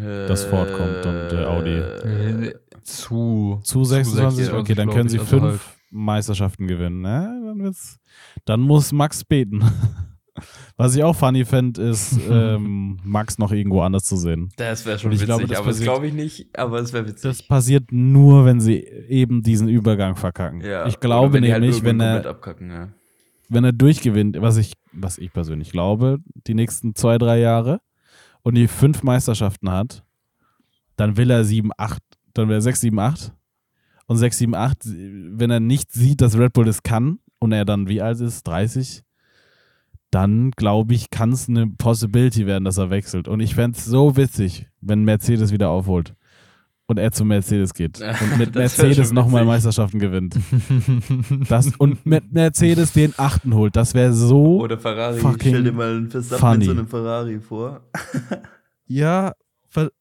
Das 0.00 0.44
Ford 0.44 0.72
kommt 0.72 1.06
und 1.06 1.28
der 1.30 1.48
Audi. 1.50 1.70
Äh, 1.70 2.54
zu. 2.82 3.60
Zu 3.62 3.84
26? 3.84 4.46
26, 4.46 4.52
okay, 4.54 4.74
dann 4.74 4.90
können 4.90 5.08
sie 5.08 5.18
also 5.18 5.38
fünf 5.38 5.44
halt. 5.44 5.60
Meisterschaften 5.90 6.66
gewinnen. 6.66 7.00
Ne? 7.00 7.42
Dann, 7.46 7.62
wird's, 7.62 7.98
dann 8.44 8.60
muss 8.60 8.92
Max 8.92 9.24
beten. 9.24 9.64
Was 10.76 10.94
ich 10.94 11.02
auch 11.02 11.16
funny 11.16 11.46
fände, 11.46 11.80
ist, 11.82 12.18
ähm, 12.30 12.98
Max 13.02 13.38
noch 13.38 13.52
irgendwo 13.52 13.80
anders 13.80 14.04
zu 14.04 14.16
sehen. 14.16 14.50
Das 14.56 14.84
wäre 14.84 14.98
schon 14.98 15.12
ich 15.12 15.20
witzig, 15.20 15.26
glaube, 15.26 15.46
das 15.46 15.56
aber 15.58 15.68
das 15.68 15.76
passiert- 15.76 15.84
glaube 15.94 16.06
ich 16.08 16.12
nicht, 16.12 16.58
aber 16.58 16.78
es 16.80 16.92
wäre 16.92 17.06
witzig. 17.08 17.22
Das 17.22 17.42
passiert 17.42 17.90
nur, 17.90 18.44
wenn 18.44 18.60
sie 18.60 18.80
eben 19.08 19.42
diesen 19.42 19.68
Übergang 19.68 20.14
verkacken. 20.16 20.60
ja. 20.60 20.86
Ich 20.86 21.00
glaube 21.00 21.32
wenn 21.32 21.50
halt 21.50 21.62
nämlich, 21.62 21.82
wenn 21.82 22.00
irgendwann 22.00 22.24
er, 22.24 22.30
abkacken, 22.30 22.70
ja. 22.70 22.88
wenn 23.48 23.64
er 23.64 23.72
durchgewinnt, 23.72 24.36
was 24.40 24.58
ich, 24.58 24.74
was 24.92 25.16
ich 25.16 25.32
persönlich 25.32 25.70
glaube, 25.72 26.18
die 26.46 26.54
nächsten 26.54 26.94
zwei, 26.94 27.16
drei 27.16 27.38
Jahre 27.38 27.80
und 28.46 28.54
die 28.54 28.68
fünf 28.68 29.02
Meisterschaften 29.02 29.72
hat, 29.72 30.04
dann 30.94 31.16
will 31.16 31.30
er 31.30 31.42
7, 31.42 31.72
8, 31.76 32.00
dann 32.32 32.48
er 32.48 32.60
6, 32.60 32.80
7, 32.80 32.96
8 32.96 33.32
und 34.06 34.18
6, 34.18 34.38
7, 34.38 34.54
8, 34.54 34.84
wenn 34.84 35.50
er 35.50 35.58
nicht 35.58 35.90
sieht, 35.90 36.20
dass 36.20 36.38
Red 36.38 36.52
Bull 36.52 36.64
das 36.64 36.84
kann 36.84 37.18
und 37.40 37.50
er 37.50 37.64
dann 37.64 37.88
wie 37.88 38.00
alt 38.00 38.20
ist, 38.20 38.46
30, 38.46 39.02
dann 40.12 40.52
glaube 40.52 40.94
ich, 40.94 41.10
kann 41.10 41.32
es 41.32 41.48
eine 41.48 41.66
Possibility 41.66 42.46
werden, 42.46 42.62
dass 42.62 42.78
er 42.78 42.88
wechselt. 42.88 43.26
Und 43.26 43.40
ich 43.40 43.56
fände 43.56 43.76
es 43.78 43.84
so 43.84 44.16
witzig, 44.16 44.68
wenn 44.80 45.02
Mercedes 45.02 45.50
wieder 45.50 45.70
aufholt 45.70 46.14
und 46.88 46.98
er 46.98 47.10
zu 47.12 47.24
Mercedes 47.24 47.74
geht 47.74 48.00
und 48.00 48.38
mit 48.38 48.48
Das 48.56 48.78
Mercedes 48.78 49.12
nochmal. 49.12 49.44
Meisterschaften 49.44 49.98
gewinnt. 49.98 50.36
Das, 51.48 51.68
und 51.78 52.04
mit 52.06 52.32
Mercedes 52.32 52.92
den 52.92 53.14
achten 53.16 53.54
holt, 53.54 53.76
das 53.76 53.94
wäre 53.94 54.12
so. 54.12 54.60
Oder 54.60 54.78
Ferrari, 54.78 55.18
fucking 55.18 55.52
stell 55.52 55.64
dir 55.64 55.72
mal 55.72 55.90
einen 55.96 56.10
Verstappen 56.10 56.40
funny. 56.40 56.58
mit 56.58 56.66
so 56.66 56.72
einem 56.72 56.86
Ferrari 56.88 57.40
vor. 57.40 57.80
ja, 58.86 59.32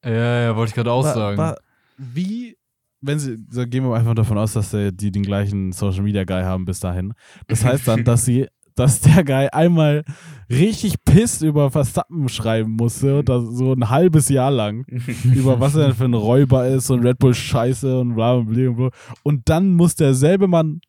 Ja, 0.03 0.41
ja, 0.41 0.55
wollte 0.55 0.69
ich 0.69 0.75
gerade 0.75 0.91
auch 0.91 1.03
wa- 1.03 1.13
sagen. 1.13 1.37
wa- 1.37 1.57
wie, 1.97 2.57
wenn 3.01 3.19
sie, 3.19 3.37
so 3.49 3.65
gehen 3.67 3.83
wir 3.83 3.95
einfach 3.95 4.15
davon 4.15 4.37
aus, 4.37 4.53
dass 4.53 4.71
die 4.71 5.11
den 5.11 5.23
gleichen 5.23 5.71
Social 5.71 6.01
Media 6.03 6.23
Guy 6.23 6.43
haben 6.43 6.65
bis 6.65 6.79
dahin. 6.79 7.13
Das 7.47 7.63
heißt 7.63 7.87
dann, 7.87 8.03
dass 8.03 8.25
sie 8.25 8.47
dass 8.75 8.99
der 8.99 9.23
Guy 9.23 9.47
einmal 9.51 10.03
richtig 10.49 11.03
pisst 11.03 11.41
über 11.41 11.71
Verstappen 11.71 12.29
schreiben 12.29 12.71
musste, 12.73 13.19
und 13.19 13.29
das 13.29 13.43
so 13.51 13.73
ein 13.73 13.89
halbes 13.89 14.29
Jahr 14.29 14.51
lang, 14.51 14.85
über 15.23 15.59
was 15.59 15.75
er 15.75 15.93
für 15.95 16.05
ein 16.05 16.13
Räuber 16.13 16.67
ist 16.67 16.89
und 16.89 17.05
Red 17.05 17.19
Bull 17.19 17.33
Scheiße 17.33 17.99
und 17.99 18.15
bla 18.15 18.39
bla 18.39 18.53
bla. 18.53 18.71
bla. 18.71 18.89
Und 19.23 19.49
dann 19.49 19.73
muss 19.73 19.95
derselbe 19.95 20.47
Mann 20.47 20.81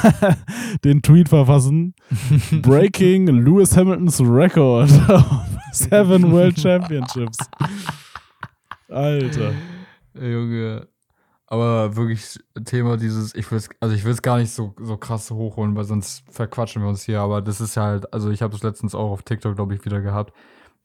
den 0.83 1.01
Tweet 1.01 1.29
verfassen. 1.29 1.93
Breaking 2.61 3.27
Lewis 3.27 3.75
Hamiltons 3.75 4.21
Record 4.21 4.91
of 5.09 5.25
Seven 5.71 6.31
World 6.31 6.59
Championships. 6.59 7.37
Alter. 8.89 9.53
Junge. 10.15 10.87
Aber 11.51 11.95
wirklich 11.95 12.37
Thema 12.63 12.95
dieses, 12.95 13.33
ich 13.33 13.49
will 13.49 13.57
es, 13.57 13.69
also 13.79 13.95
ich 13.95 14.03
will 14.03 14.11
es 14.11 14.21
gar 14.21 14.37
nicht 14.37 14.51
so, 14.51 14.75
so 14.79 14.97
krass 14.97 15.31
hochholen, 15.31 15.75
weil 15.75 15.83
sonst 15.83 16.23
verquatschen 16.29 16.83
wir 16.83 16.89
uns 16.89 17.01
hier. 17.01 17.21
Aber 17.21 17.41
das 17.41 17.59
ist 17.59 17.73
ja 17.73 17.83
halt, 17.85 18.13
also 18.13 18.29
ich 18.29 18.43
habe 18.43 18.55
es 18.55 18.61
letztens 18.61 18.93
auch 18.93 19.09
auf 19.09 19.23
TikTok, 19.23 19.55
glaube 19.55 19.73
ich, 19.73 19.83
wieder 19.83 19.99
gehabt. 19.99 20.31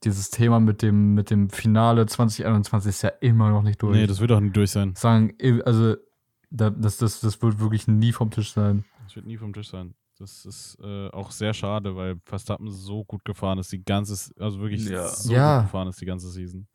Dieses 0.05 0.31
Thema 0.31 0.61
mit 0.61 0.81
dem, 0.81 1.13
mit 1.13 1.29
dem 1.31 1.51
Finale 1.51 2.07
2021 2.07 2.89
ist 2.89 3.03
ja 3.03 3.11
immer 3.21 3.51
noch 3.51 3.63
nicht 3.63 3.83
durch. 3.83 3.95
Nee, 3.95 4.07
das 4.07 4.21
wird 4.21 4.31
doch 4.31 4.41
nicht 4.41 4.57
durch 4.57 4.71
sein. 4.71 4.95
Sagen, 4.97 5.35
also 5.67 5.97
da, 6.51 6.71
das, 6.71 6.97
das, 6.97 7.21
das 7.21 7.43
wird 7.43 7.61
wirklich 7.61 7.87
nie 7.87 8.13
vom 8.13 8.31
Tisch 8.31 8.53
sein. 8.55 8.85
Das 9.05 9.17
wird 9.17 9.27
nie 9.27 9.37
vom 9.37 9.53
Tisch 9.53 9.69
sein. 9.69 9.95
Das 10.19 10.47
ist 10.47 10.79
äh, 10.83 11.09
auch 11.11 11.31
sehr 11.31 11.53
schade, 11.53 11.95
weil 11.95 12.21
Verstappen 12.25 12.71
so 12.71 13.05
gut 13.05 13.23
gefahren 13.27 13.59
ist, 13.59 13.71
die 13.71 13.85
ganze, 13.85 14.33
also 14.39 14.61
wirklich 14.61 14.89
Ja. 14.89 15.09
so 15.09 15.31
Ja. 15.35 15.59
gut 15.59 15.67
gefahren 15.69 15.89
ist 15.89 16.01
die 16.01 16.07
ganze 16.07 16.31
Season. 16.31 16.69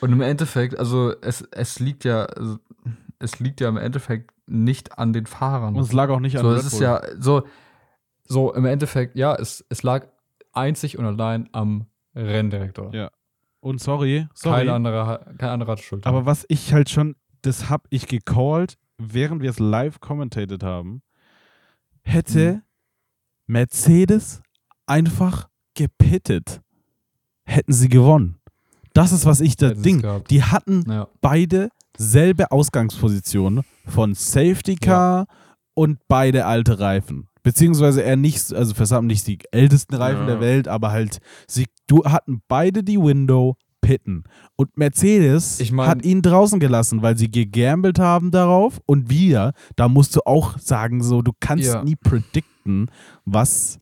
Und 0.00 0.10
im 0.12 0.20
Endeffekt, 0.20 0.76
also 0.78 1.14
es, 1.20 1.42
es 1.52 1.78
liegt 1.78 2.04
ja, 2.04 2.24
also, 2.24 2.58
es 3.18 3.38
liegt 3.40 3.60
ja 3.60 3.68
im 3.68 3.76
Endeffekt 3.76 4.32
nicht 4.46 4.98
an 4.98 5.12
den 5.12 5.26
Fahrern. 5.26 5.74
Und 5.76 5.82
es 5.82 5.92
lag 5.92 6.08
auch 6.10 6.20
nicht 6.20 6.36
an 6.36 6.42
so, 6.42 6.50
Red 6.50 6.58
es 6.60 6.66
ist 6.66 6.72
Bull. 6.72 6.82
ja 6.82 7.02
so, 7.18 7.42
so 8.24 8.52
im 8.54 8.64
Endeffekt, 8.64 9.16
ja, 9.16 9.34
es, 9.34 9.64
es 9.68 9.82
lag 9.82 10.06
einzig 10.52 10.98
und 10.98 11.04
allein 11.04 11.48
am 11.52 11.86
Renndirektor. 12.14 12.94
Ja. 12.94 13.10
Und 13.60 13.80
sorry, 13.80 14.28
sorry. 14.34 14.58
Kein 14.60 14.68
anderer, 14.68 15.18
kein 15.38 15.50
anderer 15.50 15.72
hat 15.72 15.80
Schuld. 15.80 16.06
Aber 16.06 16.26
was 16.26 16.44
ich 16.48 16.72
halt 16.72 16.88
schon, 16.90 17.16
das 17.42 17.68
hab 17.68 17.86
ich 17.90 18.06
gecallt, 18.06 18.78
während 18.98 19.42
wir 19.42 19.50
es 19.50 19.58
live 19.58 20.00
commentated 20.00 20.62
haben, 20.62 21.02
hätte 22.02 22.54
Mhm. 22.54 22.62
Mercedes 23.48 24.42
einfach 24.86 25.48
gepittet. 25.74 26.60
Hätten 27.44 27.72
sie 27.72 27.88
gewonnen. 27.88 28.40
Das 28.92 29.12
ist, 29.12 29.26
was 29.26 29.40
ich 29.40 29.56
das 29.56 29.70
Hätten 29.70 29.82
Ding. 29.82 30.22
Die 30.30 30.42
hatten 30.42 30.84
ja. 30.90 31.08
beide 31.20 31.68
selbe 31.98 32.50
Ausgangsposition 32.50 33.62
von 33.86 34.14
Safety 34.14 34.76
Car 34.76 35.26
und 35.74 35.98
beide 36.08 36.46
alte 36.46 36.78
Reifen. 36.78 37.28
Beziehungsweise 37.42 38.02
er 38.02 38.16
nicht, 38.16 38.52
also 38.52 38.74
Verstappen 38.74 39.06
nicht 39.06 39.26
die 39.26 39.38
ältesten 39.52 39.94
Reifen 39.94 40.22
Ja. 40.22 40.26
der 40.26 40.40
Welt, 40.40 40.66
aber 40.68 40.90
halt, 40.90 41.18
sie 41.46 41.66
du, 41.86 42.04
hatten 42.04 42.40
beide 42.48 42.82
die 42.82 42.98
Window 43.00 43.56
pitten. 43.80 44.24
Und 44.56 44.76
Mercedes 44.76 45.60
Ich 45.60 45.70
mein- 45.70 45.86
hat 45.88 46.04
ihn 46.04 46.22
draußen 46.22 46.58
gelassen, 46.58 47.02
weil 47.02 47.16
sie 47.16 47.30
gegambelt 47.30 48.00
haben 48.00 48.32
darauf. 48.32 48.80
Und 48.86 49.10
wir, 49.10 49.52
da 49.76 49.88
musst 49.88 50.16
du 50.16 50.20
auch 50.26 50.58
sagen, 50.58 51.04
so, 51.04 51.22
du 51.22 51.30
kannst 51.38 51.66
Ja. 51.66 51.84
nie 51.84 51.94
predikten, 51.94 52.90
was 53.24 53.78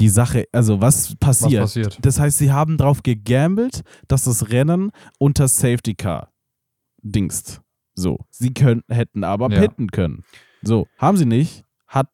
die 0.00 0.08
Sache, 0.08 0.46
also 0.50 0.80
was 0.80 1.14
passiert. 1.20 1.62
Was 1.62 1.74
passiert? 1.74 1.98
Das 2.04 2.18
heißt, 2.18 2.38
sie 2.38 2.50
haben 2.50 2.76
darauf 2.76 3.04
gegambelt, 3.04 3.82
dass 4.08 4.24
das 4.24 4.50
Rennen 4.50 4.90
unter 5.20 5.46
Safety 5.46 5.94
Car 5.94 6.30
dingst. 7.04 7.60
So. 7.94 8.18
Sie 8.30 8.52
können, 8.52 8.82
hätten 8.88 9.22
aber 9.22 9.50
Ja. 9.50 9.60
pitten 9.60 9.88
können. 9.90 10.24
So. 10.62 10.88
Haben 10.98 11.16
sie 11.16 11.26
nicht. 11.26 11.64
Hat. 11.86 12.08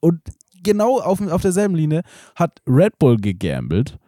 Und 0.00 0.20
genau 0.62 1.00
auf, 1.00 1.20
auf 1.20 1.42
derselben 1.42 1.74
Linie 1.74 2.02
hat 2.36 2.60
Red 2.66 2.98
Bull 2.98 3.16
gegambelt, 3.16 3.98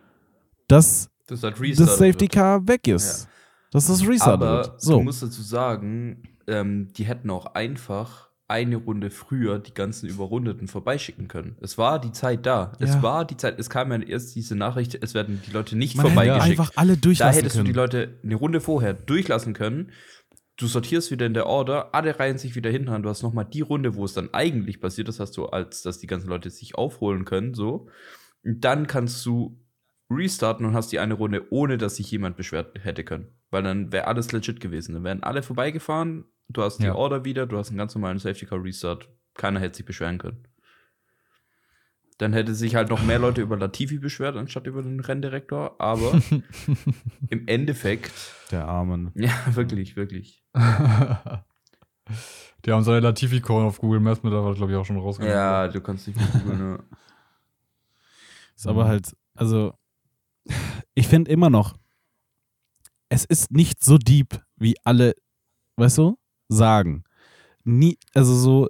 dass 0.68 1.10
Das 1.26 1.40
das 1.40 1.50
Safety 1.98 2.20
wird. 2.22 2.32
Car 2.32 2.68
weg 2.68 2.86
ist. 2.86 3.28
Dass 3.72 3.86
das 3.86 4.06
Restart 4.06 4.34
Aber 4.34 4.56
wird. 4.58 4.80
So. 4.80 4.98
du 4.98 5.02
musst 5.02 5.22
dazu 5.22 5.42
sagen, 5.42 6.22
ähm, 6.46 6.92
die 6.96 7.04
hätten 7.04 7.30
auch 7.30 7.46
einfach 7.54 8.29
eine 8.50 8.76
Runde 8.76 9.10
früher 9.10 9.58
die 9.58 9.72
ganzen 9.72 10.08
Überrundeten 10.08 10.68
vorbeischicken 10.68 11.28
können. 11.28 11.56
Es 11.60 11.78
war 11.78 12.00
die 12.00 12.12
Zeit 12.12 12.44
da. 12.44 12.72
Ja. 12.78 12.86
Es 12.86 13.02
war 13.02 13.24
die 13.24 13.36
Zeit, 13.36 13.58
es 13.58 13.70
kam 13.70 13.90
ja 13.92 13.98
erst 14.00 14.34
diese 14.34 14.56
Nachricht, 14.56 14.98
es 15.00 15.14
werden 15.14 15.40
die 15.46 15.52
Leute 15.52 15.76
nicht 15.76 15.96
Man 15.96 16.06
hätte 16.06 16.14
vorbeigeschickt. 16.14 16.60
einfach 16.60 16.72
alle 16.76 16.94
Da 16.94 17.00
durchlassen 17.00 17.36
hättest 17.38 17.56
können. 17.56 17.64
du 17.66 17.72
die 17.72 17.76
Leute 17.76 18.18
eine 18.22 18.34
Runde 18.34 18.60
vorher 18.60 18.92
durchlassen 18.92 19.54
können. 19.54 19.92
Du 20.56 20.66
sortierst 20.66 21.10
wieder 21.10 21.24
in 21.24 21.32
der 21.32 21.46
Order, 21.46 21.94
alle 21.94 22.18
reihen 22.18 22.36
sich 22.36 22.54
wieder 22.54 22.68
hinten 22.70 22.90
an. 22.90 23.02
Du 23.02 23.08
hast 23.08 23.22
nochmal 23.22 23.46
die 23.46 23.62
Runde, 23.62 23.94
wo 23.94 24.04
es 24.04 24.12
dann 24.12 24.34
eigentlich 24.34 24.80
passiert 24.80 25.08
ist, 25.08 25.18
hast 25.20 25.36
du, 25.38 25.46
als 25.46 25.80
dass 25.82 25.98
die 25.98 26.06
ganzen 26.06 26.28
Leute 26.28 26.50
sich 26.50 26.74
aufholen 26.74 27.24
können, 27.24 27.54
so. 27.54 27.88
Und 28.44 28.64
dann 28.64 28.86
kannst 28.86 29.24
du 29.24 29.58
restarten 30.10 30.66
und 30.66 30.74
hast 30.74 30.92
die 30.92 30.98
eine 30.98 31.14
Runde, 31.14 31.46
ohne 31.50 31.78
dass 31.78 31.96
sich 31.96 32.10
jemand 32.10 32.36
beschwert 32.36 32.78
hätte 32.84 33.04
können. 33.04 33.28
Weil 33.50 33.62
dann 33.62 33.92
wäre 33.92 34.06
alles 34.06 34.32
legit 34.32 34.60
gewesen. 34.60 34.92
Dann 34.94 35.04
wären 35.04 35.22
alle 35.22 35.42
vorbeigefahren, 35.42 36.24
du 36.52 36.62
hast 36.62 36.78
die 36.78 36.84
Ja. 36.86 36.94
Order 36.94 37.24
wieder, 37.24 37.46
du 37.46 37.56
hast 37.58 37.68
einen 37.68 37.78
ganz 37.78 37.94
normalen 37.94 38.18
Safety 38.18 38.46
Car 38.46 38.62
Restart. 38.62 39.08
Keiner 39.34 39.60
hätte 39.60 39.76
sich 39.76 39.86
beschweren 39.86 40.18
können. 40.18 40.46
Dann 42.18 42.32
hätte 42.34 42.54
sich 42.54 42.74
halt 42.74 42.90
noch 42.90 43.02
mehr 43.02 43.18
Leute 43.18 43.40
über 43.40 43.56
Latifi 43.56 43.98
beschwert, 43.98 44.36
anstatt 44.36 44.66
über 44.66 44.82
den 44.82 45.00
Renndirektor. 45.00 45.80
Aber 45.80 46.20
im 47.30 47.48
Endeffekt, 47.48 48.12
Der 48.50 48.66
Armen. 48.66 49.10
ja, 49.14 49.32
wirklich, 49.54 49.96
wirklich. 49.96 50.44
Die 52.66 52.72
haben 52.72 52.82
seine 52.82 53.00
Latifi-Korn 53.00 53.64
auf 53.64 53.78
Google 53.78 54.00
Maps 54.00 54.22
mittlerweile, 54.22 54.54
glaube 54.54 54.72
ich, 54.72 54.78
auch 54.78 54.84
schon 54.84 54.98
rausgenommen. 54.98 55.34
Ja, 55.34 55.68
du 55.68 55.80
kannst 55.80 56.06
nicht 56.06 56.16
mehr 56.18 56.26
googeln. 56.28 56.58
Ne? 56.58 56.84
Ist 58.54 58.66
aber 58.66 58.86
halt, 58.86 59.16
also, 59.34 59.72
ich 60.94 61.08
finde 61.08 61.30
immer 61.30 61.48
noch, 61.48 61.78
es 63.08 63.24
ist 63.24 63.50
nicht 63.50 63.82
so 63.82 63.96
deep, 63.96 64.42
wie 64.56 64.74
alle, 64.84 65.14
weißt 65.76 65.96
du, 65.98 66.18
sagen. 66.50 67.04
Nie, 67.64 67.98
also 68.14 68.34
so, 68.34 68.68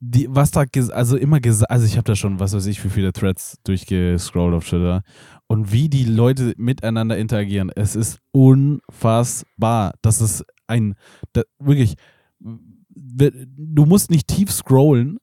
die, 0.00 0.28
was 0.30 0.50
da, 0.52 0.64
also 0.92 1.16
immer 1.16 1.40
gesagt, 1.40 1.70
also 1.70 1.84
ich 1.86 1.96
habe 1.96 2.04
da 2.04 2.14
schon, 2.16 2.38
was 2.38 2.52
weiß 2.54 2.66
ich, 2.66 2.84
wie 2.84 2.88
viele 2.88 3.12
Threads 3.12 3.58
durchgescrollt 3.64 4.54
auf 4.54 4.68
Twitter 4.68 5.02
und 5.48 5.72
wie 5.72 5.88
die 5.88 6.04
Leute 6.04 6.54
miteinander 6.56 7.18
interagieren, 7.18 7.70
es 7.74 7.96
ist 7.96 8.20
unfassbar. 8.32 9.94
Das 10.02 10.20
ist 10.20 10.44
ein, 10.66 10.94
da, 11.32 11.42
wirklich, 11.58 11.94
du 12.40 13.86
musst 13.86 14.10
nicht 14.10 14.28
tief 14.28 14.50
scrollen 14.52 15.18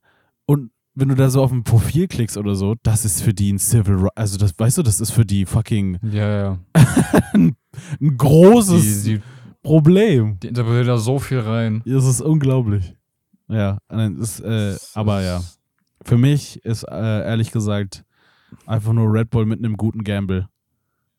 und 0.46 0.72
wenn 0.94 1.10
du 1.10 1.16
da 1.16 1.30
so 1.30 1.42
auf 1.44 1.52
ein 1.52 1.64
Profil 1.64 2.08
klickst 2.08 2.38
oder 2.38 2.56
so, 2.56 2.76
das 2.84 3.04
ist 3.06 3.22
für 3.22 3.34
die 3.34 3.52
ein 3.52 3.60
Civil 3.60 3.96
Ri- 3.96 4.12
also 4.16 4.38
das, 4.38 4.54
weißt 4.58 4.78
du, 4.78 4.82
das 4.84 5.02
ist 5.02 5.12
für 5.12 5.26
die 5.26 5.46
fucking 5.46 6.00
Ja, 6.12 6.30
ja. 6.38 6.60
ein, 7.34 7.56
ein 8.02 8.18
großes 8.18 9.04
Die, 9.04 9.16
die, 9.18 9.22
Problem. 9.66 10.40
die 10.40 10.48
interpretieren 10.48 10.88
da 10.88 10.98
so 10.98 11.20
viel 11.20 11.40
rein. 11.40 11.82
Das 11.86 12.06
ist 12.06 12.22
unglaublich. 12.22 12.96
Ja, 13.48 13.78
nein, 13.90 14.18
das, 14.18 14.40
äh, 14.40 14.76
aber 14.94 15.22
ja. 15.22 15.42
Für 16.04 16.18
mich 16.18 16.64
ist 16.64 16.84
äh, 16.84 17.26
ehrlich 17.26 17.52
gesagt 17.52 18.04
einfach 18.66 18.94
nur 18.94 19.12
Red 19.12 19.30
Bull 19.32 19.46
mit 19.46 19.60
einem 19.60 19.76
guten 19.78 20.04
Gamble. 20.04 20.48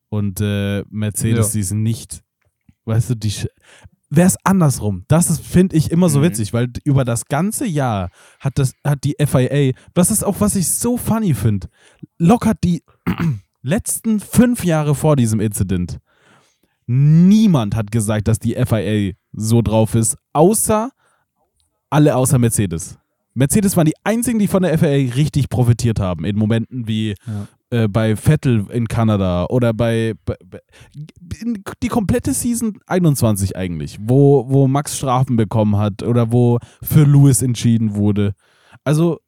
Und 0.09 0.39
äh, 0.41 0.83
Mercedes, 0.89 1.53
Ja. 1.53 1.59
die 1.59 1.63
sind 1.63 1.83
nicht, 1.83 2.23
weißt 2.85 3.09
du, 3.11 3.15
die 3.15 3.33
wäre 4.09 4.27
es 4.27 4.37
andersrum. 4.45 5.03
Das 5.09 5.29
ist, 5.29 5.41
finde 5.45 5.75
ich, 5.75 5.91
immer 5.91 6.07
so 6.09 6.19
Mhm. 6.19 6.23
witzig, 6.23 6.53
weil 6.53 6.69
über 6.85 7.03
das 7.03 7.25
ganze 7.25 7.65
Jahr 7.67 8.09
hat 8.39 8.57
das, 8.57 8.73
hat 8.85 9.03
die 9.03 9.15
FIA, 9.19 9.73
das 9.93 10.11
ist 10.11 10.23
auch, 10.23 10.39
was 10.39 10.55
ich 10.55 10.69
so 10.69 10.95
funny 10.97 11.33
finde, 11.33 11.67
lockert 12.17 12.63
die 12.63 12.83
letzten 13.61 14.19
fünf 14.21 14.63
Jahre 14.63 14.95
vor 14.95 15.17
diesem 15.17 15.41
Incident. 15.41 15.99
Niemand 16.87 17.75
hat 17.75 17.91
gesagt, 17.91 18.27
dass 18.27 18.39
die 18.39 18.53
FIA 18.55 19.11
so 19.33 19.61
drauf 19.61 19.93
ist, 19.93 20.17
außer 20.33 20.89
alle 21.89 22.15
außer 22.15 22.39
Mercedes. 22.39 22.97
Mercedes 23.33 23.77
waren 23.77 23.85
die 23.85 23.93
einzigen, 24.03 24.39
die 24.39 24.47
von 24.47 24.63
der 24.63 24.77
FIA 24.79 25.13
richtig 25.13 25.49
profitiert 25.49 25.99
haben, 25.99 26.25
in 26.25 26.37
Momenten 26.37 26.87
wie 26.87 27.13
Ja. 27.27 27.47
äh, 27.83 27.87
bei 27.87 28.15
Vettel 28.15 28.65
in 28.71 28.87
Kanada 28.87 29.45
oder 29.49 29.73
bei, 29.73 30.13
bei, 30.25 30.35
bei 30.43 30.59
in 31.41 31.61
die 31.83 31.87
komplette 31.89 32.33
Season 32.33 32.79
21 32.87 33.55
eigentlich, 33.55 33.97
wo, 34.01 34.49
wo 34.49 34.67
Max 34.67 34.97
Strafen 34.97 35.35
bekommen 35.35 35.77
hat 35.77 36.01
oder 36.03 36.31
wo 36.31 36.57
für 36.81 37.03
Lewis 37.03 37.41
entschieden 37.43 37.95
wurde. 37.95 38.33
Also 38.83 39.19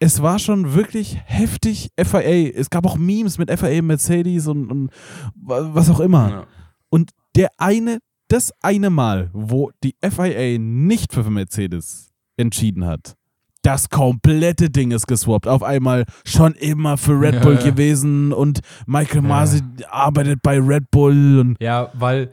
es 0.00 0.22
war 0.22 0.38
schon 0.38 0.74
wirklich 0.74 1.18
heftig 1.26 1.90
FIA. 2.02 2.48
Es 2.54 2.68
gab 2.70 2.86
auch 2.86 2.96
Memes 2.96 3.36
mit 3.38 3.50
FIA, 3.50 3.82
Mercedes 3.82 4.46
und, 4.48 4.70
und 4.70 4.90
wa- 5.36 5.68
was 5.74 5.88
auch 5.90 6.00
immer. 6.00 6.30
Ja. 6.30 6.46
Und 6.90 7.10
der 7.36 7.48
eine, 7.58 7.98
das 8.28 8.52
eine 8.60 8.90
Mal, 8.90 9.30
wo 9.32 9.70
die 9.82 9.94
FIA 10.02 10.58
nicht 10.58 11.12
für 11.12 11.28
Mercedes 11.30 12.10
entschieden 12.36 12.86
hat, 12.86 13.14
das 13.62 13.90
komplette 13.90 14.70
Ding 14.70 14.90
ist 14.90 15.06
geswappt. 15.06 15.46
Auf 15.46 15.62
einmal 15.62 16.04
schon 16.24 16.54
immer 16.54 16.96
für 16.96 17.20
Red 17.20 17.34
Ja, 17.34 17.40
Bull 17.40 17.56
ja. 17.56 17.62
gewesen 17.62 18.32
und 18.32 18.60
Michael 18.86 19.22
Ja. 19.22 19.28
Masi 19.28 19.60
arbeitet 19.88 20.40
bei 20.42 20.58
Red 20.58 20.90
Bull 20.90 21.40
und 21.40 21.56
Ja, 21.60 21.90
weil 21.94 22.32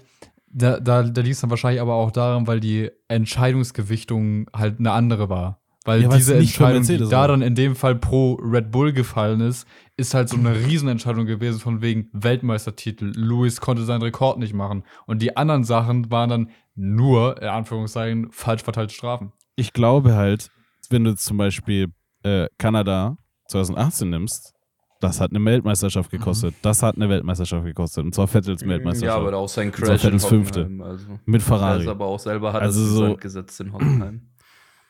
da, 0.49 0.80
da, 0.80 1.03
da 1.03 1.22
liegt 1.22 1.36
es 1.36 1.41
dann 1.41 1.49
wahrscheinlich 1.49 1.82
aber 1.82 1.95
auch 1.95 2.12
daran, 2.12 2.47
weil 2.47 2.60
die 2.60 2.89
Entscheidungsgewichtung 3.10 4.49
halt 4.55 4.80
eine 4.80 4.91
andere 4.91 5.30
war. 5.30 5.60
Weil 5.88 6.02
Ja, 6.04 6.10
diese 6.10 6.36
Entscheidung, 6.36 6.84
die 6.84 6.98
da 6.98 7.28
dann 7.28 7.42
in 7.42 7.56
dem 7.56 7.74
Fall 7.76 7.96
pro 7.96 8.34
Red 8.34 8.72
Bull 8.72 8.92
gefallen 8.92 9.40
ist, 9.40 9.66
ist 9.96 10.14
halt 10.14 10.28
so 10.28 10.36
eine 10.36 10.54
Riesenentscheidung 10.68 11.26
gewesen 11.26 11.60
von 11.62 11.82
wegen 11.82 12.10
Weltmeistertitel. 12.12 13.14
Lewis 13.16 13.62
konnte 13.62 13.84
seinen 13.84 14.02
Rekord 14.02 14.38
nicht 14.38 14.54
machen. 14.54 14.84
Und 15.06 15.22
die 15.22 15.38
anderen 15.38 15.64
Sachen 15.64 16.12
waren 16.12 16.30
dann 16.30 16.50
nur, 16.76 17.42
in 17.42 17.48
Anführungszeichen, 17.48 18.28
falsch 18.32 18.64
verteilte 18.64 18.94
Strafen. 18.94 19.32
Ich 19.56 19.72
glaube 19.72 20.14
halt, 20.16 20.50
wenn 20.90 21.06
du 21.06 21.16
zum 21.16 21.38
Beispiel 21.38 21.88
äh, 22.24 22.48
Kanada 22.58 23.18
2018 23.48 24.10
nimmst, 24.10 24.54
das 25.00 25.22
hat 25.22 25.32
eine 25.32 25.46
Weltmeisterschaft 25.46 26.10
gekostet. 26.12 26.54
Das 26.64 26.84
hat 26.84 26.96
eine 26.96 27.08
Weltmeisterschaft 27.08 27.64
gekostet. 27.66 28.04
Und 28.04 28.14
zwar 28.14 28.28
Vettels 28.28 28.62
Ja, 28.62 28.68
Weltmeisterschaft. 28.68 29.18
aber 29.28 29.38
auch 29.38 29.48
sein 29.48 29.68
Und 29.68 29.76
zwar 29.78 29.88
Crash 29.88 30.04
in 30.04 30.10
Vettels 30.10 30.26
Fünfte. 30.26 30.70
Also. 30.82 31.06
mit 31.26 31.42
Er 31.42 31.46
Ferrari. 31.46 31.82
ist 31.84 31.88
aber 31.88 32.06
auch 32.08 32.20
selber 32.20 32.52
hat 32.52 32.62
Also 32.64 32.82
er 32.82 32.88
so- 32.88 33.08
so 33.10 33.16
gesetzt 33.16 33.62
in 33.62 33.72
Hockenheim. 33.72 34.22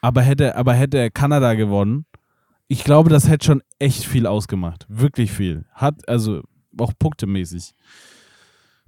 Aber 0.01 0.21
hätte, 0.21 0.55
aber 0.55 0.73
hätte 0.73 1.09
Kanada 1.11 1.53
gewonnen, 1.53 2.05
ich 2.67 2.83
glaube, 2.83 3.09
das 3.09 3.27
hätte 3.27 3.45
schon 3.45 3.63
echt 3.79 4.03
viel 4.05 4.27
ausgemacht. 4.27 4.85
Wirklich 4.89 5.31
viel. 5.31 5.65
Hat, 5.71 6.07
also 6.07 6.43
auch 6.77 6.93
punktemäßig. 6.99 7.73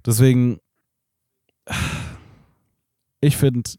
Deswegen, 0.04 0.58
ich 3.20 3.36
finde 3.36 3.70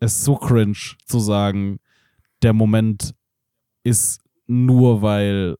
es 0.00 0.24
so 0.24 0.36
cringe 0.36 0.96
zu 1.06 1.18
sagen, 1.18 1.78
der 2.42 2.52
Moment 2.52 3.14
ist 3.82 4.20
nur, 4.46 5.02
weil 5.02 5.56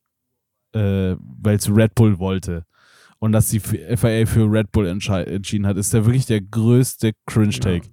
äh, 0.75 1.17
es 1.47 1.69
Red 1.75 1.95
Bull 1.95 2.19
wollte. 2.19 2.67
Und 3.19 3.33
dass 3.33 3.49
die 3.49 3.61
FIA 3.61 4.27
für 4.27 4.51
Red 4.51 4.71
Bull 4.73 4.87
entschieden 4.87 5.67
hat, 5.67 5.79
ist 5.79 5.95
ja 5.95 6.05
wirklich 6.05 6.27
der 6.27 6.43
größte 6.43 7.13
Cringe-Take. 7.27 7.89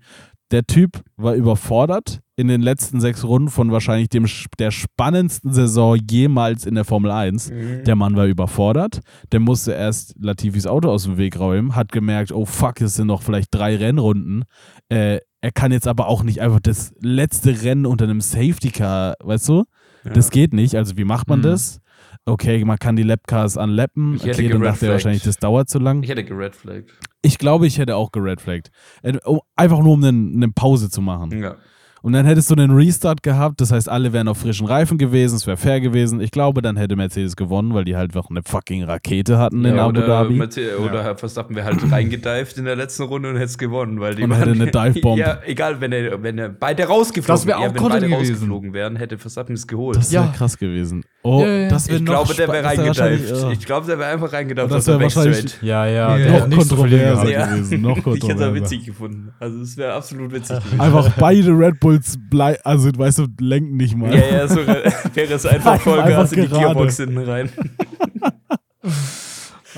Der 0.51 0.65
Typ 0.65 1.01
war 1.15 1.35
überfordert 1.35 2.19
in 2.41 2.47
den 2.49 2.61
letzten 2.61 2.99
sechs 2.99 3.23
Runden 3.23 3.49
von 3.49 3.71
wahrscheinlich 3.71 4.09
dem, 4.09 4.25
der 4.59 4.71
spannendsten 4.71 5.53
Saison 5.53 5.97
jemals 6.09 6.65
in 6.65 6.75
der 6.75 6.83
Formel 6.85 7.11
1. 7.11 7.51
Der 7.85 7.95
Mann 7.95 8.15
war 8.15 8.25
überfordert. 8.25 8.99
Der 9.31 9.39
musste 9.39 9.71
erst 9.71 10.15
Latifis 10.19 10.67
Auto 10.67 10.89
aus 10.89 11.03
dem 11.03 11.17
Weg 11.17 11.39
räumen, 11.39 11.75
hat 11.75 11.91
gemerkt, 11.91 12.31
oh 12.33 12.45
fuck, 12.45 12.81
es 12.81 12.95
sind 12.95 13.07
noch 13.07 13.21
vielleicht 13.21 13.47
drei 13.51 13.75
Rennrunden. 13.77 14.43
Äh, 14.89 15.19
er 15.41 15.51
kann 15.51 15.71
jetzt 15.71 15.87
aber 15.87 16.07
auch 16.07 16.23
nicht 16.23 16.41
einfach 16.41 16.59
das 16.59 16.93
letzte 17.01 17.63
Rennen 17.63 17.85
unter 17.85 18.05
einem 18.05 18.21
Safety 18.21 18.69
Car, 18.71 19.15
weißt 19.23 19.47
du? 19.49 19.63
Das 20.03 20.29
geht 20.31 20.53
nicht. 20.53 20.75
Also, 20.75 20.97
wie 20.97 21.03
macht 21.03 21.27
man 21.29 21.39
Mhm. 21.39 21.43
das? 21.43 21.79
Okay, 22.25 22.63
man 22.65 22.77
kann 22.77 22.95
die 22.95 23.03
Lapcars 23.03 23.57
anlappen. 23.57 24.15
Ich 24.15 24.23
hätte 24.23 24.41
Okay, 24.41 24.49
dann 24.49 24.61
dachte 24.61 24.85
er 24.87 24.91
wahrscheinlich, 24.93 25.23
das 25.23 25.37
dauert 25.37 25.69
zu 25.69 25.79
lang. 25.79 26.03
Ich 26.03 26.09
hätte 26.09 26.23
geredflaggt. 26.23 26.91
Ich 27.23 27.37
glaube, 27.37 27.65
ich 27.67 27.77
hätte 27.79 27.95
auch 27.95 28.11
geredflaggt. 28.11 28.69
Äh, 29.03 29.17
Einfach 29.55 29.79
nur, 29.79 29.93
um 29.93 30.03
einen- 30.03 30.35
eine 30.35 30.49
Pause 30.51 30.89
zu 30.89 31.01
machen. 31.01 31.31
Ja. 31.41 31.55
Und 32.03 32.13
dann 32.13 32.25
hättest 32.25 32.49
du 32.49 32.55
einen 32.55 32.71
Restart 32.71 33.21
gehabt, 33.21 33.61
das 33.61 33.71
heißt, 33.71 33.87
alle 33.87 34.11
wären 34.11 34.27
auf 34.27 34.39
frischen 34.39 34.65
Reifen 34.65 34.97
gewesen, 34.97 35.35
es 35.35 35.45
wäre 35.45 35.55
fair 35.57 35.79
gewesen. 35.81 36.19
Ich 36.19 36.31
glaube, 36.31 36.63
dann 36.63 36.75
hätte 36.75 36.95
Mercedes 36.95 37.35
gewonnen, 37.35 37.75
weil 37.75 37.85
die 37.85 37.95
halt 37.95 38.17
auch 38.17 38.29
eine 38.31 38.41
fucking 38.43 38.83
Rakete 38.83 39.37
hatten 39.37 39.63
in 39.63 39.75
ja, 39.75 39.83
Abu 39.85 39.99
oder, 39.99 40.07
Dhabi. 40.07 40.33
Mercedes, 40.33 40.79
oder 40.79 41.03
Herr 41.03 41.15
Verstappen 41.15 41.55
wäre 41.55 41.67
halt 41.67 41.91
reingedived 41.91 42.57
in 42.57 42.65
der 42.65 42.75
letzten 42.75 43.03
Runde 43.03 43.29
und 43.29 43.35
hätte 43.35 43.45
es 43.45 43.57
gewonnen, 43.59 43.99
weil 43.99 44.15
die 44.15 44.23
Und 44.23 44.31
waren- 44.31 44.39
hätte 44.39 44.51
eine 44.51 44.71
Divebomb. 44.93 45.19
Ja, 45.19 45.39
egal, 45.45 45.79
wenn 45.79 45.91
er, 45.91 46.23
wenn 46.23 46.39
er 46.39 46.49
beide 46.49 46.85
rausgeflogen 46.85 47.35
Das 47.39 47.45
wär 47.45 47.59
auch 47.59 47.63
ja, 47.65 47.75
wenn 47.75 47.83
beide 47.89 48.07
gewesen. 48.09 48.31
rausgeflogen 48.33 48.73
wären, 48.73 48.95
hätte 48.95 49.17
Verstappen 49.19 49.53
es 49.53 49.67
geholt. 49.67 49.97
Das 49.97 50.11
wäre 50.11 50.25
Ja. 50.25 50.31
krass 50.35 50.57
gewesen. 50.57 51.03
Oh, 51.23 51.41
Ja, 51.41 51.47
ja, 51.47 51.57
ja. 51.59 51.69
das 51.69 51.87
wäre 51.87 51.97
ich 51.97 52.03
noch 52.03 52.13
glaube, 52.25 52.33
der 52.33 52.47
wäre 52.47 52.63
reingedived. 52.65 53.29
ja. 53.43 53.51
Ich 53.51 53.59
glaube, 53.65 53.85
der 53.85 53.99
wäre 53.99 54.11
einfach 54.11 54.33
reingedived. 54.33 54.63
Und 54.63 54.71
das 54.71 54.79
aus 54.79 54.85
dem 54.85 54.93
wär 54.99 55.01
wahrscheinlich-. 55.03 55.61
Ja, 55.61 55.85
ja, 55.85 56.17
Ja. 56.17 56.39
der 56.39 56.47
noch 56.47 56.57
kontroverser 56.57 57.25
gewesen. 57.53 57.81
Noch 57.81 57.89
ich 57.97 58.03
hätte 58.05 58.09
es 58.15 58.19
kontroverser. 58.21 58.55
witzig 58.55 58.85
gefunden. 58.85 59.31
Also, 59.39 59.61
es 59.61 59.77
wäre 59.77 59.93
absolut 59.93 60.31
witzig 60.33 60.57
gewesen. 60.63 60.81
Einfach 60.81 61.09
beide 61.19 61.49
Red 61.51 61.79
Bulls 61.91 62.17
blei 62.29 62.57
also 62.63 62.89
weißt 62.95 63.19
du, 63.19 63.27
lenken 63.39 63.75
nicht 63.75 63.95
mal. 63.97 64.13
Ja, 64.15 64.37
ja, 64.37 64.47
so 64.47 64.55
wäre 64.65 65.33
es 65.33 65.45
einfach 65.45 65.79
Vollgas 65.81 66.31
in 66.31 66.43
die 66.43 66.47
gerade. 66.47 66.61
Gearbox 66.63 66.97
hinten 66.97 67.17
rein. 67.17 67.49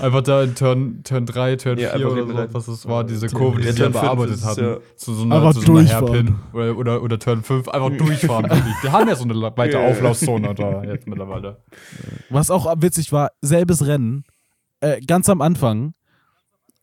Einfach 0.01 0.21
da 0.21 0.41
in 0.43 0.55
Turn, 0.55 1.03
Turn 1.03 1.27
3, 1.27 1.55
Turn 1.55 1.77
Ja, 1.77 1.91
4 1.95 2.07
einfach 2.07 2.11
oder 2.17 2.47
so, 2.47 2.53
was 2.53 2.65
das 2.65 2.87
war, 2.87 3.03
diese 3.03 3.27
Kurve, 3.27 3.61
die 3.61 3.71
sie 3.71 3.83
fünf 3.83 3.93
bearbeitet 3.93 4.35
ist 4.35 4.43
hatten. 4.45 4.63
ja. 4.63 4.77
Zu 4.95 5.13
so 5.13 5.23
einer, 5.23 5.35
Einfach 5.35 5.53
zu 5.53 5.59
so 5.61 5.71
einer 5.71 5.81
durchfahren. 5.81 6.13
Hairpin. 6.13 6.35
Oder, 6.51 6.77
oder, 6.77 7.03
oder 7.03 7.19
Turn 7.19 7.43
5, 7.43 7.67
einfach 7.69 7.89
durchfahren. 7.97 8.49
Die 8.83 8.89
haben 8.89 9.07
ja 9.07 9.15
so 9.15 9.23
eine 9.23 9.35
weite. 9.55 9.79
Auflaufzone 9.79 10.55
da 10.55 10.83
jetzt 10.83 11.07
mittlerweile. 11.07 11.61
Was 12.31 12.49
auch 12.49 12.73
witzig 12.81 13.11
war, 13.11 13.29
selbes 13.41 13.85
Rennen, 13.85 14.23
äh, 14.81 14.99
ganz 14.99 15.29
am 15.29 15.41
Anfang, 15.41 15.93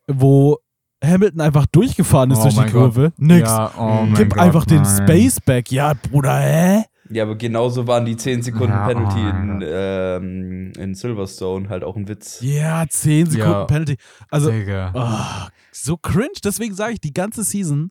wo 0.07 0.59
Hamilton 1.03 1.41
einfach 1.41 1.67
durchgefahren 1.67 2.31
ist 2.31 2.39
Oh 2.39 2.43
durch 2.43 2.55
die 2.55 2.61
mein 2.61 2.73
Gott. 2.73 2.95
Kurve. 2.95 3.13
Nix. 3.17 3.49
Ja, 3.49 3.73
oh 3.79 4.07
Gib 4.15 4.31
Gott, 4.31 4.39
einfach 4.39 4.65
den 4.67 4.83
nein. 4.83 4.97
Space 5.03 5.41
back. 5.41 5.71
Ja, 5.73 5.95
Bruder, 5.95 6.39
hä? 6.39 6.85
Ja, 7.13 7.25
aber 7.25 7.35
genauso 7.37 7.87
waren 7.89 8.05
die 8.05 8.17
10 8.17 8.43
Sekunden 8.43 8.73
Ja, 8.73 8.87
Penalty 8.87 9.19
oh, 9.19 9.29
in, 9.31 9.65
ähm, 9.67 10.73
in 10.79 10.95
Silverstone 10.95 11.69
halt 11.69 11.83
auch 11.83 11.97
ein 11.97 12.07
Witz. 12.07 12.39
Ja, 12.41 12.87
10 12.89 13.31
Sekunden 13.31 13.53
Ja. 13.53 13.65
Penalty. 13.65 13.97
Also, 14.31 14.53
ah, 14.95 15.49
so 15.73 15.97
cringe. 15.97 16.39
Deswegen 16.45 16.75
sage 16.75 16.93
ich, 16.93 17.01
die 17.01 17.13
ganze 17.13 17.43
Season, 17.43 17.91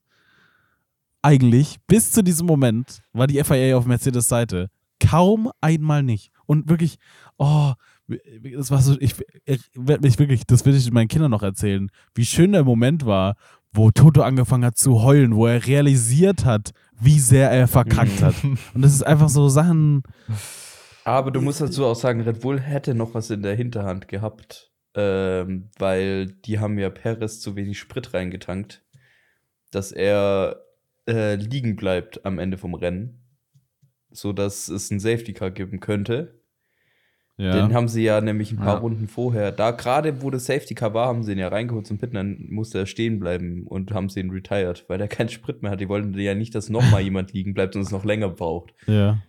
eigentlich, 1.21 1.77
bis 1.87 2.13
zu 2.13 2.23
diesem 2.23 2.47
Moment, 2.47 3.01
war 3.11 3.27
die 3.27 3.43
FIA 3.43 3.75
auf 3.75 3.85
Mercedes 3.85 4.27
Seite. 4.27 4.69
Kaum 5.05 5.51
einmal 5.59 6.01
nicht. 6.01 6.31
Und 6.45 6.69
wirklich, 6.69 6.95
oh, 7.37 7.73
das 8.55 8.71
war 8.71 8.81
so, 8.81 8.95
ich, 8.99 9.15
ich 9.45 9.61
werde 9.75 10.05
mich 10.05 10.19
wirklich, 10.19 10.45
das 10.45 10.65
will 10.65 10.75
ich 10.75 10.91
meinen 10.91 11.07
Kindern 11.07 11.31
noch 11.31 11.43
erzählen, 11.43 11.89
wie 12.15 12.25
schön 12.25 12.51
der 12.51 12.63
Moment 12.63 13.05
war, 13.05 13.35
wo 13.71 13.91
Toto 13.91 14.21
angefangen 14.21 14.65
hat 14.65 14.77
zu 14.77 15.03
heulen, 15.03 15.35
wo 15.35 15.45
er 15.45 15.65
realisiert 15.65 16.45
hat, 16.45 16.71
wie 16.99 17.19
sehr 17.19 17.51
er 17.51 17.67
verkackt 17.67 18.21
hat. 18.21 18.35
Und 18.43 18.81
das 18.81 18.93
ist 18.93 19.03
einfach 19.03 19.29
so 19.29 19.47
Sachen, 19.47 20.03
Aber 21.03 21.31
du 21.31 21.41
musst 21.41 21.61
dazu 21.61 21.85
auch 21.85 21.95
sagen, 21.95 22.21
Red 22.21 22.41
Bull 22.41 22.59
hätte 22.59 22.93
noch 22.93 23.13
was 23.13 23.29
in 23.29 23.41
der 23.41 23.55
Hinterhand 23.55 24.07
gehabt, 24.07 24.71
ähm, 24.95 25.69
weil 25.77 26.27
die 26.27 26.59
haben 26.59 26.77
ja 26.77 26.89
Perez 26.89 27.39
zu 27.39 27.55
wenig 27.55 27.79
Sprit 27.79 28.13
reingetankt, 28.13 28.83
dass 29.71 29.91
er 29.91 30.63
äh, 31.07 31.35
liegen 31.35 31.75
bleibt 31.75 32.25
am 32.25 32.39
Ende 32.39 32.57
vom 32.57 32.73
Rennen, 32.73 33.23
sodass 34.11 34.67
es 34.67 34.91
ein 34.91 34.99
Safety 34.99 35.33
Car 35.33 35.51
geben 35.51 35.79
könnte. 35.79 36.38
Ja. 37.39 37.53
Den 37.65 37.73
haben 37.73 37.87
sie 37.87 38.03
ja 38.03 38.19
nämlich 38.21 38.51
ein 38.51 38.57
paar 38.57 38.75
Ja. 38.75 38.79
Runden 38.79 39.07
vorher, 39.07 39.51
da 39.51 39.71
gerade 39.71 40.21
wo 40.21 40.29
das 40.29 40.45
Safety 40.45 40.75
Car 40.75 40.93
war, 40.93 41.07
haben 41.07 41.23
sie 41.23 41.31
ihn 41.31 41.37
ja 41.39 41.47
reingeholt 41.47 41.87
zum 41.87 41.97
Pitten, 41.97 42.15
dann 42.15 42.45
musste 42.49 42.79
er 42.79 42.85
stehen 42.85 43.19
bleiben 43.19 43.65
und 43.65 43.91
haben 43.93 44.09
sie 44.09 44.19
ihn 44.19 44.29
retired, 44.29 44.85
weil 44.89 44.99
er 45.01 45.07
keinen 45.17 45.29
Sprit 45.29 45.61
mehr 45.61 45.71
hat. 45.71 45.79
Die 45.81 45.87
wollten 45.89 46.13
ja 46.19 46.35
nicht, 46.35 46.53
dass 46.53 46.69
nochmal 46.69 47.01
jemand 47.01 47.33
liegen 47.33 47.53
bleibt 47.53 47.75
und 47.75 47.81
es 47.81 47.91
noch 47.91 48.03
länger 48.05 48.29
braucht. 48.29 48.73
ja. 48.87 49.21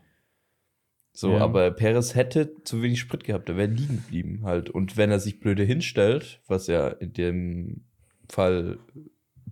So, 1.13 1.33
Ja. 1.33 1.39
aber 1.41 1.73
Perez 1.73 2.15
hätte 2.15 2.55
zu 2.63 2.83
wenig 2.83 3.01
Sprit 3.01 3.25
gehabt, 3.25 3.49
er 3.49 3.57
wäre 3.57 3.69
liegen 3.69 3.97
geblieben 3.97 4.41
halt. 4.45 4.71
Und 4.71 4.97
wenn 4.97 5.11
er 5.11 5.19
sich 5.19 5.41
blöde 5.41 5.65
hinstellt, 5.65 6.41
was 6.47 6.69
ja 6.69 6.87
in 6.89 7.13
dem 7.13 7.81
Fall 8.29 8.79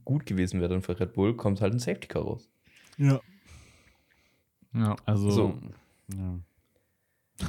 gut 0.05 0.25
gewesen 0.25 0.61
wäre 0.61 0.71
dann 0.71 0.83
für 0.83 0.99
Red 0.99 1.15
Bull, 1.15 1.37
kommt 1.37 1.61
halt 1.61 1.73
ein 1.75 1.81
Safety 1.81 2.07
Car 2.07 2.23
raus. 2.23 2.49
Ja. 2.97 3.21
Ja. 4.73 4.95
Also, 5.05 5.31
So. 5.31 5.59
ja. 6.17 6.39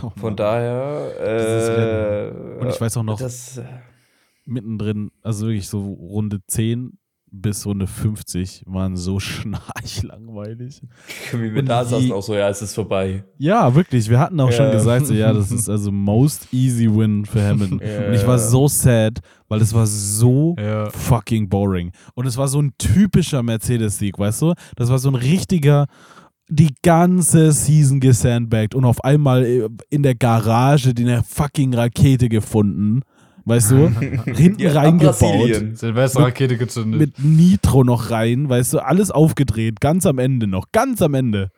Oh 0.03 0.11
Von 0.15 0.35
daher, 0.35 1.11
äh, 1.19 2.61
Und 2.61 2.69
ich 2.69 2.79
weiß 2.79 2.97
auch 2.97 3.03
noch- 3.03 3.19
das, 3.19 3.57
äh, 3.57 3.63
mittendrin, 4.45 5.11
also 5.23 5.47
wirklich 5.47 5.67
so 5.67 5.79
Runde 5.93 6.39
10 6.47 6.97
bis 7.31 7.63
Runde 7.65 7.85
50 7.85 8.63
waren 8.65 8.97
so 8.97 9.19
schnarchlangweilig. 9.19 10.81
wie 11.31 11.53
wir 11.53 11.59
Und 11.61 11.65
da 11.69 11.85
saßen, 11.85 12.11
auch 12.11 12.23
so, 12.23 12.35
ja, 12.35 12.49
es 12.49 12.61
ist 12.61 12.73
vorbei. 12.73 13.23
Ja, 13.37 13.73
wirklich. 13.75 14.09
Wir 14.09 14.19
hatten 14.19 14.39
auch 14.39 14.51
schon 14.51 14.65
Ja. 14.65 14.71
gesagt, 14.71 15.05
so, 15.07 15.13
ja, 15.13 15.31
das 15.33 15.51
ist 15.51 15.69
also 15.69 15.91
most 15.91 16.51
easy 16.53 16.87
win 16.89 17.25
für 17.25 17.41
Hamilton. 17.43 17.81
Ja. 17.83 18.07
Und 18.07 18.13
ich 18.13 18.25
war 18.25 18.39
so 18.39 18.67
sad, 18.67 19.19
weil 19.47 19.61
es 19.61 19.73
war 19.73 19.85
so 19.85 20.55
Ja. 20.59 20.89
fucking 20.89 21.49
boring. 21.49 21.91
Und 22.15 22.25
es 22.25 22.37
war 22.37 22.47
so 22.47 22.59
ein 22.61 22.73
typischer 22.77 23.43
Mercedes-Sieg, 23.43 24.17
weißt 24.17 24.41
du? 24.41 24.53
Das 24.75 24.89
war 24.89 24.97
so 24.99 25.09
ein 25.09 25.15
richtiger, 25.15 25.85
die 26.49 26.73
ganze 26.83 27.51
Season 27.51 27.99
gesandbagged 27.99 28.73
und 28.75 28.83
auf 28.85 29.03
einmal 29.03 29.45
äh, 29.45 29.69
in 29.89 30.03
der 30.03 30.15
Garage 30.15 30.93
die 30.93 31.03
eine 31.03 31.23
fucking 31.23 31.73
Rakete 31.73 32.27
gefunden, 32.29 33.01
weißt 33.45 33.71
du? 33.71 33.89
Hinten 34.25 34.61
Ja, 34.61 34.73
reingebaut. 34.73 35.77
Silvesterrakete 35.77 36.57
gezündet. 36.57 36.99
mit 36.99 37.19
Nitro 37.23 37.83
noch 37.83 38.09
rein, 38.11 38.49
weißt 38.49 38.73
du, 38.73 38.79
alles 38.79 39.11
aufgedreht, 39.11 39.79
ganz 39.79 40.05
am 40.05 40.17
Ende 40.17 40.47
noch, 40.47 40.67
ganz 40.71 41.01
am 41.01 41.13
Ende. 41.13 41.51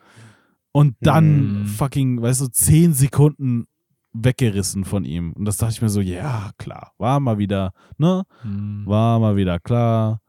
Und 0.73 0.95
dann 1.01 1.63
Mm. 1.63 1.65
fucking, 1.67 2.21
weißt 2.21 2.41
du, 2.41 2.47
zehn 2.47 2.93
Sekunden 2.93 3.65
weggerissen 4.13 4.83
von 4.85 5.05
ihm. 5.05 5.31
Und 5.33 5.45
das 5.45 5.57
dachte 5.57 5.73
ich 5.73 5.81
mir 5.81 5.89
so, 5.89 6.01
ja, 6.01 6.51
klar, 6.57 6.91
war 6.97 7.19
mal 7.21 7.37
wieder, 7.37 7.71
ne? 7.97 8.23
Hm. 8.41 8.83
War 8.85 9.19
mal 9.19 9.35
wieder 9.37 9.57
klar. 9.59 10.19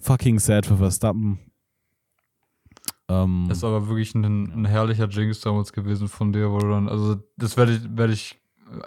Fucking 0.00 0.38
sad 0.40 0.66
für 0.66 0.76
Verstappen. 0.76 1.38
Ähm, 3.08 3.46
Das 3.48 3.58
ist 3.58 3.64
aber 3.64 3.88
wirklich 3.88 4.14
ein, 4.14 4.24
ein 4.24 4.64
herrlicher 4.64 5.08
Jinx 5.08 5.40
damals 5.40 5.72
gewesen 5.72 6.08
von 6.08 6.32
dir, 6.32 6.50
wo 6.50 6.58
du 6.58 6.68
dann, 6.70 6.88
also 6.88 7.16
das 7.36 7.56
werde 7.56 7.72
ich, 7.72 7.96
werde 7.96 8.12
ich, 8.12 8.40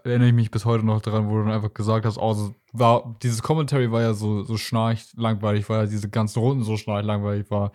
erinnere 0.03 0.27
ich 0.29 0.33
mich 0.35 0.51
bis 0.51 0.65
heute 0.65 0.85
noch 0.85 1.01
daran, 1.01 1.27
wo 1.27 1.37
du 1.37 1.43
dann 1.45 1.53
einfach 1.53 1.73
gesagt 1.73 2.05
hast, 2.05 2.17
oh, 2.17 2.33
so, 2.33 2.53
war, 2.71 3.15
dieses 3.23 3.41
Commentary 3.41 3.91
war 3.91 4.01
ja 4.01 4.13
so, 4.13 4.43
so 4.43 4.57
schnarch 4.57 5.07
langweilig, 5.15 5.67
weil 5.69 5.85
ja 5.85 5.85
diese 5.87 6.09
ganzen 6.09 6.39
Runden 6.39 6.63
so 6.63 6.77
schnarch 6.77 7.03
langweilig 7.05 7.49
war. 7.49 7.71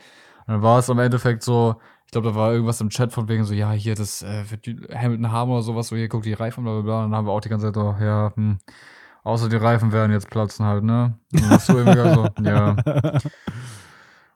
Und 0.47 0.55
dann 0.55 0.63
war 0.63 0.79
es 0.79 0.89
im 0.89 0.99
Endeffekt 1.01 1.43
so, 1.43 1.77
ich 2.07 2.13
glaube, 2.13 2.29
da 2.29 2.35
war 2.37 2.53
irgendwas 2.53 2.81
im 2.81 2.91
Chat 2.91 3.13
von 3.13 3.29
wegen 3.29 3.43
so, 3.45 3.53
ja, 3.53 3.73
hier, 3.73 3.97
das 3.97 4.23
äh, 4.23 4.45
wird 4.49 4.67
Hamilton 4.95 5.33
haben 5.33 5.51
oder 5.51 5.63
sowas, 5.63 5.89
so 5.89 5.97
hier, 5.97 6.09
guck 6.09 6.23
die 6.23 6.35
Reifen, 6.35 6.63
bla 6.63 6.75
bla 6.75 6.83
bla. 6.83 7.05
Und 7.05 7.11
dann 7.11 7.19
haben 7.19 7.27
wir 7.27 7.33
auch 7.33 7.41
die 7.41 7.49
ganze 7.49 7.67
Zeit 7.67 7.75
so, 7.75 7.97
ja, 8.01 8.33
hm, 8.37 8.59
außer 9.25 9.49
die 9.49 9.57
Reifen 9.57 9.91
werden 9.91 10.13
jetzt 10.13 10.31
platzen 10.31 10.65
halt, 10.65 10.85
ne? 10.85 11.19
Und 11.33 11.43
dann 11.43 11.51
hast 11.51 11.69
du 11.69 11.77
irgendwie 11.77 12.15
so, 12.15 12.29
ja. 12.45 12.77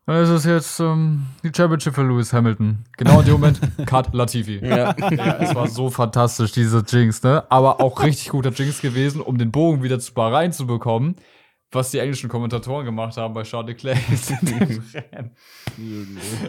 Dann 0.07 0.23
ist 0.25 0.31
es 0.31 0.45
jetzt 0.45 0.81
ähm, 0.81 1.27
die 1.45 1.53
Championship 1.55 1.95
für 1.95 2.03
Lewis 2.03 2.33
Hamilton. 2.33 2.85
Genau 2.97 3.21
in 3.21 3.27
dem 3.27 3.33
Moment, 3.35 3.61
Cut 3.87 4.13
Latifi. 4.13 4.59
Ja. 4.65 4.95
Ja, 5.11 5.37
es 5.39 5.55
war 5.55 5.69
so 5.69 5.89
fantastisch, 5.91 6.53
diese 6.53 6.83
Jinx, 6.89 7.23
ne? 7.23 7.45
Aber 7.51 7.81
auch 7.81 8.03
richtig 8.03 8.31
guter 8.31 8.51
Jinx 8.51 8.81
gewesen, 8.81 9.21
um 9.21 9.39
den 9.39 9.53
Bogen 9.53 9.83
wieder 9.83 10.01
zu 10.01 10.13
Bahrain 10.13 10.53
zu 10.53 10.67
bekommen, 10.67 11.15
was 11.71 11.93
die 11.93 11.99
englischen 11.99 12.29
Kommentatoren 12.29 12.85
gemacht 12.85 13.17
haben 13.19 13.35
bei 13.35 13.43
Charles 13.45 13.69
Leclerc. 13.83 13.99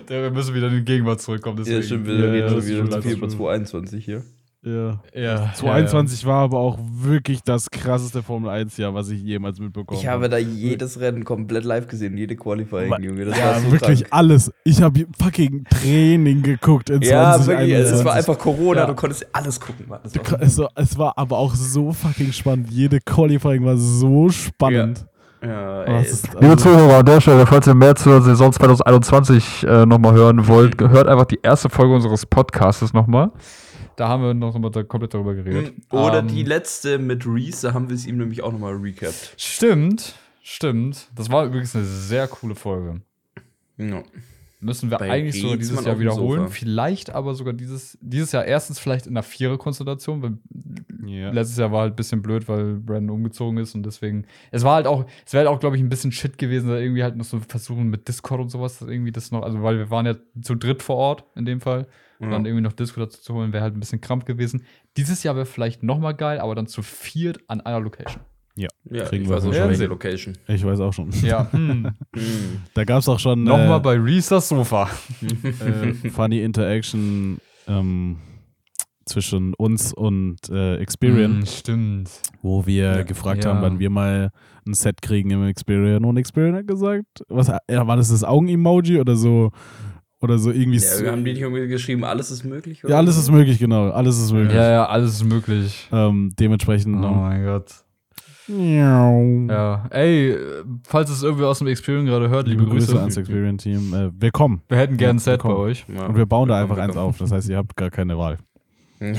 Ja, 0.10 0.22
wir 0.24 0.32
müssen 0.32 0.54
wieder 0.56 0.68
in 0.68 0.76
die 0.78 0.84
Gegenwart 0.86 1.22
zurückkommen. 1.22 1.58
Ja, 1.58 1.64
Deswegen. 1.64 1.84
stimmt, 1.84 2.08
wir 2.08 2.16
Ja, 2.16 2.26
reden 2.32 2.36
ja, 2.40 2.48
schon 2.48 2.56
das 2.58 2.66
ist 2.66 2.72
wieder 2.72 2.90
zu 2.92 3.02
viel 3.04 3.12
über 3.18 3.30
schon. 3.30 3.38
221 3.38 4.06
hier. 4.06 4.24
Ja. 4.64 5.00
ja, 5.16 5.52
2021 5.56 6.24
war 6.28 6.44
aber 6.44 6.60
auch 6.60 6.78
wirklich 6.80 7.42
das 7.42 7.72
krasseste 7.72 8.22
Formel 8.22 8.52
1-Jahr, 8.52 8.94
was 8.94 9.10
ich 9.10 9.20
jemals 9.24 9.60
mitbekommen 9.60 10.00
Ich 10.00 10.06
habe 10.06 10.30
da 10.30 10.38
jedes 10.38 11.00
Rennen 11.00 11.24
komplett 11.24 11.64
live 11.64 11.88
gesehen, 11.88 12.16
jede 12.16 12.36
Qualifying, 12.36 12.94
Aber- 12.94 13.02
Junge. 13.02 13.26
Das 13.26 13.40
ja, 13.40 13.46
war 13.48 13.60
so 13.60 13.72
wirklich 13.72 14.02
krank. 14.02 14.14
alles. 14.14 14.52
Ich 14.64 14.80
habe 14.84 15.08
fucking 15.20 15.64
Training 15.68 16.44
geguckt 16.44 16.92
in 16.92 17.02
Ja, 17.02 17.34
2021. 17.40 17.48
wirklich. 17.58 17.92
Es 18.00 18.06
war 18.06 18.14
einfach 18.14 18.38
Corona, 18.38 18.82
Ja. 18.82 18.86
du 18.86 18.94
konntest 18.94 19.26
alles 19.34 19.60
gucken, 19.60 19.86
Mann. 19.90 20.00
War 20.04 20.42
Es 20.42 20.58
war, 20.60 20.70
es 20.76 20.96
war 20.98 21.18
aber 21.18 21.38
auch 21.40 21.56
so 21.56 21.92
fucking 21.92 22.32
spannend. 22.32 22.70
Jede 22.70 23.00
Qualifying 23.00 23.66
war 23.66 23.78
so 23.78 24.30
spannend. 24.30 25.08
ja, 25.44 25.86
ey, 25.86 26.04
Liebe 26.40 26.50
also- 26.52 26.56
Zuhörer 26.70 27.00
an 27.00 27.06
der 27.08 27.20
Stelle, 27.20 27.48
falls 27.48 27.66
ihr 27.66 27.74
mehr 27.74 27.96
zur 27.96 28.22
Saison 28.22 28.52
2021 28.54 29.66
äh, 29.68 29.88
nochmal 29.88 30.14
hören 30.14 30.48
wollt, 30.48 30.80
hört 30.80 31.08
einfach 31.08 31.26
die 31.26 31.40
erste 31.42 31.68
Folge 31.68 31.96
unseres 31.96 32.28
Podcasts 32.28 32.94
nochmal. 32.94 33.32
Da 33.96 34.08
haben 34.08 34.24
wir 34.24 34.34
noch 34.34 34.58
mal 34.58 34.70
da 34.70 34.84
komplett 34.84 35.14
darüber 35.14 35.36
geredet. 35.36 35.74
Oder 35.92 36.20
Ähm, 36.20 36.28
die 36.28 36.44
letzte 36.44 36.98
mit 36.98 37.26
Reese, 37.26 37.68
da 37.68 37.74
haben 37.74 37.90
wir 37.90 37.96
es 37.96 38.06
ihm 38.06 38.18
nämlich 38.18 38.42
auch 38.42 38.52
nochmal 38.52 38.74
recapped. 38.76 39.34
Stimmt, 39.38 40.16
stimmt. 40.42 41.08
Das 41.16 41.30
war 41.30 41.46
übrigens 41.46 41.76
eine 41.76 41.86
sehr 41.86 42.28
coole 42.28 42.56
Folge. 42.56 43.02
Ja. 43.78 44.04
Müssen 44.64 44.92
wir 44.92 45.00
Bei 45.00 45.10
eigentlich 45.10 45.42
sogar 45.42 45.58
Reeds 45.58 45.70
dieses 45.70 45.86
Jahr 45.86 46.00
wiederholen. 46.00 46.42
Sofa. 46.44 46.54
Vielleicht 46.54 47.10
aber 47.10 47.34
sogar 47.34 47.54
dieses, 47.54 47.98
dieses 48.00 48.32
Jahr 48.32 48.46
erstens 48.46 48.78
vielleicht 48.78 49.08
in 49.08 49.14
einer 49.14 49.24
Vierer-Konstellation, 49.24 50.22
weil 50.22 50.38
Ja. 51.04 51.32
letztes 51.32 51.58
Jahr 51.58 51.72
war 51.72 51.82
halt 51.82 51.94
ein 51.94 51.96
bisschen 51.96 52.22
blöd, 52.22 52.48
weil 52.48 52.76
Brandon 52.76 53.16
umgezogen 53.16 53.58
ist 53.58 53.74
und 53.74 53.84
deswegen. 53.84 54.26
Es 54.52 54.64
war 54.64 54.76
halt 54.76 54.86
auch, 54.86 55.06
es 55.26 55.34
wäre 55.34 55.48
halt 55.48 55.56
auch, 55.56 55.60
glaube 55.60 55.78
ich, 55.78 55.82
ein 55.82 55.90
bisschen 55.90 56.12
Shit 56.12 56.38
gewesen, 56.38 56.70
da 56.70 56.78
irgendwie 56.78 57.02
halt 57.02 57.16
noch 57.18 57.26
so 57.26 57.40
versuchen 57.40 57.90
mit 57.90 58.08
Discord 58.08 58.40
und 58.40 58.50
sowas, 58.50 58.78
dass 58.78 58.88
irgendwie 58.88 59.12
das 59.12 59.32
noch, 59.32 59.42
also 59.42 59.64
weil 59.64 59.80
wir 59.80 59.90
waren 59.90 60.06
ja 60.06 60.16
zu 60.44 60.54
dritt 60.54 60.84
vor 60.84 60.98
Ort 60.98 61.24
in 61.36 61.46
dem 61.46 61.60
Fall. 61.60 61.88
Und 62.22 62.28
Ja. 62.30 62.36
dann 62.36 62.46
irgendwie 62.46 62.62
noch 62.62 62.74
Discord 62.74 63.08
dazu 63.08 63.22
zu 63.22 63.34
holen, 63.34 63.52
wäre 63.52 63.64
halt 63.64 63.76
ein 63.76 63.80
bisschen 63.80 64.00
krampf 64.00 64.26
gewesen. 64.26 64.64
Dieses 64.96 65.24
Jahr 65.24 65.36
wäre 65.36 65.48
vielleicht 65.48 65.82
noch 65.82 65.98
mal 66.00 66.12
geil, 66.14 66.40
aber 66.40 66.54
dann 66.54 66.68
zu 66.68 66.84
viert 66.84 67.40
an 67.48 67.62
einer 67.62 67.80
Location. 67.80 68.22
Ja, 68.56 68.68
Kriegen 69.06 69.24
ich 69.24 69.30
wir 69.30 69.38
weiß 69.38 69.46
auch 69.46 69.54
hin. 69.54 69.76
schon. 69.76 69.88
Location. 69.88 70.38
Ich 70.48 70.64
weiß 70.64 70.80
auch 70.82 70.94
schon. 70.94 71.10
Ja. 71.24 71.50
hm. 71.52 71.92
Da 72.74 72.84
gab 72.84 73.00
es 73.00 73.08
auch 73.10 73.18
schon 73.20 73.44
Nochmal 73.44 73.78
äh, 73.80 73.82
bei 73.82 73.96
Reese 73.98 74.36
das 74.36 74.50
Sofa. 74.50 74.90
äh, 75.22 75.94
funny 76.10 76.42
Interaction 76.44 77.40
ähm, 77.68 78.18
zwischen 79.06 79.54
uns 79.56 79.94
und 79.94 80.38
äh, 80.50 80.76
Experian, 80.78 81.38
Hm, 81.40 81.46
stimmt. 81.46 82.12
wo 82.42 82.66
wir 82.68 82.98
Ja. 82.98 83.04
gefragt 83.04 83.46
Ja. 83.46 83.52
haben, 83.52 83.62
wann 83.62 83.80
wir 83.80 83.90
mal 83.90 84.30
ein 84.68 84.74
Set 84.74 85.02
kriegen 85.02 85.32
im 85.32 85.44
Experian. 85.48 86.06
Und 86.06 86.18
Experian 86.18 86.56
hat 86.56 86.68
gesagt, 86.68 87.24
was 87.30 87.48
ja, 87.48 87.88
war 87.88 87.98
das 87.98 88.10
das 88.10 88.24
Augen-Emoji 88.24 89.00
oder 89.00 89.16
so? 89.16 89.52
Oder 90.22 90.38
so 90.38 90.52
irgendwie. 90.52 90.78
Ja, 90.78 91.02
wir 91.02 91.12
haben 91.12 91.26
die 91.26 91.34
nicht 91.34 91.42
irgendwie 91.42 91.68
geschrieben, 91.68 92.04
alles 92.04 92.30
ist 92.32 92.44
möglich. 92.46 92.84
ja, 92.88 92.98
alles 92.98 93.18
ist 93.18 93.32
möglich, 93.32 93.58
genau. 93.60 93.90
Alles 93.90 94.20
ist 94.20 94.32
möglich. 94.32 94.54
Ja, 94.56 94.70
ja, 94.72 94.86
alles 94.86 95.14
ist 95.14 95.24
möglich. 95.24 95.90
Ähm, 95.92 96.32
dementsprechend. 96.40 97.04
Oh 97.04 97.10
mein 97.10 97.44
Gott. 97.44 97.72
Ja. 98.48 99.86
Ey, 99.92 100.36
falls 100.86 101.10
es 101.10 101.24
irgendwie 101.24 101.46
aus 101.46 101.60
dem 101.60 101.68
Experience 101.68 102.08
gerade 102.10 102.30
hört, 102.30 102.48
Liebe 102.48 102.66
Grüße 102.66 103.00
ans 103.00 103.16
Experian-Team. 103.18 103.94
Äh, 103.94 104.10
willkommen. 104.22 104.62
Wir 104.68 104.78
hätten 104.78 104.98
gern 104.98 105.16
ein 105.16 105.20
Set 105.20 105.42
bei 105.44 105.54
euch. 105.54 105.86
Ja. 105.94 106.06
Und 106.08 106.16
wir 106.18 106.26
bauen 106.26 106.50
da 106.50 106.62
einfach 106.62 106.78
eins 106.78 106.98
auf. 106.98 107.18
Das 107.18 107.32
heißt, 107.32 107.50
ihr 107.50 107.58
habt 107.58 107.76
gar 107.76 107.90
keine 107.90 108.18
Wahl. 108.18 108.38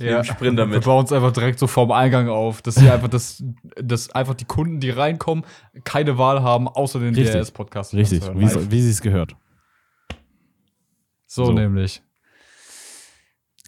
Ja. 0.00 0.24
Sprinter 0.24 0.66
Wir 0.68 0.74
mit. 0.78 0.84
bauen 0.84 1.04
es 1.04 1.12
einfach 1.12 1.30
direkt 1.30 1.60
so 1.60 1.68
vorm 1.68 1.92
Eingang 1.92 2.28
auf, 2.28 2.62
dass 2.62 2.74
sie 2.74 2.90
einfach 2.90 3.06
das, 3.06 3.44
dass 3.80 4.10
einfach 4.10 4.34
die 4.34 4.44
Kunden, 4.44 4.80
die 4.80 4.90
reinkommen, 4.90 5.44
keine 5.84 6.18
Wahl 6.18 6.42
haben, 6.42 6.66
außer 6.66 6.98
den 6.98 7.14
Richtig. 7.14 7.30
DRS-Podcast. 7.36 7.94
Richtig, 7.94 8.22
wie 8.34 8.44
es- 8.44 8.70
wie 8.72 8.80
sie 8.82 8.90
es 8.90 9.00
gehört. 9.00 9.36
So, 11.34 11.46
So. 11.46 11.52
nämlich. 11.52 12.00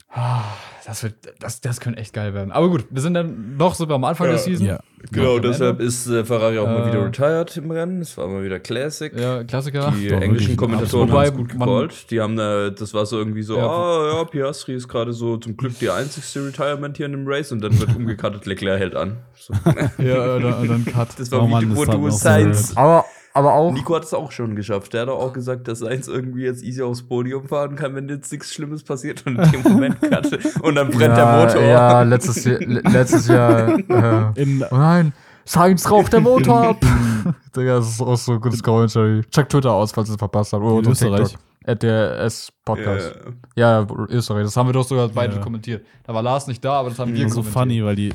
Ah, 0.09 0.45
Das, 0.87 1.03
wird, 1.03 1.15
das, 1.41 1.61
das 1.61 1.81
könnte 1.81 1.99
echt 2.01 2.13
geil 2.15 2.33
werden. 2.33 2.53
Aber 2.53 2.71
gut, 2.71 2.87
wir 2.91 3.03
sind 3.03 3.15
dann 3.15 3.57
noch 3.57 3.75
so 3.75 3.87
am 3.89 4.05
Anfang 4.05 4.29
Ja. 4.29 4.33
der 4.35 4.39
Season. 4.41 4.67
Ja. 4.67 4.79
Genau, 5.11 5.37
Am 5.37 5.43
deshalb 5.43 5.73
Ende. 5.81 5.85
ist 5.85 6.07
äh, 6.07 6.25
Ferrari 6.25 6.59
auch 6.61 6.67
mal 6.67 6.85
Äh, 6.85 6.93
wieder 6.93 7.05
retired 7.07 7.57
im 7.57 7.71
Rennen. 7.73 8.01
Es 8.01 8.17
war 8.17 8.29
mal 8.29 8.43
wieder 8.45 8.61
Classic. 8.61 9.13
Ja, 9.19 9.43
Klassiker. 9.43 9.93
Die 9.99 10.09
Doch, 10.09 10.21
englischen 10.21 10.57
Kommentatoren 10.57 11.11
haben 11.13 11.23
es 11.25 11.35
gut 11.35 11.49
gecallt. 11.51 12.11
Die 12.13 12.21
haben 12.21 12.37
da, 12.37 12.71
das 12.71 12.95
war 12.95 13.05
so 13.05 13.19
irgendwie 13.19 13.43
so, 13.43 13.57
Ja. 13.59 13.67
ah 13.69 14.13
ja, 14.19 14.25
Piastri 14.25 14.75
ist 14.75 14.87
gerade 14.89 15.13
so 15.13 15.37
zum 15.39 15.57
Glück 15.57 15.77
die 15.81 15.91
einzigste 15.91 16.47
Retirement 16.47 16.97
hier 16.97 17.07
in 17.07 17.13
dem 17.13 17.25
Race 17.27 17.51
und 17.51 17.61
dann 17.63 17.79
wird 17.81 17.95
umgekattet, 17.97 18.47
Leclerc 18.47 18.79
hält 18.79 18.95
an. 18.95 19.19
So. 19.35 19.53
Ja, 19.99 20.37
und 20.37 20.69
dann 20.71 20.85
Cut. 20.85 21.09
Das 21.19 21.31
war 21.33 21.43
Oh 21.43 21.47
wie 21.49 21.51
Mann, 21.51 21.69
du 21.75 21.85
so 21.85 22.11
Sainz. 22.11 22.77
Aber, 22.77 23.05
aber 23.37 23.55
auch. 23.55 23.73
Nico 23.73 23.95
hat 23.95 24.03
es 24.05 24.13
auch 24.15 24.33
schon 24.33 24.57
geschafft. 24.57 24.93
Der 24.95 25.03
hat 25.03 25.09
auch 25.09 25.33
gesagt, 25.33 25.69
dass 25.69 25.79
Sainz 25.81 26.09
irgendwie 26.09 26.43
jetzt 26.45 26.63
easy 26.65 26.83
aufs 26.83 27.03
Podium 27.03 27.47
fahren 27.47 27.77
kann, 27.77 27.95
wenn 27.95 28.09
jetzt 28.09 28.33
nichts 28.33 28.53
Schlimmes 28.53 28.83
passiert 28.83 29.25
und 29.27 29.39
in 29.39 29.53
dem 29.53 29.63
Moment 29.63 30.01
cutte. 30.01 30.39
Und 30.63 30.75
dann 30.75 30.91
brennt 30.91 31.17
der 31.17 31.27
Motor. 31.47 31.63
Ja, 31.63 32.03
letztes 32.03 32.45
Jahr. 32.45 32.59
le- 32.61 32.81
Letztes 32.81 33.29
Jahr 33.29 33.79
äh, 34.37 34.43
In, 34.43 34.65
oh 34.71 34.77
nein, 34.77 35.13
Science 35.47 35.89
raucht 35.91 36.13
der 36.13 36.21
Motor 36.21 36.69
ab. 36.71 36.81
Digga, 37.57 37.77
das 37.77 37.91
ist 37.91 38.01
auch 38.01 38.17
so 38.17 38.33
ein 38.33 38.41
gutes 38.41 38.63
Commentary. 38.63 39.23
Check 39.31 39.49
Twitter 39.49 39.73
aus, 39.73 39.93
falls 39.93 40.09
ihr 40.09 40.13
es 40.15 40.19
verpasst 40.19 40.53
habt. 40.53 40.63
Oder 40.65 40.91
Österreich? 40.91 41.29
TikTok. 41.29 41.41
At 41.69 41.83
der 41.83 42.21
S-Podcast. 42.21 43.19
Ja. 43.57 43.81
Ja, 43.83 43.87
Österreich. 44.09 44.45
Das 44.45 44.57
haben 44.57 44.69
wir 44.69 44.73
doch 44.73 44.85
sogar 44.87 45.09
beide 45.09 45.35
Ja. 45.37 45.41
kommentiert. 45.41 45.85
Da 46.05 46.15
war 46.15 46.23
Lars 46.23 46.47
nicht 46.47 46.65
da, 46.65 46.75
aber 46.75 46.91
das 46.91 46.99
haben 47.01 47.13
wir 47.13 47.29
so 47.29 47.41
kommentiert. 47.43 47.53
funny, 47.53 47.85
weil 47.85 47.97
die. 47.97 48.13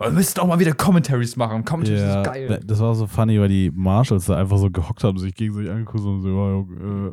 Wir 0.00 0.10
müssten 0.10 0.40
auch 0.40 0.46
mal 0.46 0.58
wieder 0.58 0.72
Commentaries 0.72 1.36
machen. 1.36 1.64
Commentaries 1.64 2.00
Ja, 2.00 2.20
ist 2.22 2.26
geil. 2.26 2.60
das 2.64 2.80
war 2.80 2.94
so 2.94 3.06
funny, 3.06 3.40
weil 3.40 3.48
die 3.48 3.70
Marshals 3.72 4.26
da 4.26 4.36
einfach 4.36 4.58
so 4.58 4.70
gehockt 4.70 5.04
haben, 5.04 5.18
sich 5.18 5.34
gegenseitig 5.34 5.70
angeguckt 5.70 6.04
und 6.04 6.20
so, 6.20 6.28
ja, 6.28 6.58
äh, 6.58 7.12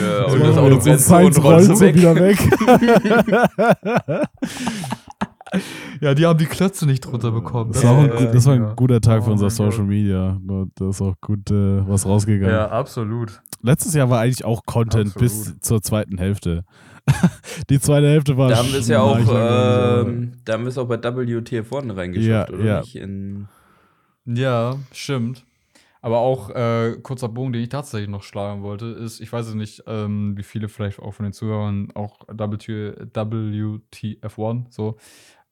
Ja, 0.00 0.28
so, 0.28 0.34
und 0.34 0.42
das 0.42 0.56
Auto 0.58 0.80
so 0.80 0.90
brennt 0.90 1.34
so 1.34 1.40
und 1.40 1.44
rollt 1.44 1.76
so 1.76 1.80
wieder 1.80 2.14
weg. 2.16 2.38
Ja, 6.00 6.14
die 6.14 6.26
haben 6.26 6.38
die 6.38 6.46
Klötze 6.46 6.86
nicht 6.86 7.00
drunter 7.00 7.32
bekommen. 7.32 7.72
Das 7.72 7.82
war, 7.84 7.92
auch 7.92 7.98
ein, 7.98 8.32
das 8.32 8.46
war 8.46 8.54
ein 8.54 8.62
ja. 8.62 8.72
guter 8.74 9.00
Tag 9.00 9.24
für 9.24 9.30
Oh 9.30 9.32
unser 9.32 9.46
mein 9.46 9.50
Social 9.50 9.84
Media. 9.84 10.38
Da 10.76 10.88
ist 10.88 11.02
auch 11.02 11.14
gut 11.20 11.50
äh, 11.50 11.86
was 11.88 12.06
rausgegangen. 12.06 12.54
Ja, 12.54 12.70
absolut. 12.70 13.42
Letztes 13.62 13.94
Jahr 13.94 14.08
war 14.08 14.20
eigentlich 14.20 14.44
auch 14.44 14.62
Content 14.64 15.08
Absolut. 15.08 15.18
bis 15.18 15.58
zur 15.60 15.82
zweiten 15.82 16.18
Hälfte. 16.18 16.64
die 17.70 17.80
zweite 17.80 18.08
Hälfte 18.08 18.36
war 18.36 18.48
Da 18.48 18.58
haben 18.58 18.72
wir 18.72 18.80
es 18.80 18.88
ja 18.88 19.00
auch, 19.00 19.18
ähm, 19.18 20.32
da 20.44 20.54
haben 20.54 20.62
wir 20.62 20.68
es 20.68 20.78
auch 20.78 20.86
bei 20.86 20.98
WTF 20.98 21.66
vorne 21.66 21.96
reingeschafft, 21.96 22.50
Ja, 22.50 22.54
oder 22.54 22.64
ja. 22.64 22.80
nicht? 22.80 22.96
In, 22.96 23.48
Ja, 24.24 24.76
stimmt. 24.92 25.44
Aber 26.02 26.18
auch 26.18 26.50
äh, 26.50 26.96
kurzer 27.02 27.28
Bogen, 27.28 27.52
den 27.52 27.62
ich 27.62 27.68
tatsächlich 27.68 28.08
noch 28.08 28.22
schlagen 28.22 28.62
wollte, 28.62 28.86
ist, 28.86 29.20
ich 29.20 29.30
weiß 29.30 29.48
es 29.48 29.54
nicht, 29.54 29.84
ähm, 29.86 30.34
wie 30.36 30.42
viele 30.42 30.68
vielleicht 30.68 30.98
auch 30.98 31.12
von 31.12 31.24
den 31.24 31.34
Zuhörern 31.34 31.90
auch 31.94 32.20
WT 32.26 32.70
WTF1 33.14 34.64
so 34.70 34.96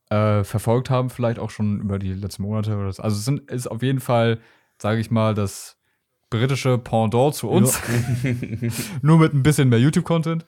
äh, 0.08 0.44
verfolgt 0.44 0.88
haben, 0.88 1.10
vielleicht 1.10 1.38
auch 1.38 1.50
schon 1.50 1.80
über 1.80 1.98
die 1.98 2.14
letzten 2.14 2.44
Monate 2.44 2.76
oder 2.76 2.90
so. 2.92 3.02
Also 3.02 3.16
es 3.16 3.26
sind, 3.26 3.50
ist 3.50 3.66
auf 3.66 3.82
jeden 3.82 4.00
Fall, 4.00 4.38
sage 4.78 5.00
ich 5.00 5.10
mal, 5.10 5.34
das 5.34 5.76
britische 6.30 6.78
Pendant 6.78 7.34
zu 7.34 7.48
uns. 7.48 7.80
Nur 9.02 9.18
mit 9.18 9.34
ein 9.34 9.42
bisschen 9.42 9.68
mehr 9.68 9.80
YouTube-Content. 9.80 10.44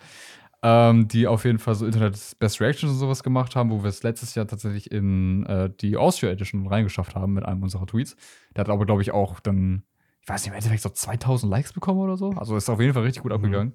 Ähm, 0.63 1.09
die 1.09 1.27
auf 1.27 1.47
jeden 1.47 1.59
Fall 1.59 1.75
so 1.75 1.87
Internet 1.87 2.37
Best 2.39 2.61
Reactions 2.61 2.93
und 2.93 2.99
sowas 2.99 3.23
gemacht 3.23 3.57
haben, 3.57 3.71
wo 3.71 3.83
wir 3.83 3.89
es 3.89 4.03
letztes 4.03 4.35
Jahr 4.35 4.47
tatsächlich 4.47 4.93
in 4.93 5.47
äh, 5.47 5.71
die 5.81 5.97
Austria 5.97 6.31
Edition 6.31 6.67
reingeschafft 6.67 7.15
haben 7.15 7.33
mit 7.33 7.47
einem 7.47 7.63
unserer 7.63 7.87
Tweets. 7.87 8.15
Der 8.55 8.65
hat 8.65 8.69
aber, 8.69 8.85
glaube 8.85 9.01
ich, 9.01 9.11
auch 9.13 9.41
dann, 9.41 9.85
ich 10.21 10.29
weiß 10.29 10.43
nicht, 10.43 10.49
im 10.51 10.55
Endeffekt 10.57 10.83
so 10.83 10.91
2000 10.91 11.51
Likes 11.51 11.73
bekommen 11.73 12.01
oder 12.01 12.19
so. 12.19 12.31
Also 12.33 12.57
ist 12.57 12.69
auf 12.69 12.81
jeden 12.81 12.93
Fall 12.93 13.05
richtig 13.05 13.23
gut 13.23 13.33
abgegangen. 13.33 13.73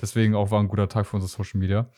Deswegen 0.00 0.36
auch 0.36 0.52
war 0.52 0.60
ein 0.60 0.68
guter 0.68 0.88
Tag 0.88 1.06
für 1.06 1.16
unsere 1.16 1.30
Social 1.30 1.58
Media. 1.58 1.90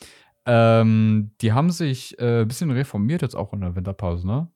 Ähm, 0.47 1.32
die 1.43 1.53
haben 1.53 1.70
sich 1.70 2.18
äh, 2.18 2.41
ein 2.41 2.49
bisschen 2.49 2.70
reformiert 2.70 3.20
jetzt 3.20 3.36
auch 3.36 3.53
in 3.53 3.61
der 3.61 3.76
Winterpause, 3.76 4.26
ne? 4.26 4.49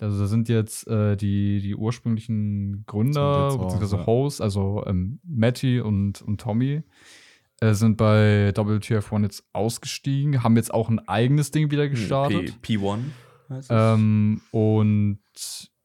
Also 0.00 0.20
da 0.20 0.26
sind 0.26 0.48
jetzt 0.48 0.86
äh, 0.88 1.16
die, 1.16 1.60
die 1.60 1.74
ursprünglichen 1.74 2.84
Gründer, 2.86 3.56
beziehungsweise. 3.56 4.06
Hosts, 4.06 4.40
also 4.40 4.84
ähm, 4.86 5.20
Matty 5.24 5.80
und, 5.80 6.20
und 6.22 6.40
Tommy, 6.40 6.82
äh, 7.64 7.74
sind 7.74 7.96
bei 7.96 8.50
WTF1 8.54 9.22
jetzt 9.22 9.44
ausgestiegen, 9.52 10.42
haben 10.42 10.56
jetzt 10.56 10.72
auch 10.72 10.88
ein 10.88 11.00
eigenes 11.08 11.50
Ding 11.50 11.70
wieder 11.70 11.88
gestartet. 11.88 12.60
P, 12.62 12.76
P1 12.76 13.00
heißt 13.48 13.70
es. 13.70 13.76
Ähm, 13.96 14.40
und 14.50 15.18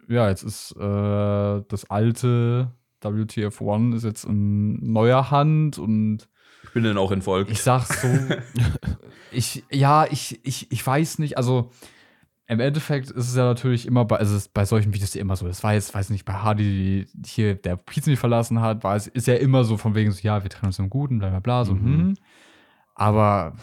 ja, 0.07 0.29
jetzt 0.29 0.43
ist 0.43 0.71
äh, 0.77 1.61
das 1.67 1.89
alte 1.89 2.71
WTF 3.01 3.61
One 3.61 3.95
ist 3.95 4.03
jetzt 4.03 4.25
in 4.25 4.91
neuer 4.91 5.31
Hand 5.31 5.77
und 5.77 6.27
Ich 6.63 6.71
bin 6.71 6.83
dann 6.83 6.97
auch 6.97 7.11
entfolgt. 7.11 7.49
ich 7.49 7.61
sag's 7.61 8.01
so, 8.01 8.07
ich, 9.31 9.63
ja, 9.71 10.05
ich, 10.09 10.39
ich, 10.43 10.71
ich 10.71 10.85
weiß 10.85 11.19
nicht, 11.19 11.37
also 11.37 11.71
im 12.49 12.59
Endeffekt 12.59 13.11
ist 13.11 13.29
es 13.29 13.35
ja 13.35 13.45
natürlich 13.45 13.85
immer 13.85 14.05
bei, 14.05 14.17
also 14.17 14.39
bei 14.55 14.65
solchen 14.65 14.91
Videos 14.91 15.13
ja 15.13 15.21
immer 15.21 15.35
so, 15.35 15.47
das 15.47 15.63
war 15.63 15.75
jetzt, 15.75 15.93
weiß 15.93 16.09
nicht, 16.09 16.25
bei 16.25 16.33
Hardy, 16.33 17.05
die 17.13 17.29
hier 17.29 17.53
der 17.53 17.75
Pizza 17.75 18.09
nicht 18.09 18.19
verlassen 18.19 18.59
hat, 18.59 18.83
war 18.83 18.95
es, 18.95 19.05
ist 19.05 19.27
ja 19.27 19.35
immer 19.35 19.63
so 19.63 19.77
von 19.77 19.93
wegen 19.93 20.11
so, 20.11 20.19
ja, 20.23 20.41
wir 20.41 20.49
trennen 20.49 20.69
uns 20.69 20.79
im 20.79 20.89
Guten, 20.89 21.19
bla 21.19 21.29
bla 21.29 21.39
bla, 21.41 21.63
so, 21.63 21.75
Mhm. 21.75 21.85
hm. 21.85 22.13
Aber 22.95 23.55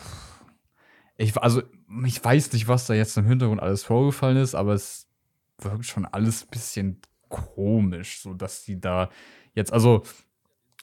ich, 1.16 1.36
also, 1.36 1.62
ich 2.04 2.24
weiß 2.24 2.52
nicht, 2.52 2.68
was 2.68 2.86
da 2.86 2.94
jetzt 2.94 3.16
im 3.18 3.26
Hintergrund 3.26 3.60
alles 3.60 3.82
vorgefallen 3.82 4.36
ist, 4.36 4.54
aber 4.54 4.74
es 4.74 5.08
wirkt 5.58 5.84
schon 5.84 6.06
alles 6.06 6.44
ein 6.44 6.50
bisschen 6.50 7.00
komisch, 7.28 8.20
so 8.20 8.34
dass 8.34 8.64
die 8.64 8.80
da 8.80 9.10
jetzt, 9.54 9.72
also, 9.72 10.04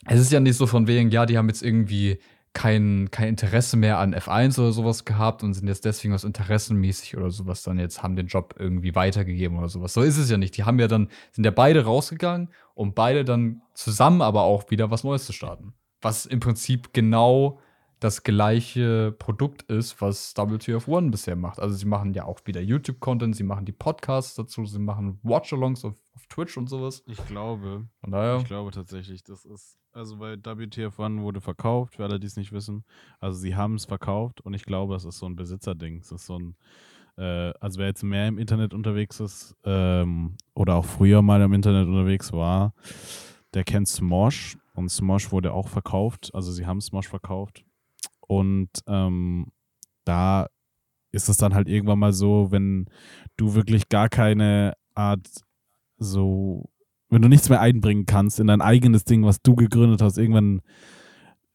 es 0.08 0.20
ist 0.20 0.32
ja 0.34 0.42
nicht 0.42 0.58
so 0.58 0.68
von 0.68 0.88
wegen, 0.88 1.10
ja, 1.10 1.26
die 1.26 1.38
haben 1.38 1.48
jetzt 1.48 1.64
irgendwie 1.64 2.20
kein, 2.54 3.10
kein 3.10 3.30
Interesse 3.30 3.78
mehr 3.78 3.98
an 3.98 4.14
F1 4.14 4.60
oder 4.60 4.72
sowas 4.72 5.06
gehabt 5.06 5.44
und 5.44 5.54
sind 5.54 5.68
jetzt 5.68 5.86
deswegen 5.86 6.14
aus 6.14 6.24
interessenmäßig 6.24 7.18
oder 7.18 7.32
sowas 7.32 7.64
dann 7.64 7.80
jetzt 7.80 8.04
haben 8.04 8.16
den 8.16 8.28
Job 8.28 8.56
irgendwie 8.60 8.94
weitergegeben 8.94 9.58
oder 9.58 9.70
sowas. 9.70 9.94
So 9.94 10.02
ist 10.02 10.18
es 10.18 10.30
ja 10.30 10.38
nicht. 10.38 10.56
Die 10.58 10.64
haben 10.64 10.80
ja 10.80 10.88
dann, 10.88 11.10
sind 11.32 11.46
ja 11.46 11.52
beide 11.52 11.84
rausgegangen, 11.86 12.50
um 12.76 12.94
beide 12.94 13.26
dann 13.26 13.62
zusammen 13.74 14.22
aber 14.22 14.44
auch 14.44 14.70
wieder 14.70 14.92
was 14.92 15.04
Neues 15.04 15.26
zu 15.26 15.34
starten. 15.34 15.74
Was 16.02 16.26
im 16.26 16.40
Prinzip 16.40 16.94
genau 16.94 17.60
das 18.04 18.24
gleiche 18.24 19.14
Produkt 19.18 19.62
ist, 19.64 20.02
was 20.02 20.34
WTF 20.36 20.90
One 20.90 21.10
bisher 21.10 21.38
macht. 21.38 21.60
Also 21.60 21.76
sie 21.76 21.86
machen 21.86 22.14
ja 22.14 22.26
auch 22.26 22.42
wieder 22.44 22.60
YouTube-Content, 22.60 23.34
sie 23.34 23.44
machen 23.44 23.66
die 23.66 23.72
Podcasts 23.72 24.36
dazu, 24.36 24.66
sie 24.66 24.80
machen 24.80 25.20
Watch-Alongs 25.24 25.86
auf, 25.86 25.96
auf 26.14 26.28
Twitch 26.28 26.58
und 26.58 26.68
sowas. 26.68 27.02
Ich 27.08 27.26
glaube, 27.28 27.88
Von 28.02 28.12
daher. 28.12 28.40
ich 28.40 28.46
glaube 28.46 28.72
tatsächlich, 28.72 29.24
das 29.24 29.46
ist, 29.46 29.78
also 29.94 30.20
weil 30.20 30.38
WTF 30.38 31.00
One 31.00 31.22
wurde 31.22 31.40
verkauft, 31.40 31.96
für 31.96 32.04
alle, 32.04 32.20
die 32.20 32.28
es 32.28 32.36
nicht 32.36 32.52
wissen. 32.52 32.84
Also 33.20 33.40
sie 33.40 33.56
haben 33.56 33.76
es 33.76 33.86
verkauft 33.86 34.42
und 34.42 34.54
ich 34.54 34.66
glaube, 34.66 34.96
es 34.96 35.06
ist 35.06 35.20
so 35.20 35.26
ein 35.26 35.38
Besitzerding. 35.38 36.00
Es 36.00 36.12
ist 36.12 36.26
so 36.26 36.38
ein, 36.38 36.58
äh, 37.16 37.54
also 37.62 37.80
wer 37.80 37.88
jetzt 37.88 38.04
mehr 38.04 38.28
im 38.28 38.38
Internet 38.38 38.74
unterwegs 38.74 39.22
ist 39.22 39.56
ähm, 39.64 40.36
oder 40.56 40.76
auch 40.76 40.86
früher 40.86 41.22
mal 41.22 41.42
im 41.42 41.54
Internet 41.54 41.88
unterwegs 41.88 42.34
war, 42.34 42.74
der 43.54 43.64
kennt 43.64 43.88
Smosh 43.88 44.58
und 44.74 44.90
Smosh 44.90 45.32
wurde 45.32 45.54
auch 45.54 45.70
verkauft. 45.70 46.32
Also 46.34 46.52
sie 46.52 46.66
haben 46.66 46.82
Smosh 46.82 47.08
verkauft 47.08 47.64
und 48.40 48.70
ähm, 48.88 49.48
da 50.06 50.48
ist 51.12 51.30
es 51.30 51.38
dann 51.38 51.54
halt 51.54 51.70
irgendwann 51.70 52.00
mal 52.00 52.14
so, 52.14 52.52
wenn 52.52 52.88
du 53.38 53.54
wirklich 53.54 53.90
gar 53.90 54.10
keine 54.10 54.74
Art 54.96 55.28
so, 55.98 56.70
wenn 57.10 57.22
du 57.22 57.30
nichts 57.30 57.50
mehr 57.50 57.62
einbringen 57.62 58.06
kannst 58.06 58.40
in 58.40 58.48
dein 58.48 58.62
eigenes 58.62 59.06
Ding, 59.06 59.24
was 59.24 59.42
du 59.42 59.56
gegründet 59.56 60.02
hast, 60.02 60.18
irgendwann 60.18 60.62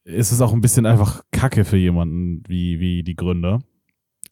ist 0.04 0.32
es 0.32 0.40
auch 0.40 0.52
ein 0.52 0.60
bisschen 0.60 0.86
einfach 0.86 1.22
Kacke 1.32 1.64
für 1.64 1.76
jemanden 1.76 2.42
wie, 2.48 2.80
wie 2.80 3.02
die 3.02 3.16
Gründer. 3.16 3.60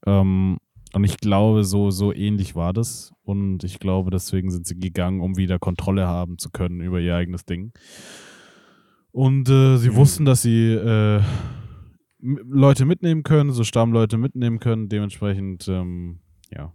Ähm, 0.06 0.58
und 0.92 1.04
ich 1.04 1.18
glaube, 1.18 1.64
so, 1.64 1.90
so 1.90 2.12
ähnlich 2.12 2.54
war 2.54 2.72
das. 2.72 3.12
Und 3.22 3.64
ich 3.64 3.80
glaube, 3.80 4.10
deswegen 4.10 4.50
sind 4.50 4.66
sie 4.66 4.78
gegangen, 4.78 5.20
um 5.20 5.36
wieder 5.36 5.58
Kontrolle 5.58 6.06
haben 6.06 6.38
zu 6.38 6.50
können 6.50 6.80
über 6.80 7.00
ihr 7.00 7.16
eigenes 7.16 7.44
Ding. 7.44 7.72
Und 9.10 9.48
äh, 9.50 9.76
sie 9.76 9.94
wussten, 9.94 10.24
dass 10.24 10.42
sie 10.42 10.72
äh, 10.72 11.20
Leute 12.18 12.84
mitnehmen 12.84 13.22
können, 13.22 13.52
so 13.52 13.64
Stammleute 13.64 14.16
mitnehmen 14.16 14.58
können. 14.58 14.88
Dementsprechend, 14.88 15.68
ähm, 15.68 16.20
ja. 16.50 16.72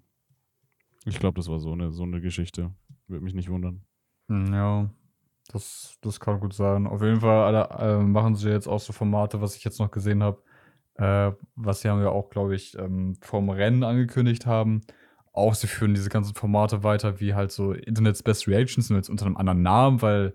Ich 1.06 1.20
glaube, 1.20 1.36
das 1.38 1.50
war 1.50 1.60
so 1.60 1.72
eine, 1.72 1.92
so 1.92 2.04
eine 2.04 2.22
Geschichte. 2.22 2.72
Würde 3.08 3.24
mich 3.24 3.34
nicht 3.34 3.50
wundern. 3.50 3.82
Hm, 4.30 4.54
Ja, 4.54 4.90
das, 5.52 5.98
das 6.02 6.20
kann 6.20 6.40
gut 6.40 6.54
sein. 6.54 6.86
Auf 6.88 7.02
jeden 7.02 7.22
Fall 7.22 7.56
Alter, 7.56 8.00
äh, 8.00 8.04
machen 8.04 8.36
sie 8.36 8.50
jetzt 8.50 8.68
auch 8.68 8.80
so 8.80 8.94
Formate, 8.94 9.42
was 9.42 9.56
ich 9.56 9.64
jetzt 9.64 9.80
noch 9.80 9.92
gesehen 9.92 10.22
habe, 10.22 10.42
äh, 10.96 11.32
was 11.56 11.82
sie 11.82 11.90
haben 11.90 12.02
ja 12.02 12.10
auch, 12.10 12.30
glaube 12.30 12.56
ich, 12.56 12.78
ähm, 12.78 13.16
vom 13.22 13.50
Rennen 13.50 13.84
angekündigt 13.84 14.46
haben. 14.46 14.82
Auch 15.34 15.56
sie 15.56 15.68
führen 15.68 15.94
diese 15.94 16.10
ganzen 16.10 16.36
Formate 16.36 16.84
weiter, 16.84 17.20
wie 17.20 17.34
halt 17.34 17.52
so 17.52 17.74
Internet's 17.74 18.22
Best 18.22 18.48
Reactions, 18.48 18.90
nur 18.90 19.00
jetzt 19.00 19.10
unter 19.10 19.26
einem 19.26 19.38
anderen 19.38 19.62
Namen, 19.62 20.02
weil 20.02 20.34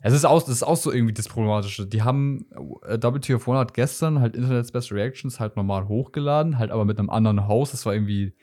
es 0.00 0.14
ist 0.14 0.24
auch, 0.24 0.40
das 0.40 0.50
ist 0.50 0.62
auch 0.62 0.76
so 0.76 0.92
irgendwie 0.92 1.14
das 1.14 1.28
Problematische. 1.28 1.86
Die 1.86 2.02
haben, 2.02 2.46
äh, 2.86 2.98
WTF 3.02 3.46
One 3.48 3.58
hat 3.58 3.74
gestern 3.74 4.20
halt 4.20 4.36
Internet's 4.36 4.70
Best 4.70 4.92
Reactions 4.92 5.40
halt 5.40 5.56
normal 5.56 5.88
hochgeladen, 5.88 6.58
halt 6.58 6.70
aber 6.70 6.84
mit 6.84 6.98
einem 6.98 7.10
anderen 7.10 7.48
Host. 7.48 7.72
Das 7.72 7.84
war 7.84 7.94
irgendwie 7.94 8.34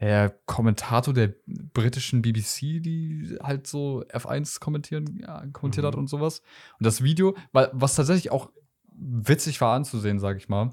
der 0.00 0.30
Kommentator 0.46 1.14
der 1.14 1.34
britischen 1.46 2.22
BBC, 2.22 2.80
die 2.80 3.36
halt 3.42 3.66
so 3.66 4.02
F1 4.12 4.60
kommentieren, 4.60 5.18
ja, 5.20 5.44
kommentiert 5.52 5.86
hat 5.86 5.94
und 5.94 6.08
sowas. 6.08 6.40
Und 6.78 6.86
das 6.86 7.02
Video, 7.02 7.36
was 7.52 7.94
tatsächlich 7.94 8.32
auch 8.32 8.50
witzig 8.92 9.60
war 9.60 9.74
anzusehen, 9.74 10.18
sag 10.18 10.36
ich 10.36 10.48
mal, 10.48 10.72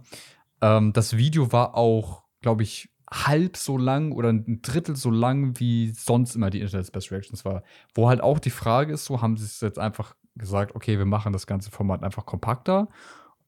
ähm, 0.62 0.94
das 0.94 1.18
Video 1.18 1.52
war 1.52 1.76
auch, 1.76 2.24
glaube 2.42 2.64
ich, 2.64 2.90
halb 3.12 3.58
so 3.58 3.78
lang 3.78 4.14
oder 4.14 4.30
ein 4.30 4.62
Drittel 4.62 4.96
so 4.96 5.12
lang, 5.12 5.60
wie 5.60 5.92
sonst 5.92 6.36
immer 6.36 6.50
die 6.50 6.62
Internet's 6.62 6.92
Best 6.92 7.12
Reactions 7.12 7.44
war. 7.44 7.64
Wo 7.94 8.08
halt 8.08 8.22
auch 8.22 8.40
die 8.40 8.50
Frage 8.50 8.94
ist, 8.94 9.06
so 9.06 9.22
haben 9.22 9.36
sie 9.36 9.46
es 9.46 9.60
jetzt 9.60 9.80
einfach 9.80 10.16
gesagt, 10.36 10.76
okay, 10.76 10.98
wir 10.98 11.06
machen 11.06 11.34
das 11.34 11.48
ganze 11.48 11.72
Format 11.72 12.04
einfach 12.04 12.26
kompakter. 12.26 12.88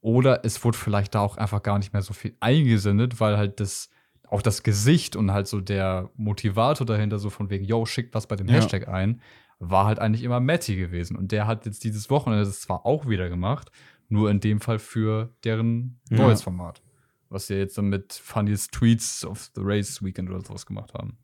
Oder 0.02 0.44
es 0.44 0.64
wurde 0.64 0.78
vielleicht 0.78 1.16
da 1.16 1.22
auch 1.22 1.38
einfach 1.38 1.64
gar 1.64 1.78
nicht 1.78 1.94
mehr 1.94 2.02
so 2.02 2.14
viel 2.14 2.36
eingesendet, 2.42 3.20
weil 3.20 3.38
halt 3.38 3.60
das 3.60 3.90
auch 4.28 4.42
das 4.42 4.64
Gesicht 4.64 5.16
und 5.16 5.32
halt 5.32 5.48
so 5.48 5.62
der 5.62 6.10
Motivator 6.16 6.86
dahinter, 6.86 7.20
so 7.20 7.30
von 7.30 7.50
wegen, 7.50 7.64
yo, 7.66 7.86
schickt 7.86 8.14
was 8.16 8.28
bei 8.28 8.36
dem 8.36 8.48
Ja. 8.48 8.56
Hashtag 8.56 8.88
ein, 8.88 9.22
war 9.60 9.86
halt 9.86 10.00
eigentlich 10.00 10.24
immer 10.24 10.40
Matty 10.40 10.76
gewesen. 10.76 11.16
Und 11.16 11.32
der 11.32 11.48
hat 11.48 11.66
jetzt 11.66 11.84
dieses 11.84 12.10
Wochenende 12.10 12.44
das 12.44 12.60
zwar 12.62 12.86
auch 12.86 13.08
wieder 13.08 13.30
gemacht, 13.30 13.72
nur 14.10 14.30
in 14.30 14.40
dem 14.40 14.60
Fall 14.60 14.80
für 14.80 15.34
deren 15.44 16.00
Ja. 16.10 16.18
neues 16.18 16.42
Format. 16.42 16.82
Was 17.30 17.48
sie 17.48 17.56
jetzt 17.56 17.78
dann 17.78 17.90
mit 17.90 18.14
Funniest 18.14 18.74
Tweets 18.74 19.24
of 19.24 19.52
the 19.56 19.62
Race 19.64 20.04
Weekend 20.04 20.30
oder 20.30 20.42
sowas 20.42 20.66
gemacht 20.66 20.94
haben. 20.94 21.18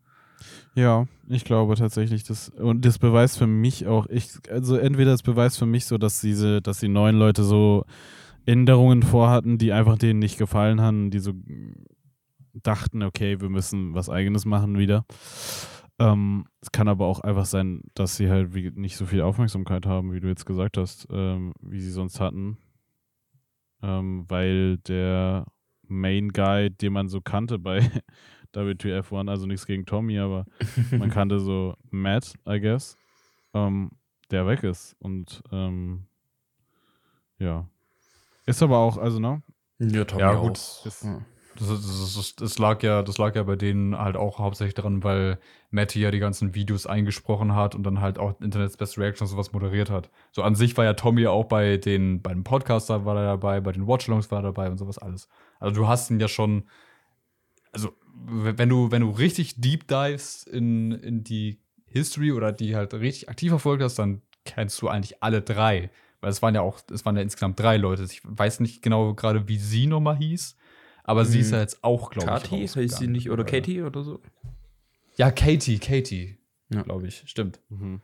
Ja, 0.75 1.07
ich 1.27 1.43
glaube 1.43 1.75
tatsächlich, 1.75 2.23
das 2.23 2.49
und 2.49 2.85
das 2.85 2.99
beweist 2.99 3.37
für 3.37 3.47
mich 3.47 3.87
auch, 3.87 4.07
ich, 4.07 4.29
also 4.49 4.77
entweder 4.77 5.11
das 5.11 5.23
beweist 5.23 5.57
für 5.59 5.65
mich 5.65 5.85
so, 5.85 5.97
dass 5.97 6.21
diese, 6.21 6.61
dass 6.61 6.79
die 6.79 6.87
neuen 6.87 7.17
Leute 7.17 7.43
so 7.43 7.83
Änderungen 8.45 9.03
vorhatten, 9.03 9.57
die 9.57 9.73
einfach 9.73 9.97
denen 9.97 10.19
nicht 10.19 10.37
gefallen 10.37 10.81
haben, 10.81 11.11
die 11.11 11.19
so 11.19 11.33
dachten, 12.53 13.03
okay, 13.03 13.39
wir 13.41 13.49
müssen 13.49 13.93
was 13.93 14.09
eigenes 14.09 14.45
machen 14.45 14.77
wieder. 14.77 15.05
Ähm, 15.99 16.45
es 16.61 16.71
kann 16.71 16.87
aber 16.87 17.05
auch 17.05 17.19
einfach 17.19 17.45
sein, 17.45 17.81
dass 17.93 18.15
sie 18.15 18.29
halt 18.29 18.55
wie, 18.55 18.71
nicht 18.71 18.95
so 18.95 19.05
viel 19.05 19.21
Aufmerksamkeit 19.21 19.85
haben, 19.85 20.13
wie 20.13 20.19
du 20.21 20.27
jetzt 20.29 20.45
gesagt 20.45 20.77
hast, 20.77 21.07
ähm, 21.11 21.53
wie 21.61 21.81
sie 21.81 21.91
sonst 21.91 22.19
hatten. 22.19 22.57
Ähm, 23.81 24.25
weil 24.27 24.77
der 24.79 25.45
Main 25.87 26.29
Guy, 26.29 26.69
den 26.69 26.93
man 26.93 27.09
so 27.09 27.21
kannte 27.21 27.59
bei 27.59 27.79
WTF 28.53 29.11
One, 29.11 29.29
also 29.29 29.45
nichts 29.45 29.65
gegen 29.65 29.85
Tommy, 29.85 30.19
aber 30.19 30.45
man 30.91 31.09
kannte 31.09 31.39
so 31.39 31.75
Matt, 31.89 32.33
I 32.47 32.59
guess, 32.59 32.97
ähm, 33.53 33.91
der 34.31 34.47
weg 34.47 34.63
ist. 34.63 34.95
Und 34.99 35.43
ähm, 35.51 36.05
ja. 37.37 37.67
Ist 38.45 38.63
aber 38.63 38.77
auch, 38.77 38.97
also, 38.97 39.19
ne? 39.19 39.41
Ja, 39.79 40.05
Tommy 40.05 40.21
Ja, 40.21 40.37
auch. 40.37 40.47
gut. 40.47 40.57
Das, 40.83 41.03
Ja. 41.03 41.21
Das, 41.59 41.67
das, 41.67 42.15
das, 42.15 42.35
das, 42.35 42.59
lag 42.59 42.81
ja, 42.83 43.03
das 43.03 43.17
lag 43.17 43.35
ja 43.35 43.43
bei 43.43 43.57
denen 43.57 43.97
halt 43.97 44.15
auch 44.15 44.39
hauptsächlich 44.39 44.75
daran, 44.75 45.03
weil 45.03 45.39
Matty 45.71 45.99
ja 45.99 46.09
die 46.09 46.19
ganzen 46.19 46.55
Videos 46.55 46.85
eingesprochen 46.85 47.53
hat 47.53 47.75
und 47.75 47.83
dann 47.83 47.99
halt 47.99 48.17
auch 48.17 48.39
Internet's 48.39 48.77
Best 48.77 48.97
Reaction 48.97 49.25
und 49.25 49.31
sowas 49.31 49.51
moderiert 49.51 49.89
hat. 49.89 50.09
So 50.31 50.41
an 50.43 50.55
sich 50.55 50.77
war 50.77 50.85
ja 50.85 50.93
Tommy 50.93 51.27
auch 51.27 51.45
bei 51.45 51.75
den, 51.75 52.21
bei 52.21 52.33
den 52.33 52.45
Podcaster 52.45 53.03
war 53.03 53.17
er 53.17 53.25
dabei, 53.25 53.59
bei 53.59 53.73
den 53.73 53.87
Watchalongs 53.87 54.31
war 54.31 54.39
er 54.39 54.43
dabei 54.43 54.69
und 54.69 54.77
sowas 54.77 54.99
alles. 54.99 55.27
Also 55.59 55.75
du 55.75 55.87
hast 55.87 56.09
ihn 56.09 56.19
ja 56.21 56.29
schon, 56.29 56.63
also 57.73 57.91
wenn 58.25 58.69
du, 58.69 58.91
wenn 58.91 59.01
du 59.01 59.09
richtig 59.11 59.59
deep 59.61 59.87
dives 59.87 60.43
in, 60.43 60.91
in 60.91 61.23
die 61.23 61.59
History 61.85 62.31
oder 62.31 62.51
die 62.51 62.75
halt 62.75 62.93
richtig 62.93 63.29
aktiv 63.29 63.49
verfolgt 63.49 63.83
hast, 63.83 63.97
dann 63.99 64.21
kennst 64.45 64.81
du 64.81 64.87
eigentlich 64.87 65.21
alle 65.23 65.41
drei. 65.41 65.89
Weil 66.21 66.31
es 66.31 66.41
waren 66.41 66.53
ja 66.53 66.61
auch, 66.61 66.81
es 66.91 67.05
waren 67.05 67.15
ja 67.15 67.21
insgesamt 67.21 67.59
drei 67.59 67.77
Leute. 67.77 68.03
Ich 68.03 68.21
weiß 68.23 68.59
nicht 68.59 68.81
genau 68.81 69.13
gerade, 69.13 69.47
wie 69.47 69.57
sie 69.57 69.87
nochmal 69.87 70.17
hieß. 70.17 70.55
Aber 71.03 71.25
sie 71.25 71.39
ist 71.39 71.51
ja 71.51 71.59
jetzt 71.59 71.83
auch, 71.83 72.11
glaube 72.11 72.37
ich. 72.37 72.43
Kathi, 72.43 72.67
heißt 72.67 72.97
sie 72.97 73.07
nicht, 73.07 73.31
oder 73.31 73.43
Äh, 73.43 73.49
Katie 73.49 73.81
oder 73.81 74.03
so? 74.03 74.19
Ja, 75.15 75.31
Katie, 75.31 75.79
Katie, 75.79 76.37
Ja. 76.69 76.83
glaube 76.83 77.07
ich. 77.07 77.23
Stimmt. 77.25 77.59
mhm. 77.69 78.01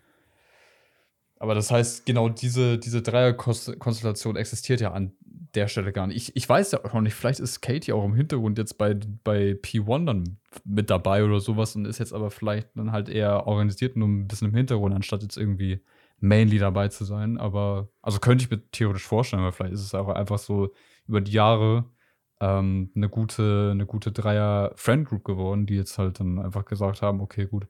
Aber 1.38 1.54
das 1.54 1.72
heißt, 1.72 2.06
genau 2.06 2.30
diese, 2.30 2.78
diese 2.78 3.02
Dreierkonstellation 3.02 4.36
existiert 4.36 4.82
ja 4.82 4.92
an 4.92 5.14
der 5.54 5.68
Stelle 5.68 5.92
gar 5.92 6.08
nicht. 6.08 6.18
Ich, 6.18 6.36
ich 6.36 6.48
weiß 6.48 6.72
ja 6.72 6.86
auch 6.86 7.02
nicht, 7.02 7.14
vielleicht 7.14 7.40
ist 7.40 7.62
Katie 7.62 7.94
auch 7.94 8.06
im 8.06 8.16
Hintergrund 8.16 8.58
jetzt 8.58 8.78
bei, 8.78 8.94
bei 9.24 9.52
P1 9.52 10.06
dann 10.06 10.38
mit 10.64 10.90
dabei 10.90 11.24
oder 11.24 11.40
sowas 11.40 11.76
und 11.76 11.86
ist 11.86 12.00
jetzt 12.00 12.14
aber 12.14 12.32
vielleicht 12.32 12.70
dann 12.76 12.92
halt 12.92 13.10
eher 13.10 13.48
organisiert 13.48 13.96
nur 13.96 14.08
ein 14.08 14.28
bisschen 14.28 14.50
im 14.50 14.56
Hintergrund, 14.56 14.94
anstatt 14.96 15.24
jetzt 15.24 15.38
irgendwie 15.38 15.82
mainly 16.20 16.58
dabei 16.58 16.88
zu 16.90 17.06
sein. 17.06 17.38
Aber, 17.38 17.90
also 18.02 18.20
könnte 18.20 18.44
ich 18.44 18.52
mir 18.52 18.62
theoretisch 18.72 19.06
vorstellen, 19.06 19.42
aber 19.42 19.52
vielleicht 19.52 19.74
ist 19.74 19.84
es 19.84 19.96
auch 19.96 20.10
einfach 20.10 20.38
so 20.38 20.72
über 21.08 21.22
die 21.22 21.34
Jahre 21.34 21.86
ähm, 22.40 22.92
eine 22.96 23.10
gute, 23.10 23.70
eine 23.72 23.86
gute 23.86 24.12
Dreier-Friend-Group 24.12 25.24
geworden, 25.24 25.66
die 25.66 25.76
jetzt 25.76 25.98
halt 25.98 26.20
dann 26.20 26.40
einfach 26.40 26.66
gesagt 26.66 27.02
haben, 27.02 27.22
okay, 27.22 27.46
gut, 27.46 27.68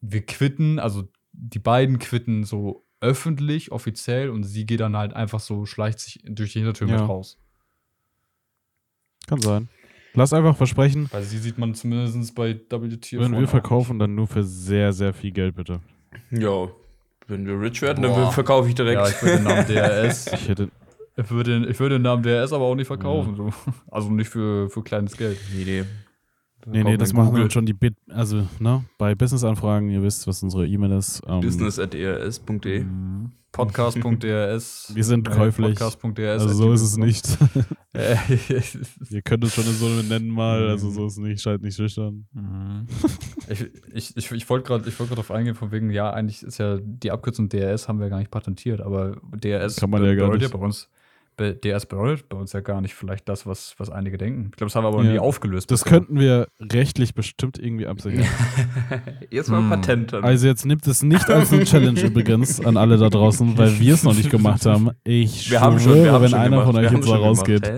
wir 0.00 0.24
quitten, 0.26 0.78
also 0.78 1.08
die 1.32 1.58
beiden 1.58 1.98
quitten 1.98 2.44
so 2.44 2.84
öffentlich, 3.00 3.72
offiziell 3.72 4.30
und 4.30 4.44
sie 4.44 4.64
geht 4.66 4.80
dann 4.80 4.96
halt 4.96 5.12
einfach 5.14 5.40
so, 5.40 5.66
schleicht 5.66 5.98
sich 6.00 6.20
durch 6.24 6.52
die 6.52 6.60
Hintertür 6.60 6.88
Ja. 6.88 7.00
mit 7.00 7.08
raus. 7.08 7.38
Kann 9.26 9.40
sein. 9.40 9.68
Lass 10.14 10.32
einfach 10.32 10.56
versprechen, 10.56 11.08
Weil 11.10 11.22
sie 11.22 11.38
sieht 11.38 11.56
man 11.58 11.74
zumindest 11.74 12.34
bei 12.34 12.54
WT. 12.54 13.12
wenn 13.18 13.32
wir 13.38 13.48
verkaufen, 13.48 13.98
dann 13.98 14.14
nur 14.14 14.26
für 14.26 14.44
sehr, 14.44 14.92
sehr 14.92 15.14
viel 15.14 15.30
Geld, 15.32 15.56
bitte. 15.56 15.80
Ja, 16.30 16.68
wenn 17.28 17.46
wir 17.46 17.58
rich 17.60 17.80
werden, 17.80 18.02
Boah. 18.04 18.16
dann 18.20 18.32
verkaufe 18.32 18.68
ich 18.68 18.74
direkt. 18.74 19.00
Ja, 19.00 19.08
ich 19.08 19.22
würde 19.22 19.36
den 19.36 19.44
Namen 19.44 19.66
DRS. 19.66 20.26
Ich 20.34 20.48
hätte. 20.48 20.68
Ich 21.16 21.30
würde, 21.30 21.66
ich 21.66 21.78
würde 21.80 21.96
den 21.96 22.02
Namen 22.02 22.22
DRS 22.22 22.52
aber 22.52 22.64
auch 22.64 22.74
nicht 22.74 22.86
verkaufen. 22.86 23.36
So. 23.36 23.50
Also 23.90 24.10
nicht 24.10 24.28
für, 24.30 24.68
für 24.70 24.82
kleines 24.82 25.16
Geld. 25.16 25.38
Nee, 25.54 25.64
nee. 25.64 25.84
Nee, 26.66 26.84
nee, 26.84 26.96
das 26.96 27.12
machen 27.12 27.34
wir 27.34 27.50
schon 27.50 27.66
die 27.66 27.72
Bit. 27.72 27.94
Also, 28.08 28.46
ne, 28.58 28.84
bei 28.98 29.14
Business-Anfragen, 29.14 29.90
ihr 29.90 30.02
wisst, 30.02 30.26
was 30.26 30.42
unsere 30.42 30.66
E-Mail 30.66 30.92
ist. 30.92 31.22
Ähm, 31.26 31.40
Business.ers.de. 31.40 32.84
Podcast.drs. 33.52 34.92
Wir 34.94 35.04
sind 35.04 35.28
käuflich. 35.28 35.78
Podcast.drs. 35.78 36.42
Also, 36.42 36.54
so 36.54 36.72
ist 36.72 36.82
es 36.82 36.96
nicht. 36.96 37.26
Äh, 37.94 38.16
ihr 39.10 39.20
könnt 39.20 39.44
uns 39.44 39.52
schon 39.52 39.64
so 39.64 39.86
nennen 39.86 40.30
mal. 40.30 40.66
Also, 40.66 40.88
so 40.88 41.06
ist 41.08 41.12
es 41.12 41.18
nicht. 41.18 41.42
Scheint 41.42 41.62
nicht 41.62 41.76
schüchtern. 41.76 42.24
Mhm. 42.32 42.86
ich 43.50 43.66
ich, 43.92 44.16
ich, 44.16 44.32
ich 44.32 44.48
wollte 44.48 44.66
gerade 44.66 44.98
wollt 44.98 45.10
darauf 45.10 45.30
eingehen, 45.30 45.54
von 45.54 45.72
wegen, 45.72 45.90
ja, 45.90 46.10
eigentlich 46.10 46.42
ist 46.42 46.56
ja 46.56 46.78
die 46.80 47.10
Abkürzung 47.10 47.50
DRS 47.50 47.88
haben 47.88 48.00
wir 48.00 48.08
gar 48.08 48.16
nicht 48.16 48.30
patentiert, 48.30 48.80
aber 48.80 49.16
DRS 49.34 49.76
Kann 49.76 49.90
man 49.90 50.02
ja 50.02 50.14
gar 50.14 50.34
nicht. 50.34 50.50
bei 50.50 50.58
uns. 50.58 50.88
Be- 51.36 51.54
DRS 51.54 51.86
bedeutet 51.86 52.28
bei 52.28 52.36
uns 52.36 52.52
ja 52.52 52.60
gar 52.60 52.80
nicht 52.80 52.94
vielleicht 52.94 53.28
das, 53.28 53.46
was, 53.46 53.74
was 53.78 53.90
einige 53.90 54.18
denken. 54.18 54.50
Ich 54.50 54.56
glaube, 54.56 54.66
das 54.70 54.74
haben 54.76 54.84
wir 54.84 54.88
aber 54.88 55.04
Ja. 55.04 55.12
nie 55.12 55.18
aufgelöst. 55.18 55.70
Das 55.70 55.82
bisher. 55.84 55.98
könnten 55.98 56.18
wir 56.20 56.48
rechtlich 56.60 57.14
bestimmt 57.14 57.58
irgendwie 57.58 57.86
absichern. 57.86 58.24
Jetzt 59.30 59.50
mal 59.50 59.58
Hm. 59.60 59.70
Patent 59.70 60.12
dann. 60.12 60.24
Also 60.24 60.46
jetzt 60.46 60.66
nimmt 60.66 60.86
es 60.86 61.02
nicht 61.02 61.28
als 61.30 61.52
eine 61.52 61.64
Challenge 61.64 62.00
übrigens 62.04 62.64
an 62.64 62.76
alle 62.76 62.96
da 62.98 63.08
draußen, 63.08 63.56
weil 63.58 63.78
wir 63.80 63.94
es 63.94 64.02
noch 64.02 64.14
nicht 64.14 64.30
gemacht 64.30 64.66
haben. 64.66 64.90
Ich 65.04 65.50
wir 65.50 65.60
haben 65.60 65.78
schwöre, 65.78 65.94
schon, 65.96 66.04
wir 66.04 66.12
haben 66.12 66.22
wenn 66.22 66.30
schon 66.30 66.38
einer 66.38 66.50
gemacht. 66.50 66.66
von 66.66 66.76
euch 66.76 66.86
haben 66.86 66.96
jetzt 66.96 67.08
da 67.08 67.12
gemacht, 67.16 67.28
rausgeht. 67.28 67.72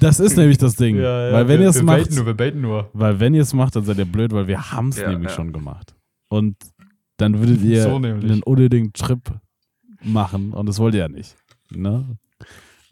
Das 0.00 0.20
ist 0.20 0.36
nämlich 0.36 0.58
das 0.58 0.76
Ding. 0.76 0.96
Ja, 0.96 1.26
ja, 1.28 1.32
weil 1.32 1.48
wenn 1.48 1.60
ihr 1.60 1.68
es 1.68 1.82
macht, 1.82 2.10
nur, 2.12 2.26
wir 2.26 2.34
baiten 2.34 2.60
nur. 2.60 2.90
weil 2.92 3.18
wenn 3.20 3.34
ihr 3.34 3.42
es 3.42 3.52
macht, 3.54 3.74
dann 3.76 3.84
seid 3.84 3.98
ihr 3.98 4.04
blöd, 4.04 4.32
weil 4.32 4.46
wir 4.46 4.70
haben 4.72 4.88
es 4.90 4.98
Ja, 4.98 5.08
nämlich 5.10 5.30
ja. 5.30 5.36
schon 5.36 5.52
gemacht. 5.52 5.94
Und 6.28 6.56
dann 7.16 7.38
würdet 7.38 7.60
ihr 7.62 7.82
So 7.82 7.96
einen 7.96 8.42
unnötigen 8.42 8.92
Trip 8.92 9.20
machen 10.04 10.52
und 10.52 10.66
das 10.68 10.78
wollt 10.78 10.94
ihr 10.94 11.00
ja 11.00 11.08
nicht. 11.08 11.36
Ne? 11.70 12.16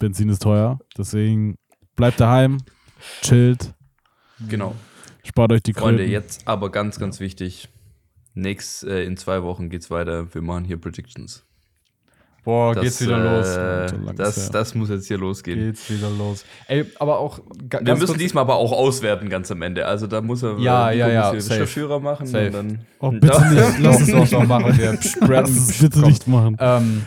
Benzin 0.01 0.29
ist 0.31 0.43
teuer, 0.43 0.81
deswegen 0.99 1.55
bleibt 1.95 2.19
daheim, 2.19 2.59
chillt, 3.23 3.73
Genau. 4.49 4.75
spart 5.23 5.53
euch 5.53 5.63
die 5.63 5.75
Freunde, 5.75 5.99
Kröten. 5.99 6.13
jetzt 6.13 6.49
aber 6.49 6.71
ganz, 6.71 6.99
ganz 6.99 7.21
wichtig. 7.21 7.69
Nächst, 8.35 8.85
äh, 8.85 9.05
in 9.05 9.17
zwei 9.17 9.43
Wochen 9.43 9.71
geht's 9.71 9.91
weiter. 9.91 10.33
Wir 10.35 10.41
machen 10.43 10.65
hier 10.65 10.81
Predictions. 10.81 11.45
Boah, 12.43 12.75
Das, 12.75 12.85
geht's 12.85 13.01
wieder 13.03 13.19
los. 13.19 13.47
Äh, 13.49 13.89
So 13.89 13.97
ist 14.11 14.19
das, 14.19 14.51
das 14.51 14.75
muss 14.75 14.89
jetzt 14.89 15.07
hier 15.09 15.19
losgehen. 15.19 15.59
Geht's 15.59 15.91
wieder 15.91 16.09
los. 16.09 16.45
Ey, 16.69 16.87
aber 16.99 17.19
auch 17.19 17.41
Wir 17.69 17.81
müssen 17.95 18.07
kurz- 18.07 18.19
diesmal 18.19 18.43
aber 18.43 18.55
auch 18.55 18.73
auswerten 18.73 19.29
ganz 19.29 19.51
am 19.51 19.61
Ende. 19.61 19.85
Also 19.85 20.07
da 20.07 20.23
muss 20.23 20.43
er 20.43 20.59
Ja, 20.59 20.87
Nico 20.91 20.99
ja, 21.01 21.09
ja. 21.09 21.33
Geschäftsführer 21.33 22.01
machen 22.01 22.27
Safe. 22.27 22.47
und 22.47 22.53
dann. 22.55 22.87
Oh, 23.01 23.11
bitte 23.11 23.27
nicht. 23.51 23.79
Lass 23.81 24.01
es 24.01 24.15
auch 24.15 24.31
noch 24.41 24.47
machen. 24.47 24.79
Wir 24.79 24.93
Lass 24.93 25.11
spreaden. 25.11 25.55
es 25.55 25.79
bitte 25.83 26.01
Komm. 26.01 26.09
nicht 26.09 26.29
machen. 26.29 26.57
Ähm, 26.61 27.03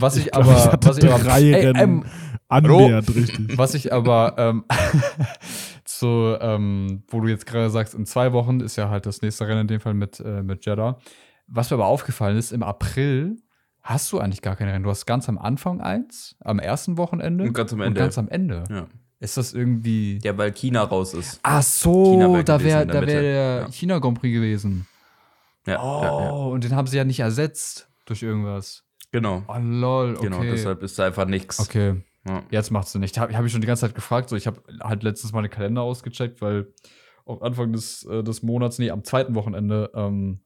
was 0.00 0.16
ich, 0.16 0.30
glaub, 0.30 0.44
aber, 0.46 0.52
ich 0.52 0.86
was 0.88 0.98
ich 0.98 1.10
aber, 1.12 1.22
drei 1.22 1.42
ey, 1.42 1.54
Rennen 1.66 1.76
ähm, 1.82 2.04
annähernd, 2.48 3.14
richtig. 3.14 3.58
was 3.58 3.74
ich 3.74 3.92
aber, 3.92 4.34
ähm, 4.38 4.64
so, 5.84 6.36
ähm, 6.40 7.02
wo 7.08 7.20
du 7.20 7.28
jetzt 7.28 7.46
gerade 7.46 7.70
sagst, 7.70 7.94
in 7.94 8.06
zwei 8.06 8.32
Wochen 8.32 8.60
ist 8.60 8.76
ja 8.76 8.88
halt 8.90 9.06
das 9.06 9.22
nächste 9.22 9.46
Rennen 9.48 9.62
in 9.62 9.68
dem 9.68 9.80
Fall 9.80 9.94
mit, 9.94 10.20
äh, 10.20 10.42
mit 10.42 10.64
Jeddah. 10.66 10.98
Was 11.46 11.70
mir 11.70 11.76
aber 11.76 11.86
aufgefallen 11.86 12.36
ist, 12.36 12.52
im 12.52 12.62
April 12.62 13.36
hast 13.82 14.10
du 14.12 14.18
eigentlich 14.18 14.42
gar 14.42 14.56
keine 14.56 14.72
Rennen. 14.72 14.82
Du 14.84 14.90
hast 14.90 15.06
ganz 15.06 15.28
am 15.28 15.38
Anfang 15.38 15.80
eins, 15.80 16.34
am 16.40 16.58
ersten 16.58 16.96
Wochenende 16.98 17.44
Und 17.44 17.52
ganz 17.52 17.72
am 17.72 17.80
und 17.80 17.86
Ende. 17.86 18.00
ganz 18.00 18.18
am 18.18 18.28
Ende. 18.28 18.64
Ja. 18.70 18.86
Ist 19.20 19.36
das 19.38 19.54
irgendwie. 19.54 20.18
ja, 20.22 20.36
weil 20.36 20.52
China 20.52 20.82
raus 20.82 21.14
ist. 21.14 21.40
Ach 21.42 21.62
so, 21.62 22.42
da 22.42 22.62
wäre 22.62 22.86
da 22.86 22.94
wär 23.06 23.06
der 23.06 23.60
Ja. 23.62 23.68
China 23.70 23.98
Grand 23.98 24.20
Prix 24.20 24.34
gewesen. 24.34 24.86
Ja, 25.66 25.80
Oh, 25.82 26.02
ja, 26.02 26.20
ja. 26.24 26.30
und 26.30 26.64
den 26.64 26.74
haben 26.76 26.86
sie 26.86 26.96
ja 26.96 27.04
nicht 27.04 27.20
ersetzt 27.20 27.88
durch 28.04 28.22
irgendwas. 28.22 28.84
Genau. 29.12 29.42
Oh 29.48 29.56
lol, 29.58 30.14
okay. 30.16 30.24
Genau, 30.24 30.42
deshalb 30.42 30.82
ist 30.82 30.98
da 30.98 31.06
einfach 31.06 31.26
nichts. 31.26 31.58
Okay, 31.60 32.02
Ja. 32.26 32.42
jetzt 32.50 32.70
macht's 32.70 32.92
Sinn. 32.92 33.02
Ich 33.02 33.18
habe 33.18 33.36
hab 33.36 33.44
ich 33.44 33.52
schon 33.52 33.60
die 33.60 33.66
ganze 33.66 33.82
Zeit 33.86 33.94
gefragt. 33.94 34.28
So, 34.28 34.36
ich 34.36 34.46
habe 34.46 34.62
halt 34.82 35.02
letztens 35.02 35.32
mal 35.32 35.42
den 35.42 35.50
Kalender 35.50 35.82
ausgecheckt, 35.82 36.40
weil 36.42 36.72
auch 37.24 37.40
Anfang 37.42 37.72
des, 37.72 38.04
äh, 38.04 38.22
des 38.22 38.42
Monats, 38.42 38.78
nee, 38.78 38.90
am 38.90 39.04
zweiten 39.04 39.34
Wochenende, 39.34 39.90
ähm, 39.94 40.40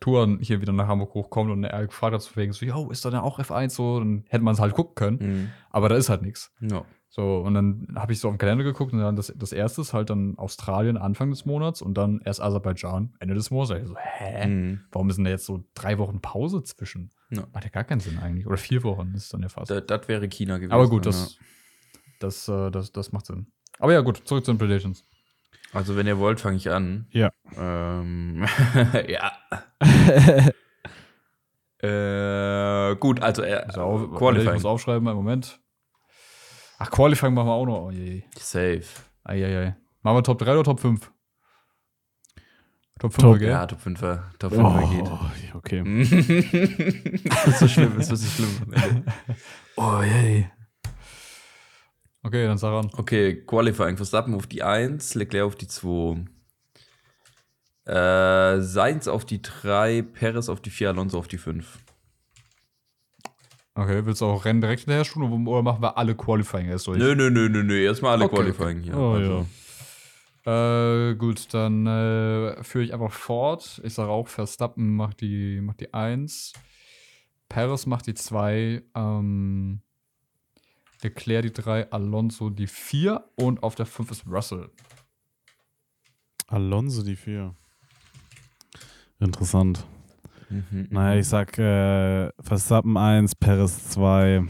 Touren 0.00 0.38
hier 0.40 0.60
wieder 0.60 0.72
nach 0.72 0.86
Hamburg 0.88 1.14
hochkommt 1.14 1.50
und 1.50 1.64
er 1.64 1.86
gefragt 1.86 2.12
hat, 2.14 2.20
zu 2.22 2.36
wegen 2.36 2.52
so, 2.52 2.66
yo, 2.66 2.90
ist 2.90 3.04
da 3.04 3.10
denn 3.10 3.20
auch 3.20 3.38
F1 3.38 3.70
so? 3.70 3.98
Dann 4.00 4.24
hätte 4.28 4.44
man 4.44 4.54
es 4.54 4.60
halt 4.60 4.74
gucken 4.74 4.94
können, 4.94 5.18
Mhm. 5.18 5.50
aber 5.70 5.88
da 5.88 5.96
ist 5.96 6.08
halt 6.10 6.22
nichts. 6.22 6.52
Ja. 6.60 6.84
So, 7.10 7.38
und 7.38 7.54
dann 7.54 7.88
habe 7.96 8.12
ich 8.12 8.20
so 8.20 8.28
auf 8.28 8.34
den 8.34 8.38
Kalender 8.38 8.64
geguckt 8.64 8.92
und 8.92 9.00
dann 9.00 9.16
das, 9.16 9.32
das 9.34 9.52
erste 9.52 9.80
ist 9.80 9.94
halt 9.94 10.10
dann 10.10 10.36
Australien 10.36 10.98
Anfang 10.98 11.30
des 11.30 11.46
Monats 11.46 11.80
und 11.80 11.94
dann 11.94 12.20
erst 12.24 12.40
Aserbaidschan 12.42 13.14
Ende 13.18 13.34
des 13.34 13.50
Monats. 13.50 13.70
Ich 13.70 13.86
so, 13.88 13.96
hä? 13.96 14.46
Mhm. 14.46 14.80
Warum 14.92 15.08
ist 15.08 15.16
denn 15.16 15.24
da 15.24 15.30
jetzt 15.30 15.46
so 15.46 15.64
drei 15.74 15.96
Wochen 15.98 16.20
Pause 16.20 16.62
zwischen? 16.62 17.10
Ja. 17.30 17.44
Macht 17.52 17.64
ja 17.64 17.70
gar 17.70 17.84
keinen 17.84 18.00
Sinn 18.00 18.18
eigentlich. 18.18 18.46
Oder 18.46 18.58
vier 18.58 18.82
Wochen 18.84 19.14
ist 19.14 19.32
dann 19.32 19.40
ja 19.42 19.48
fast. 19.48 19.70
Da- 19.70 19.80
Das 19.80 20.06
wäre 20.06 20.28
China 20.28 20.58
gewesen. 20.58 20.72
Aber 20.72 20.88
gut, 20.88 21.06
ja. 21.06 21.12
das, 21.12 21.38
das, 22.20 22.46
äh, 22.48 22.70
das, 22.70 22.92
das 22.92 23.10
macht 23.12 23.24
Sinn. 23.26 23.46
Aber 23.78 23.92
ja, 23.94 24.00
gut, 24.02 24.22
zurück 24.26 24.44
zu 24.44 24.52
den 24.52 24.58
Predictions. 24.58 25.02
Also, 25.72 25.96
wenn 25.96 26.06
ihr 26.06 26.18
wollt, 26.18 26.40
fange 26.40 26.56
ich 26.56 26.70
an. 26.70 27.06
Ja. 27.10 27.30
Ähm, 27.56 28.44
ja. 29.08 29.32
äh, 31.82 32.96
gut, 32.96 33.22
also 33.22 33.42
äh, 33.42 33.54
Also 33.54 33.82
auf, 33.82 34.02
Ich 34.12 34.18
Qualifying. 34.18 34.54
muss 34.54 34.64
aufschreiben, 34.64 35.06
einen 35.08 35.16
Moment. 35.16 35.60
Ach, 36.78 36.90
Qualifying 36.90 37.34
machen 37.34 37.48
wir 37.48 37.54
auch 37.54 37.66
noch. 37.66 37.86
Oh 37.86 37.90
je. 37.90 38.22
Safe. 38.38 38.84
Eieiei. 39.24 39.76
Machen 40.02 40.16
wir 40.16 40.22
Top 40.22 40.38
3 40.38 40.52
oder 40.52 40.64
Top 40.64 40.80
5? 40.80 41.10
Top 43.00 43.12
5, 43.12 43.22
Top, 43.22 43.38
gell? 43.38 43.50
Ja, 43.50 43.66
Top 43.66 43.80
5er. 43.80 44.22
Top 44.38 44.52
5er 44.52 44.90
geht. 44.90 45.08
Oh, 45.08 45.56
okay. 45.58 45.82
das 47.28 47.46
ist 47.46 47.58
so 47.58 47.68
schlimm, 47.68 47.98
ist 47.98 48.08
so 48.08 48.16
schlimm. 48.16 49.04
Oh 49.76 50.02
je. 50.02 50.46
Okay, 52.24 52.46
dann 52.46 52.58
sag 52.58 52.72
an. 52.72 52.90
Okay, 52.96 53.44
Qualifying. 53.44 53.96
Verstappen 53.96 54.34
auf 54.34 54.48
die 54.48 54.64
1, 54.64 55.14
Leclerc 55.14 55.46
auf 55.46 55.54
die 55.54 55.68
2. 55.68 56.24
Äh, 57.86 58.60
Sainz 58.60 59.06
auf 59.06 59.24
die 59.24 59.40
3, 59.40 60.02
Perez 60.02 60.48
auf 60.48 60.60
die 60.60 60.70
4, 60.70 60.90
Alonso 60.90 61.18
auf 61.18 61.28
die 61.28 61.38
5. 61.38 61.78
Okay, 63.78 64.04
willst 64.04 64.20
du 64.22 64.26
auch 64.26 64.44
Rennen 64.44 64.60
direkt 64.60 64.80
hinterher 64.80 65.04
tun 65.04 65.46
oder 65.46 65.62
machen 65.62 65.80
wir 65.80 65.96
alle 65.96 66.16
Qualifying 66.16 66.66
erst 66.66 66.88
durch? 66.88 66.98
Nö, 66.98 67.14
nö, 67.14 67.30
nö, 67.30 67.48
nö, 67.48 67.62
nö. 67.62 67.78
Erstmal 67.78 68.14
alle 68.14 68.24
Okay, 68.24 68.34
Qualifying 68.34 68.80
hier. 68.80 68.98
Oh 68.98 69.12
Also, 69.12 69.46
Äh, 70.44 71.14
gut, 71.14 71.54
dann 71.54 71.86
äh, 71.86 72.64
führe 72.64 72.82
ich 72.82 72.92
einfach 72.92 73.12
fort. 73.12 73.80
Ich 73.84 73.94
sage 73.94 74.10
auch, 74.10 74.26
Verstappen 74.26 74.96
macht 74.96 75.20
die, 75.20 75.60
macht 75.60 75.78
die 75.78 75.94
1. 75.94 76.54
Perez 77.48 77.86
macht 77.86 78.08
die 78.08 78.14
2. 78.14 78.82
Ähm, 78.96 79.80
Leclerc 81.02 81.42
die 81.42 81.52
3. 81.52 81.92
Alonso 81.92 82.50
die 82.50 82.66
4. 82.66 83.30
Und 83.36 83.62
auf 83.62 83.76
der 83.76 83.86
5 83.86 84.10
ist 84.10 84.26
Russell. 84.26 84.70
Alonso 86.48 87.04
die 87.04 87.14
4. 87.14 87.54
Interessant. 89.20 89.86
Mhm, 90.50 90.88
Naja, 90.90 91.20
ich 91.20 91.28
sag 91.28 91.58
äh, 91.58 92.30
Verstappen 92.40 92.96
1, 92.96 93.34
Perez 93.34 93.90
2. 93.90 94.44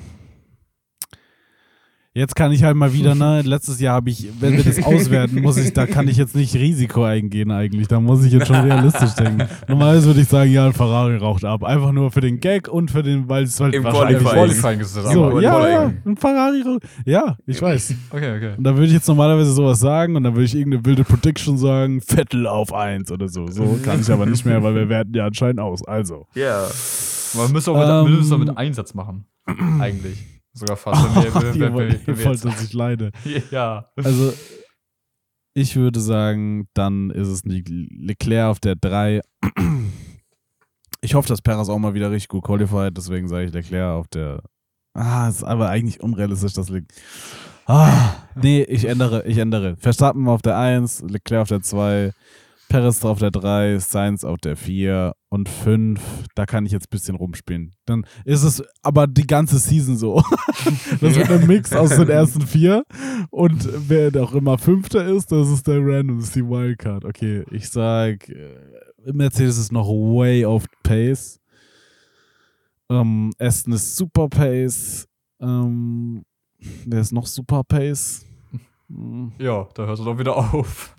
Jetzt 2.19 2.35
kann 2.37 2.53
ich 2.53 2.63
halt 2.65 2.77
mal 2.77 2.93
wieder, 2.93 3.15
ne? 3.15 3.43
Letztes 3.43 3.81
Jahr 3.81 3.95
habe 3.95 4.11
ich, 4.11 4.29
wenn 4.41 4.57
wir 4.57 4.65
das 4.65 4.83
auswerten, 4.83 5.41
muss 5.41 5.57
ich, 5.57 5.73
da 5.73 5.87
kann 5.87 6.09
ich 6.09 6.17
jetzt 6.17 6.35
nicht 6.35 6.55
Risiko 6.55 7.05
eingehen 7.05 7.51
eigentlich. 7.51 7.89
Da 7.89 8.01
muss 8.01 8.25
ich 8.25 8.33
jetzt 8.33 8.47
schon 8.49 8.57
realistisch 8.57 9.13
denken. 9.15 9.45
Normalerweise 9.69 10.07
würde 10.07 10.21
ich 10.21 10.29
sagen, 10.29 10.51
ja, 10.51 10.67
ein 10.67 10.73
Ferrari 10.73 11.17
raucht 11.17 11.45
ab. 11.45 11.63
Einfach 11.65 11.93
nur 11.93 12.11
für 12.11 12.21
den 12.21 12.41
Gag 12.41 12.69
und 12.69 12.91
für 12.91 13.03
den, 13.03 13.29
weil 13.29 13.45
es 13.45 13.61
halt 13.61 13.75
Im 13.75 13.85
wahrscheinlich 13.85 14.19
Qualifying. 14.23 14.81
ist 14.81 14.97
das 14.97 15.13
So, 15.13 15.25
aber. 15.27 15.41
ja, 15.43 15.69
ja, 15.69 15.93
ein 16.05 16.17
Ferrari 16.17 16.63
raucht. 16.63 16.83
Ja, 17.05 17.37
ich 17.47 17.63
weiß. 17.63 17.95
Okay, 18.11 18.37
okay. 18.37 18.53
Und 18.57 18.65
da 18.65 18.75
würde 18.75 18.87
ich 18.87 18.93
jetzt 18.93 19.07
normalerweise 19.09 19.53
sowas 19.53 19.79
sagen 19.79 20.17
und 20.17 20.25
dann 20.25 20.35
würde 20.35 20.45
ich 20.45 20.55
irgendeine 20.55 20.85
wilde 20.85 21.05
Prediction 21.05 21.57
sagen, 21.57 22.01
Vettel 22.01 22.47
auf 22.47 22.73
1 22.75 23.13
oder 23.13 23.29
so. 23.29 23.47
So 23.47 23.79
kann 23.85 24.01
ich 24.01 24.11
aber 24.11 24.27
nicht 24.27 24.45
mehr, 24.45 24.63
weil 24.63 24.75
wir 24.75 24.89
werten 24.89 25.15
ja 25.15 25.27
anscheinend 25.27 25.61
aus. 25.61 25.87
Also. 25.87 26.27
Ja. 26.35 26.67
Man 27.35 27.53
müsste 27.53 27.71
auch 27.73 27.77
mit, 27.77 28.13
Ähm, 28.13 28.19
müssen 28.19 28.33
auch 28.35 28.39
mit 28.39 28.57
Einsatz 28.57 28.95
machen. 28.95 29.25
Eigentlich. 29.79 30.19
Sogar 30.59 30.77
fast. 30.77 31.03
Wenn 31.05 31.15
wir, 31.15 31.25
ihr 31.25 31.75
wenn 31.75 32.07
wir 32.07 32.25
wollt, 32.25 32.45
dass 32.45 32.63
ich 32.63 32.73
leide. 32.73 33.11
ja. 33.51 33.89
Also, 33.97 34.33
ich 35.55 35.77
würde 35.77 36.01
sagen, 36.01 36.69
dann 36.75 37.11
ist 37.11 37.29
es 37.29 37.45
Le- 37.45 37.63
Leclerc 37.67 38.51
auf 38.51 38.61
der 38.61 38.77
3. 38.77 39.21
Ich 41.01 41.15
hoffe, 41.15 41.29
dass 41.29 41.41
Perez 41.43 41.69
auch 41.69 41.79
mal 41.79 41.95
wieder 41.95 42.11
richtig 42.11 42.27
gut 42.29 42.43
qualified, 42.45 42.97
deswegen 42.97 43.29
sage 43.29 43.45
ich 43.45 43.53
Leclerc 43.53 43.93
auf 43.95 44.09
der. 44.09 44.43
Ah, 44.95 45.29
ist 45.29 45.45
aber 45.45 45.69
eigentlich 45.69 46.01
unrealistisch, 46.01 46.55
dass 46.55 46.71
Le 46.71 46.85
Ah, 47.67 48.15
nee, 48.35 48.63
ich 48.63 48.85
ändere, 48.87 49.25
ich 49.25 49.39
ändere. 49.39 49.77
Verstappen 49.77 50.27
auf 50.27 50.43
der 50.43 50.59
1, 50.59 51.03
Leclerc 51.09 51.43
auf 51.43 51.49
der 51.49 51.63
2, 51.63 52.13
Perez 52.69 53.05
auf 53.05 53.21
der 53.21 53.31
3, 53.31 53.79
Sainz 53.79 54.25
auf 54.25 54.39
der 54.39 54.57
4 54.57 55.15
und 55.29 55.49
5. 55.49 56.01
Da 56.35 56.47
kann 56.47 56.67
ich 56.67 56.73
jetzt 56.73 56.87
ein 56.87 56.91
bisschen 56.91 57.17
rumspielen. 57.17 57.75
Dann 57.85 58.07
ist 58.25 58.43
es 58.43 58.63
aber 58.83 59.07
die 59.07 59.27
ganze 59.27 59.59
Season 59.59 59.97
so. 59.97 60.23
das 61.01 61.17
wird 61.17 61.31
ein 61.31 61.47
Mix 61.47 61.73
aus 61.73 61.91
den 61.91 62.09
ersten 62.09 62.43
vier. 62.43 62.85
Und 63.31 63.69
wer 63.89 64.15
auch 64.23 64.33
immer 64.33 64.59
Fünfter 64.59 65.05
ist, 65.07 65.31
das 65.33 65.49
ist 65.51 65.67
der 65.67 65.81
Random, 65.81 66.19
das 66.19 66.29
ist 66.29 66.37
die 66.37 66.47
Wildcard. 66.47 67.05
Okay, 67.05 67.45
ich 67.51 67.69
sag, 67.69 68.29
äh, 68.29 68.57
Mercedes 69.13 69.59
ist 69.59 69.73
noch 69.73 69.89
way 69.89 70.45
off 70.45 70.65
pace. 70.83 71.41
Ähm, 72.91 73.33
Aston 73.39 73.75
ist 73.75 73.97
super 73.97 74.29
pace. 74.29 75.07
Ähm, 75.41 76.25
wer 76.87 77.01
ist 77.01 77.13
noch 77.13 77.27
super 77.27 77.63
pace? 77.65 78.25
Ja, 79.39 79.69
da 79.75 79.87
hört 79.87 79.99
es 79.99 80.05
doch 80.05 80.19
wieder 80.19 80.37
auf. 80.37 80.95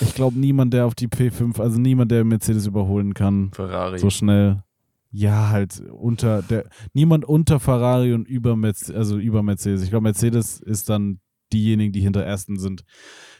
Ich 0.00 0.14
glaube, 0.14 0.38
niemand, 0.38 0.74
der 0.74 0.86
auf 0.86 0.94
die 0.94 1.08
P5, 1.08 1.60
also 1.60 1.78
niemand, 1.80 2.10
der 2.10 2.24
Mercedes 2.24 2.66
überholen 2.66 3.14
kann, 3.14 3.50
Ferrari. 3.52 3.98
so 3.98 4.10
schnell. 4.10 4.62
Ja, 5.10 5.48
halt 5.48 5.80
unter 5.90 6.42
der, 6.42 6.68
niemand 6.92 7.24
unter 7.24 7.60
Ferrari 7.60 8.12
und 8.12 8.28
über 8.28 8.56
Mercedes, 8.56 8.94
also 8.94 9.18
über 9.18 9.42
Mercedes. 9.42 9.82
Ich 9.82 9.90
glaube, 9.90 10.04
Mercedes 10.04 10.60
ist 10.60 10.90
dann 10.90 11.20
diejenigen, 11.52 11.92
die 11.92 12.00
hinter 12.00 12.22
Ersten 12.22 12.58
sind. 12.58 12.84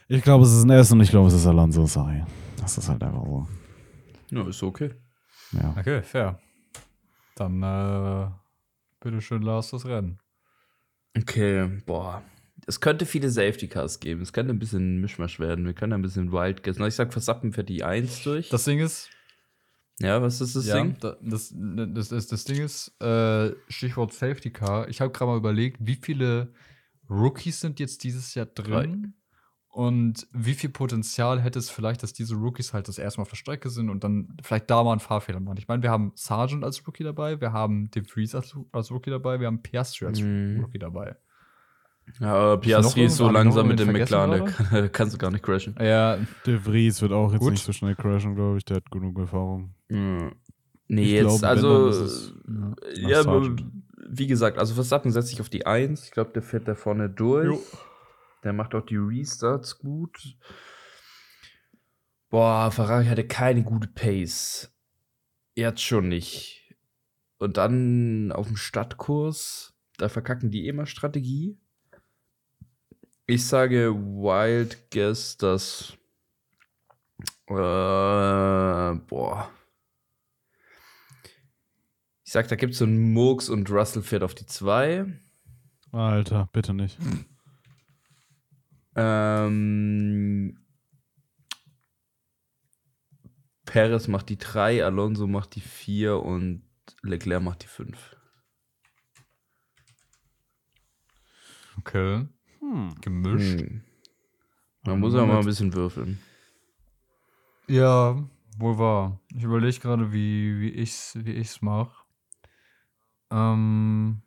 Ich 0.07 0.23
glaube, 0.23 0.43
es 0.45 0.51
ist 0.51 0.63
ein 0.63 0.71
Ersten 0.71 0.95
und 0.95 1.01
ich 1.01 1.11
glaube, 1.11 1.27
es 1.27 1.35
ist 1.35 1.45
Alonso, 1.45 1.85
sorry. 1.85 2.23
Das 2.59 2.77
ist 2.77 2.89
halt 2.89 3.03
einfach 3.03 3.23
so. 3.23 3.47
Ja, 4.31 4.47
ist 4.47 4.63
okay. 4.63 4.91
Ja. 5.51 5.75
Okay, 5.77 6.01
fair. 6.01 6.39
Dann, 7.35 7.61
äh, 7.61 8.27
bitteschön, 8.99 9.43
Lars, 9.43 9.69
das 9.69 9.85
Rennen. 9.85 10.17
Okay, 11.15 11.67
boah. 11.85 12.23
Es 12.69 12.79
könnte 12.79 13.05
viele 13.07 13.29
Safety 13.31 13.67
Cars 13.67 13.99
geben. 13.99 14.21
Es 14.21 14.31
könnte 14.31 14.53
ein 14.53 14.59
bisschen 14.59 15.01
Mischmasch 15.01 15.39
werden. 15.39 15.65
Wir 15.65 15.73
können 15.73 15.93
ein 15.93 16.01
bisschen 16.03 16.31
Wild 16.31 16.61
guessen. 16.63 16.85
Ich 16.85 16.93
sag, 16.95 17.11
Verstappen 17.11 17.51
fährt 17.51 17.67
die 17.67 17.83
1 17.83 18.23
durch. 18.23 18.49
Das 18.49 18.63
Ding 18.63 18.79
ist, 18.79 19.09
ja, 19.99 20.21
was 20.21 20.39
ist 20.39 20.55
das 20.55 20.67
ja, 20.67 20.75
Ding? 20.81 20.95
da- 20.99 21.17
das, 21.21 21.51
das, 21.55 22.09
das, 22.09 22.27
das 22.27 22.43
Ding 22.45 22.61
ist, 22.63 22.93
äh, 23.01 23.53
Stichwort 23.69 24.13
Safety 24.13 24.51
Car. 24.51 24.87
Ich 24.87 25.01
habe 25.01 25.11
gerade 25.11 25.31
mal 25.31 25.37
überlegt, 25.37 25.77
wie 25.81 25.95
viele 25.95 26.53
Rookies 27.09 27.59
sind 27.59 27.79
jetzt 27.79 28.03
dieses 28.03 28.35
Jahr 28.35 28.45
drin 28.45 29.15
und 29.69 30.27
wie 30.31 30.53
viel 30.53 30.69
Potenzial 30.69 31.41
hätte 31.41 31.57
es 31.57 31.71
vielleicht, 31.71 32.03
dass 32.03 32.13
diese 32.13 32.35
Rookies 32.35 32.73
halt 32.73 32.87
das 32.87 32.99
erste 32.99 33.19
Mal 33.19 33.23
auf 33.23 33.29
der 33.29 33.35
Strecke 33.37 33.69
sind 33.71 33.89
und 33.89 34.03
dann 34.03 34.37
vielleicht 34.43 34.69
da 34.69 34.83
mal 34.83 34.91
einen 34.91 34.99
Fahrfehler 34.99 35.39
machen. 35.39 35.57
Ich 35.57 35.67
meine, 35.67 35.81
wir 35.81 35.89
haben 35.89 36.11
Sargent 36.15 36.63
als 36.63 36.85
Rookie 36.87 37.03
dabei, 37.03 37.41
wir 37.41 37.51
haben 37.51 37.89
De 37.91 38.03
Vries 38.03 38.35
als, 38.35 38.55
als 38.71 38.91
Rookie 38.91 39.09
dabei, 39.09 39.39
wir 39.39 39.47
haben 39.47 39.63
Piastri 39.63 40.05
als 40.05 40.21
Mhm. 40.21 40.59
Rookie 40.61 40.77
dabei. 40.79 41.15
Ja, 42.19 42.33
aber 42.33 42.57
Piastri 42.61 43.05
ist 43.05 43.17
so 43.17 43.29
langsam 43.29 43.67
mit 43.67 43.79
dem 43.79 43.91
McLaren, 43.91 44.45
kann, 44.45 44.91
kannst 44.91 45.13
du 45.13 45.17
gar 45.17 45.31
nicht 45.31 45.43
crashen. 45.43 45.75
Ja, 45.79 46.17
De 46.45 46.57
Vries 46.57 47.01
wird 47.01 47.11
auch 47.11 47.31
jetzt 47.31 47.39
Gut. 47.41 47.51
nicht 47.51 47.63
so 47.65 47.71
schnell 47.71 47.95
crashen, 47.95 48.35
glaube 48.35 48.57
ich. 48.57 48.65
Der 48.65 48.77
hat 48.77 48.91
genug 48.91 49.17
Erfahrung. 49.19 49.73
Mhm. 49.89 50.33
Nee, 50.87 51.03
Ich 51.03 51.11
jetzt, 51.11 51.39
glaube, 51.39 51.47
also, 51.47 51.87
es, 51.89 52.33
ja, 52.95 53.21
ja, 53.21 53.55
wie 54.09 54.27
gesagt, 54.27 54.57
also 54.57 54.73
Verstappen 54.73 55.11
setzt 55.11 55.27
sich 55.29 55.39
auf 55.39 55.49
die 55.49 55.65
1. 55.65 56.05
Ich 56.05 56.11
glaube, 56.11 56.31
der 56.31 56.41
fährt 56.41 56.67
da 56.67 56.73
vorne 56.73 57.09
durch. 57.09 57.45
Jo. 57.45 57.61
Der 58.43 58.53
macht 58.53 58.73
auch 58.73 58.85
die 58.85 58.97
Restarts 58.97 59.77
gut. 59.77 60.35
Boah, 62.29 62.71
Ferrari 62.71 63.05
hatte 63.05 63.27
keine 63.27 63.63
gute 63.63 63.87
Pace. 63.87 64.71
Jetzt 65.55 65.81
schon 65.81 66.07
nicht. 66.07 66.75
Und 67.37 67.57
dann 67.57 68.31
auf 68.31 68.47
dem 68.47 68.55
Stadtkurs, 68.55 69.73
da 69.97 70.09
verkacken 70.09 70.51
die 70.51 70.67
immer 70.67 70.85
Strategie. 70.85 71.57
Ich 73.29 73.45
sage 73.45 73.93
Wild 73.93 74.89
Guess, 74.89 75.37
dass. 75.37 75.93
Äh, 77.45 77.53
boah. 77.53 79.51
Ich 82.25 82.31
sag, 82.31 82.47
da 82.47 82.55
gibt 82.55 82.73
es 82.73 82.79
so 82.79 82.85
einen 82.85 83.13
Murks 83.13 83.49
und 83.49 83.69
Russell 83.69 84.01
fährt 84.01 84.23
auf 84.23 84.33
die 84.33 84.47
2. 84.47 85.05
Alter, 85.91 86.49
bitte 86.51 86.73
nicht. 86.73 86.97
Ähm, 88.95 90.65
Perez 93.65 94.07
macht 94.07 94.29
die 94.29 94.39
3, 94.39 94.83
Alonso 94.83 95.27
macht 95.27 95.53
die 95.53 95.61
4 95.61 96.17
und 96.17 96.63
Leclerc 97.03 97.43
macht 97.43 97.61
die 97.61 97.67
5. 97.67 98.15
okay. 101.77 102.27
Hm. 102.59 102.95
Gemischt. 103.01 103.61
Hm. 103.61 103.81
Man 104.85 104.99
muss 104.99 105.13
ja 105.13 105.25
mal 105.25 105.39
ein 105.39 105.45
bisschen 105.45 105.73
würfeln. 105.73 106.19
Ja, 107.67 108.17
wohl 108.57 108.77
wahr. 108.77 109.19
Ich 109.35 109.43
überlege 109.43 109.79
gerade, 109.79 110.11
wie, 110.11 110.59
wie 110.59 110.69
ich's, 110.69 111.17
wie 111.21 111.33
ich's 111.33 111.61
mache. 111.61 112.03
Ähm. 113.31 114.21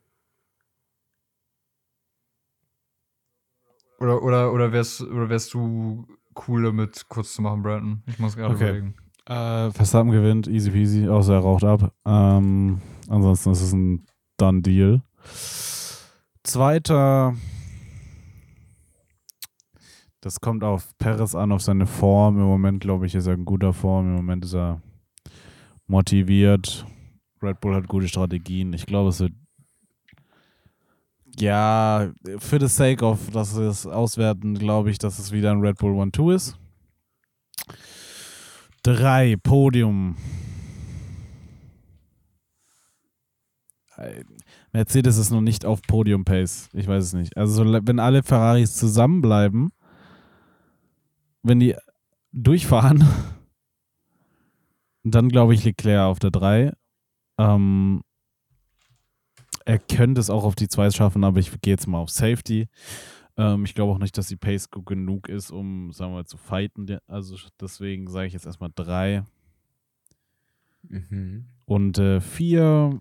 Oder, 3.98 4.22
oder, 4.22 4.52
oder, 4.52 4.72
wärst, 4.72 5.00
oder 5.02 5.28
wärst 5.28 5.54
du 5.54 6.06
cool 6.46 6.62
damit, 6.64 7.08
kurz 7.08 7.34
zu 7.34 7.42
machen, 7.42 7.62
Brandon? 7.62 8.02
Ich 8.06 8.18
muss 8.18 8.36
gerade 8.36 8.54
Okay. 8.54 8.64
überlegen. 8.64 8.94
Äh, 9.26 9.70
Verstappen 9.70 10.10
gewinnt, 10.10 10.48
easy 10.48 10.70
peasy, 10.70 11.08
außer 11.08 11.34
er 11.34 11.40
raucht 11.40 11.64
ab. 11.64 11.92
Ähm, 12.04 12.80
ansonsten 13.08 13.52
ist 13.52 13.62
es 13.62 13.72
ein 13.72 14.04
Done 14.36 14.62
Deal. 14.62 15.02
Zweiter, 16.42 17.36
das 20.22 20.40
kommt 20.40 20.62
auf 20.62 20.96
Perez 20.98 21.34
an, 21.34 21.50
auf 21.50 21.62
seine 21.62 21.86
Form. 21.86 22.38
Im 22.38 22.44
Moment, 22.44 22.80
glaube 22.80 23.06
ich, 23.06 23.14
ist 23.14 23.26
er 23.26 23.34
in 23.34 23.44
guter 23.44 23.72
Form. 23.72 24.06
Im 24.06 24.14
Moment 24.14 24.44
ist 24.44 24.54
er 24.54 24.80
motiviert. 25.88 26.86
Red 27.42 27.60
Bull 27.60 27.74
hat 27.74 27.88
gute 27.88 28.06
Strategien. 28.06 28.72
Ich 28.72 28.86
glaube, 28.86 29.08
es 29.08 29.18
wird 29.18 29.32
ja, 31.38 32.12
für 32.38 32.60
the 32.60 32.68
sake 32.68 33.04
of, 33.04 33.30
dass 33.30 33.56
wir 33.56 33.66
es 33.66 33.86
auswerten, 33.86 34.54
glaube 34.54 34.90
ich, 34.90 34.98
dass 34.98 35.18
es 35.18 35.32
wieder 35.32 35.50
ein 35.50 35.60
Red 35.60 35.78
Bull 35.78 35.92
1-2 35.92 36.34
ist. 36.34 36.58
Drei, 38.84 39.36
Podium. 39.42 40.16
Mercedes 44.72 45.16
ist 45.16 45.30
noch 45.30 45.40
nicht 45.40 45.64
auf 45.64 45.82
Podium-Pace. 45.82 46.68
Ich 46.74 46.86
weiß 46.86 47.04
es 47.04 47.12
nicht. 47.12 47.36
Also, 47.36 47.64
so, 47.64 47.80
wenn 47.82 47.98
alle 47.98 48.22
Ferraris 48.22 48.76
zusammenbleiben, 48.76 49.70
wenn 51.42 51.60
die 51.60 51.74
durchfahren, 52.32 53.04
dann 55.02 55.28
glaube 55.28 55.54
ich 55.54 55.64
Leclerc 55.64 56.06
auf 56.06 56.18
der 56.18 56.30
3. 56.30 56.72
Ähm, 57.38 58.02
er 59.64 59.78
könnte 59.78 60.20
es 60.20 60.30
auch 60.30 60.44
auf 60.44 60.54
die 60.54 60.68
2 60.68 60.90
schaffen, 60.90 61.24
aber 61.24 61.38
ich 61.38 61.60
gehe 61.60 61.74
jetzt 61.74 61.86
mal 61.86 61.98
auf 61.98 62.10
Safety. 62.10 62.68
Ähm, 63.36 63.64
ich 63.64 63.74
glaube 63.74 63.92
auch 63.92 63.98
nicht, 63.98 64.16
dass 64.18 64.28
die 64.28 64.36
Pace 64.36 64.70
gut 64.70 64.86
genug 64.86 65.28
ist, 65.28 65.50
um, 65.50 65.92
sagen 65.92 66.12
wir 66.12 66.18
mal, 66.18 66.26
zu 66.26 66.36
fighten. 66.36 66.98
Also 67.06 67.36
deswegen 67.60 68.08
sage 68.08 68.26
ich 68.26 68.32
jetzt 68.32 68.46
erstmal 68.46 68.70
3. 68.74 69.24
Mhm. 70.88 71.46
Und 71.64 71.98
äh, 71.98 72.20
4, 72.20 73.00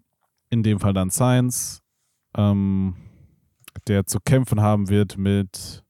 in 0.49 0.63
dem 0.63 0.79
Fall 0.79 0.93
dann 0.93 1.09
Science, 1.09 1.81
ähm, 2.35 2.95
der 3.87 4.05
zu 4.05 4.19
kämpfen 4.19 4.61
haben 4.61 4.89
wird 4.89 5.17
mit 5.17 5.83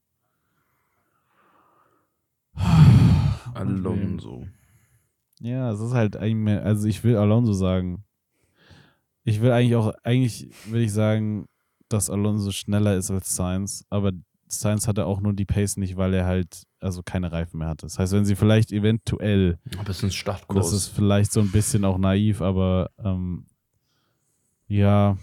Alonso. 3.54 4.48
Ja, 5.40 5.72
es 5.72 5.80
ist 5.80 5.94
halt 5.94 6.18
eigentlich 6.18 6.36
mehr, 6.36 6.64
also 6.64 6.88
ich 6.88 7.04
will 7.04 7.18
Alonso 7.18 7.54
sagen. 7.54 8.04
Ich 9.24 9.42
will 9.42 9.52
eigentlich 9.52 9.76
auch, 9.76 9.94
eigentlich 10.04 10.50
will 10.66 10.82
ich 10.82 10.94
sagen, 10.94 11.48
dass 11.90 12.10
Alonso 12.10 12.52
schneller 12.52 12.96
ist 12.96 13.12
als 13.12 13.36
Sainz, 13.36 13.86
aber 13.90 14.12
Sainz 14.48 14.88
hatte 14.88 15.06
auch 15.06 15.20
nur 15.22 15.34
die 15.34 15.46
Pace 15.46 15.78
nicht, 15.78 15.98
weil 15.98 16.14
er 16.14 16.26
halt, 16.26 16.64
also 16.80 17.02
keine 17.04 17.32
Reifen 17.32 17.58
mehr 17.58 17.70
hatte. 17.70 17.86
Das 17.86 17.98
heißt, 17.98 18.14
wenn 18.14 18.26
sie 18.26 18.36
vielleicht 18.36 18.72
eventuell, 18.72 19.58
ein 19.78 19.86
und 19.88 20.14
Startkurs. 20.14 20.66
das 20.66 20.74
ist 20.74 20.88
vielleicht 20.90 21.32
so 21.32 21.40
ein 21.40 21.52
bisschen 21.52 21.86
auch 21.86 21.98
naiv, 21.98 22.42
aber 22.42 22.92
ähm, 23.04 23.46
ja, 24.68 25.18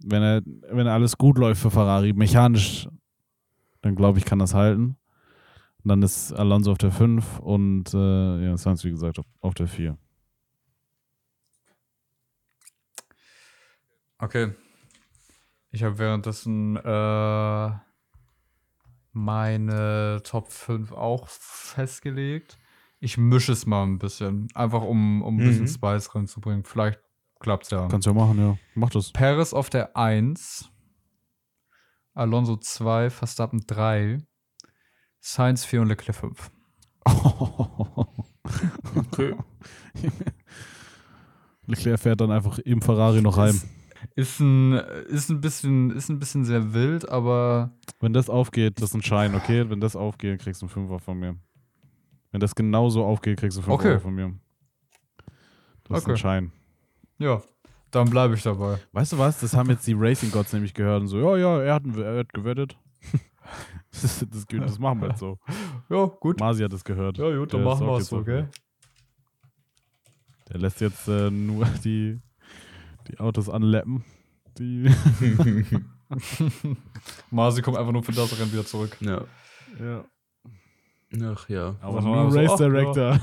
wenn 0.00 0.22
er, 0.22 0.42
wenn 0.70 0.86
alles 0.86 1.16
gut 1.16 1.38
läuft 1.38 1.62
für 1.62 1.70
Ferrari, 1.70 2.12
mechanisch, 2.12 2.86
dann 3.80 3.94
glaube 3.94 4.18
ich, 4.18 4.24
kann 4.24 4.38
das 4.38 4.54
halten. 4.54 4.97
Und 5.84 5.88
dann 5.90 6.02
ist 6.02 6.32
Alonso 6.32 6.72
auf 6.72 6.78
der 6.78 6.90
5 6.90 7.38
und 7.38 7.94
äh, 7.94 8.44
ja, 8.44 8.56
Sainz, 8.56 8.84
wie 8.84 8.90
gesagt, 8.90 9.18
auf, 9.18 9.26
auf 9.40 9.54
der 9.54 9.68
4. 9.68 9.96
Okay. 14.18 14.52
Ich 15.70 15.82
habe 15.84 15.98
währenddessen 15.98 16.76
äh, 16.76 17.70
meine 19.12 20.20
Top 20.24 20.50
5 20.50 20.92
auch 20.92 21.28
festgelegt. 21.28 22.58
Ich 23.00 23.16
mische 23.16 23.52
es 23.52 23.66
mal 23.66 23.84
ein 23.84 23.98
bisschen. 23.98 24.48
Einfach 24.54 24.82
um, 24.82 25.22
um 25.22 25.36
ein 25.38 25.44
bisschen 25.46 25.62
Mhm. 25.64 25.68
Spice 25.68 26.14
reinzubringen. 26.14 26.64
Vielleicht 26.64 27.00
klappt's 27.38 27.70
ja. 27.70 27.86
Kannst 27.86 28.06
du 28.06 28.10
ja 28.10 28.16
machen, 28.16 28.38
ja. 28.38 28.58
Mach 28.74 28.90
das. 28.90 29.12
Paris 29.12 29.54
auf 29.54 29.70
der 29.70 29.96
1. 29.96 30.70
Alonso 32.14 32.56
2, 32.56 33.10
Verstappen 33.10 33.64
3. 33.66 34.18
Sainz 35.20 35.64
4 35.64 35.82
und 35.82 35.88
Leclerc 35.88 36.16
5. 36.16 36.50
Okay. 38.96 39.34
Leclerc 41.66 42.00
fährt 42.00 42.20
dann 42.20 42.30
einfach 42.30 42.58
im 42.60 42.80
Ferrari 42.80 43.20
noch 43.20 43.36
heim. 43.36 43.60
Ist 44.14 44.40
ein, 44.40 44.72
ist 44.72 45.28
ein 45.28 45.40
bisschen, 45.40 45.90
ist 45.90 46.08
ein 46.08 46.18
bisschen 46.18 46.44
sehr 46.44 46.72
wild, 46.72 47.08
aber 47.08 47.72
Wenn 48.00 48.12
das 48.12 48.30
aufgeht, 48.30 48.80
das 48.80 48.90
ist 48.90 48.94
ein 48.94 49.02
Schein, 49.02 49.34
okay? 49.34 49.68
Wenn 49.68 49.80
das 49.80 49.96
aufgeht, 49.96 50.40
kriegst 50.40 50.62
du 50.62 50.66
einen 50.66 50.70
Fünfer 50.70 50.98
von 50.98 51.18
mir. 51.18 51.36
Wenn 52.30 52.40
das 52.40 52.54
genauso 52.54 53.04
aufgeht, 53.04 53.38
kriegst 53.38 53.56
du 53.58 53.60
einen 53.60 53.66
Fünfer 53.66 53.90
Okay. 53.94 54.00
von 54.00 54.14
mir. 54.14 54.34
Das 55.84 55.98
ist 55.98 56.04
Okay. 56.04 56.12
ein 56.12 56.16
Schein. 56.16 56.52
ja, 57.18 57.42
dann 57.90 58.08
bleibe 58.08 58.34
ich 58.34 58.42
dabei. 58.42 58.78
Weißt 58.92 59.12
du 59.12 59.18
was? 59.18 59.40
Das 59.40 59.54
haben 59.54 59.68
jetzt 59.70 59.86
die 59.86 59.94
Racing 59.94 60.30
Gods 60.30 60.52
nämlich 60.52 60.72
gehört 60.74 61.02
und 61.02 61.08
so, 61.08 61.18
ja, 61.18 61.36
ja, 61.36 61.62
er 61.62 61.74
hat, 61.74 61.82
er 61.96 62.18
hat 62.20 62.32
gewettet. 62.32 62.78
das, 64.02 64.26
das, 64.30 64.46
das 64.46 64.78
machen 64.78 65.00
wir 65.00 65.08
jetzt 65.08 65.20
so. 65.20 65.38
Ja, 65.90 66.04
gut. 66.06 66.40
Masi 66.40 66.62
hat 66.62 66.72
es 66.72 66.84
gehört. 66.84 67.18
Ja, 67.18 67.36
gut, 67.36 67.52
dann 67.52 67.62
Der 67.62 67.68
machen 67.70 67.86
wir 67.86 67.96
es 67.96 68.08
so, 68.08 68.18
okay? 68.18 68.46
Der 70.50 70.60
lässt 70.60 70.80
jetzt 70.80 71.08
äh, 71.08 71.30
nur 71.30 71.66
die, 71.84 72.20
die 73.08 73.18
Autos 73.18 73.48
anleppen. 73.48 74.04
Die, 74.58 74.90
Masi 77.30 77.62
kommt 77.62 77.76
einfach 77.76 77.92
nur 77.92 78.02
für 78.02 78.12
das 78.12 78.38
Rennen 78.38 78.52
wieder 78.52 78.64
zurück. 78.64 78.96
Ja. 79.00 79.24
ja. 79.78 80.04
Ach 81.22 81.48
ja. 81.48 81.76
Aber 81.80 82.02
So, 82.02 82.08
New 82.08 82.30
so, 82.30 82.38
Race 82.38 82.50
ach, 82.52 82.60
ja. 82.60 82.68
Director. 82.68 83.20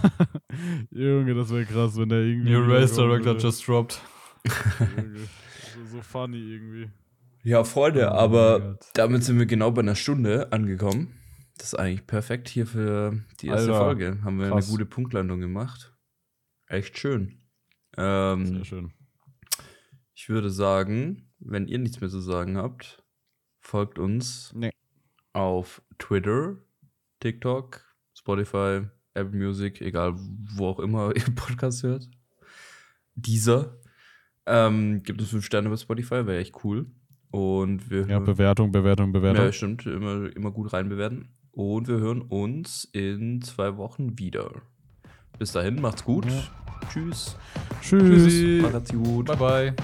Junge, 0.92 1.36
das 1.36 1.50
wäre 1.52 1.66
krass, 1.66 1.98
wenn 1.98 2.10
der 2.10 2.20
irgendwie. 2.20 2.52
New 2.52 2.72
Race 2.72 2.96
Director 2.96 3.38
just 3.38 3.68
dropped. 3.68 4.02
Junge, 4.80 5.20
so, 5.74 5.98
so 5.98 6.02
funny 6.02 6.38
irgendwie. 6.38 6.90
Ja, 7.46 7.64
Freunde, 7.64 8.08
Oh 8.12 8.16
aber 8.16 8.80
damit 8.96 9.24
sind 9.24 9.38
wir 9.38 9.46
genau 9.46 9.70
bei 9.70 9.82
einer 9.82 9.94
Stunde 9.96 10.52
angekommen. 10.52 11.14
Das 11.58 11.68
ist 11.68 11.76
eigentlich 11.76 12.08
perfekt 12.08 12.50
hier 12.50 12.66
für 12.66 13.24
die 13.40 13.48
erste 13.48 13.72
Alter, 13.72 13.86
Folge. 13.86 14.20
Haben 14.24 14.40
wir 14.40 14.50
krass. 14.50 14.66
eine 14.66 14.72
gute 14.72 14.86
Punktlandung 14.88 15.40
gemacht. 15.40 15.96
Echt 16.66 16.98
schön. 16.98 17.44
Ähm, 17.98 18.48
Sehr 18.48 18.66
schön. 18.66 18.94
ich 20.16 20.28
würde 20.28 20.50
sagen, 20.50 21.32
wenn 21.38 21.68
ihr 21.68 21.78
nichts 21.78 22.02
mehr 22.02 22.10
zu 22.10 22.20
sagen 22.20 22.58
habt, 22.58 23.04
folgt 23.60 24.00
uns 24.00 24.52
Nee. 24.56 24.72
auf 25.34 25.84
Twitter, 26.00 26.58
TikTok, 27.20 27.86
Spotify, 28.16 28.88
Apple 29.14 29.38
Music, 29.38 29.82
egal 29.82 30.16
wo 30.18 30.68
auch 30.70 30.80
immer 30.80 31.16
ihr 31.16 31.36
Podcast 31.36 31.84
hört. 31.84 32.10
Dieser. 33.14 33.80
Ähm, 34.48 35.04
gibt 35.04 35.22
uns 35.22 35.30
fünf 35.30 35.46
Sterne 35.46 35.70
bei 35.70 35.78
Spotify, 35.78 36.26
wäre 36.26 36.40
echt 36.40 36.64
cool. 36.64 36.88
Und 37.36 37.90
wir 37.90 38.08
Ja, 38.08 38.20
Bewertung, 38.20 38.72
Bewertung, 38.72 39.12
Bewertung. 39.12 39.44
ja, 39.44 39.52
stimmt. 39.52 39.86
Immer, 39.86 40.34
immer 40.34 40.52
gut 40.52 40.72
reinbewerten. 40.72 41.28
Und 41.52 41.90
wir 41.90 41.98
hören 41.98 42.22
uns 42.22 42.86
in 42.94 43.42
zwei 43.42 43.76
Wochen 43.76 44.18
wieder. 44.18 44.52
Bis 45.38 45.52
dahin, 45.52 45.82
macht's 45.82 46.06
gut. 46.06 46.26
Tschüss. 46.94 47.36
Tschüss. 47.82 48.06
Tschüssi. 48.08 48.60
Macht's 48.62 48.94
gut. 48.94 49.26
Bye 49.26 49.36
bye. 49.36 49.76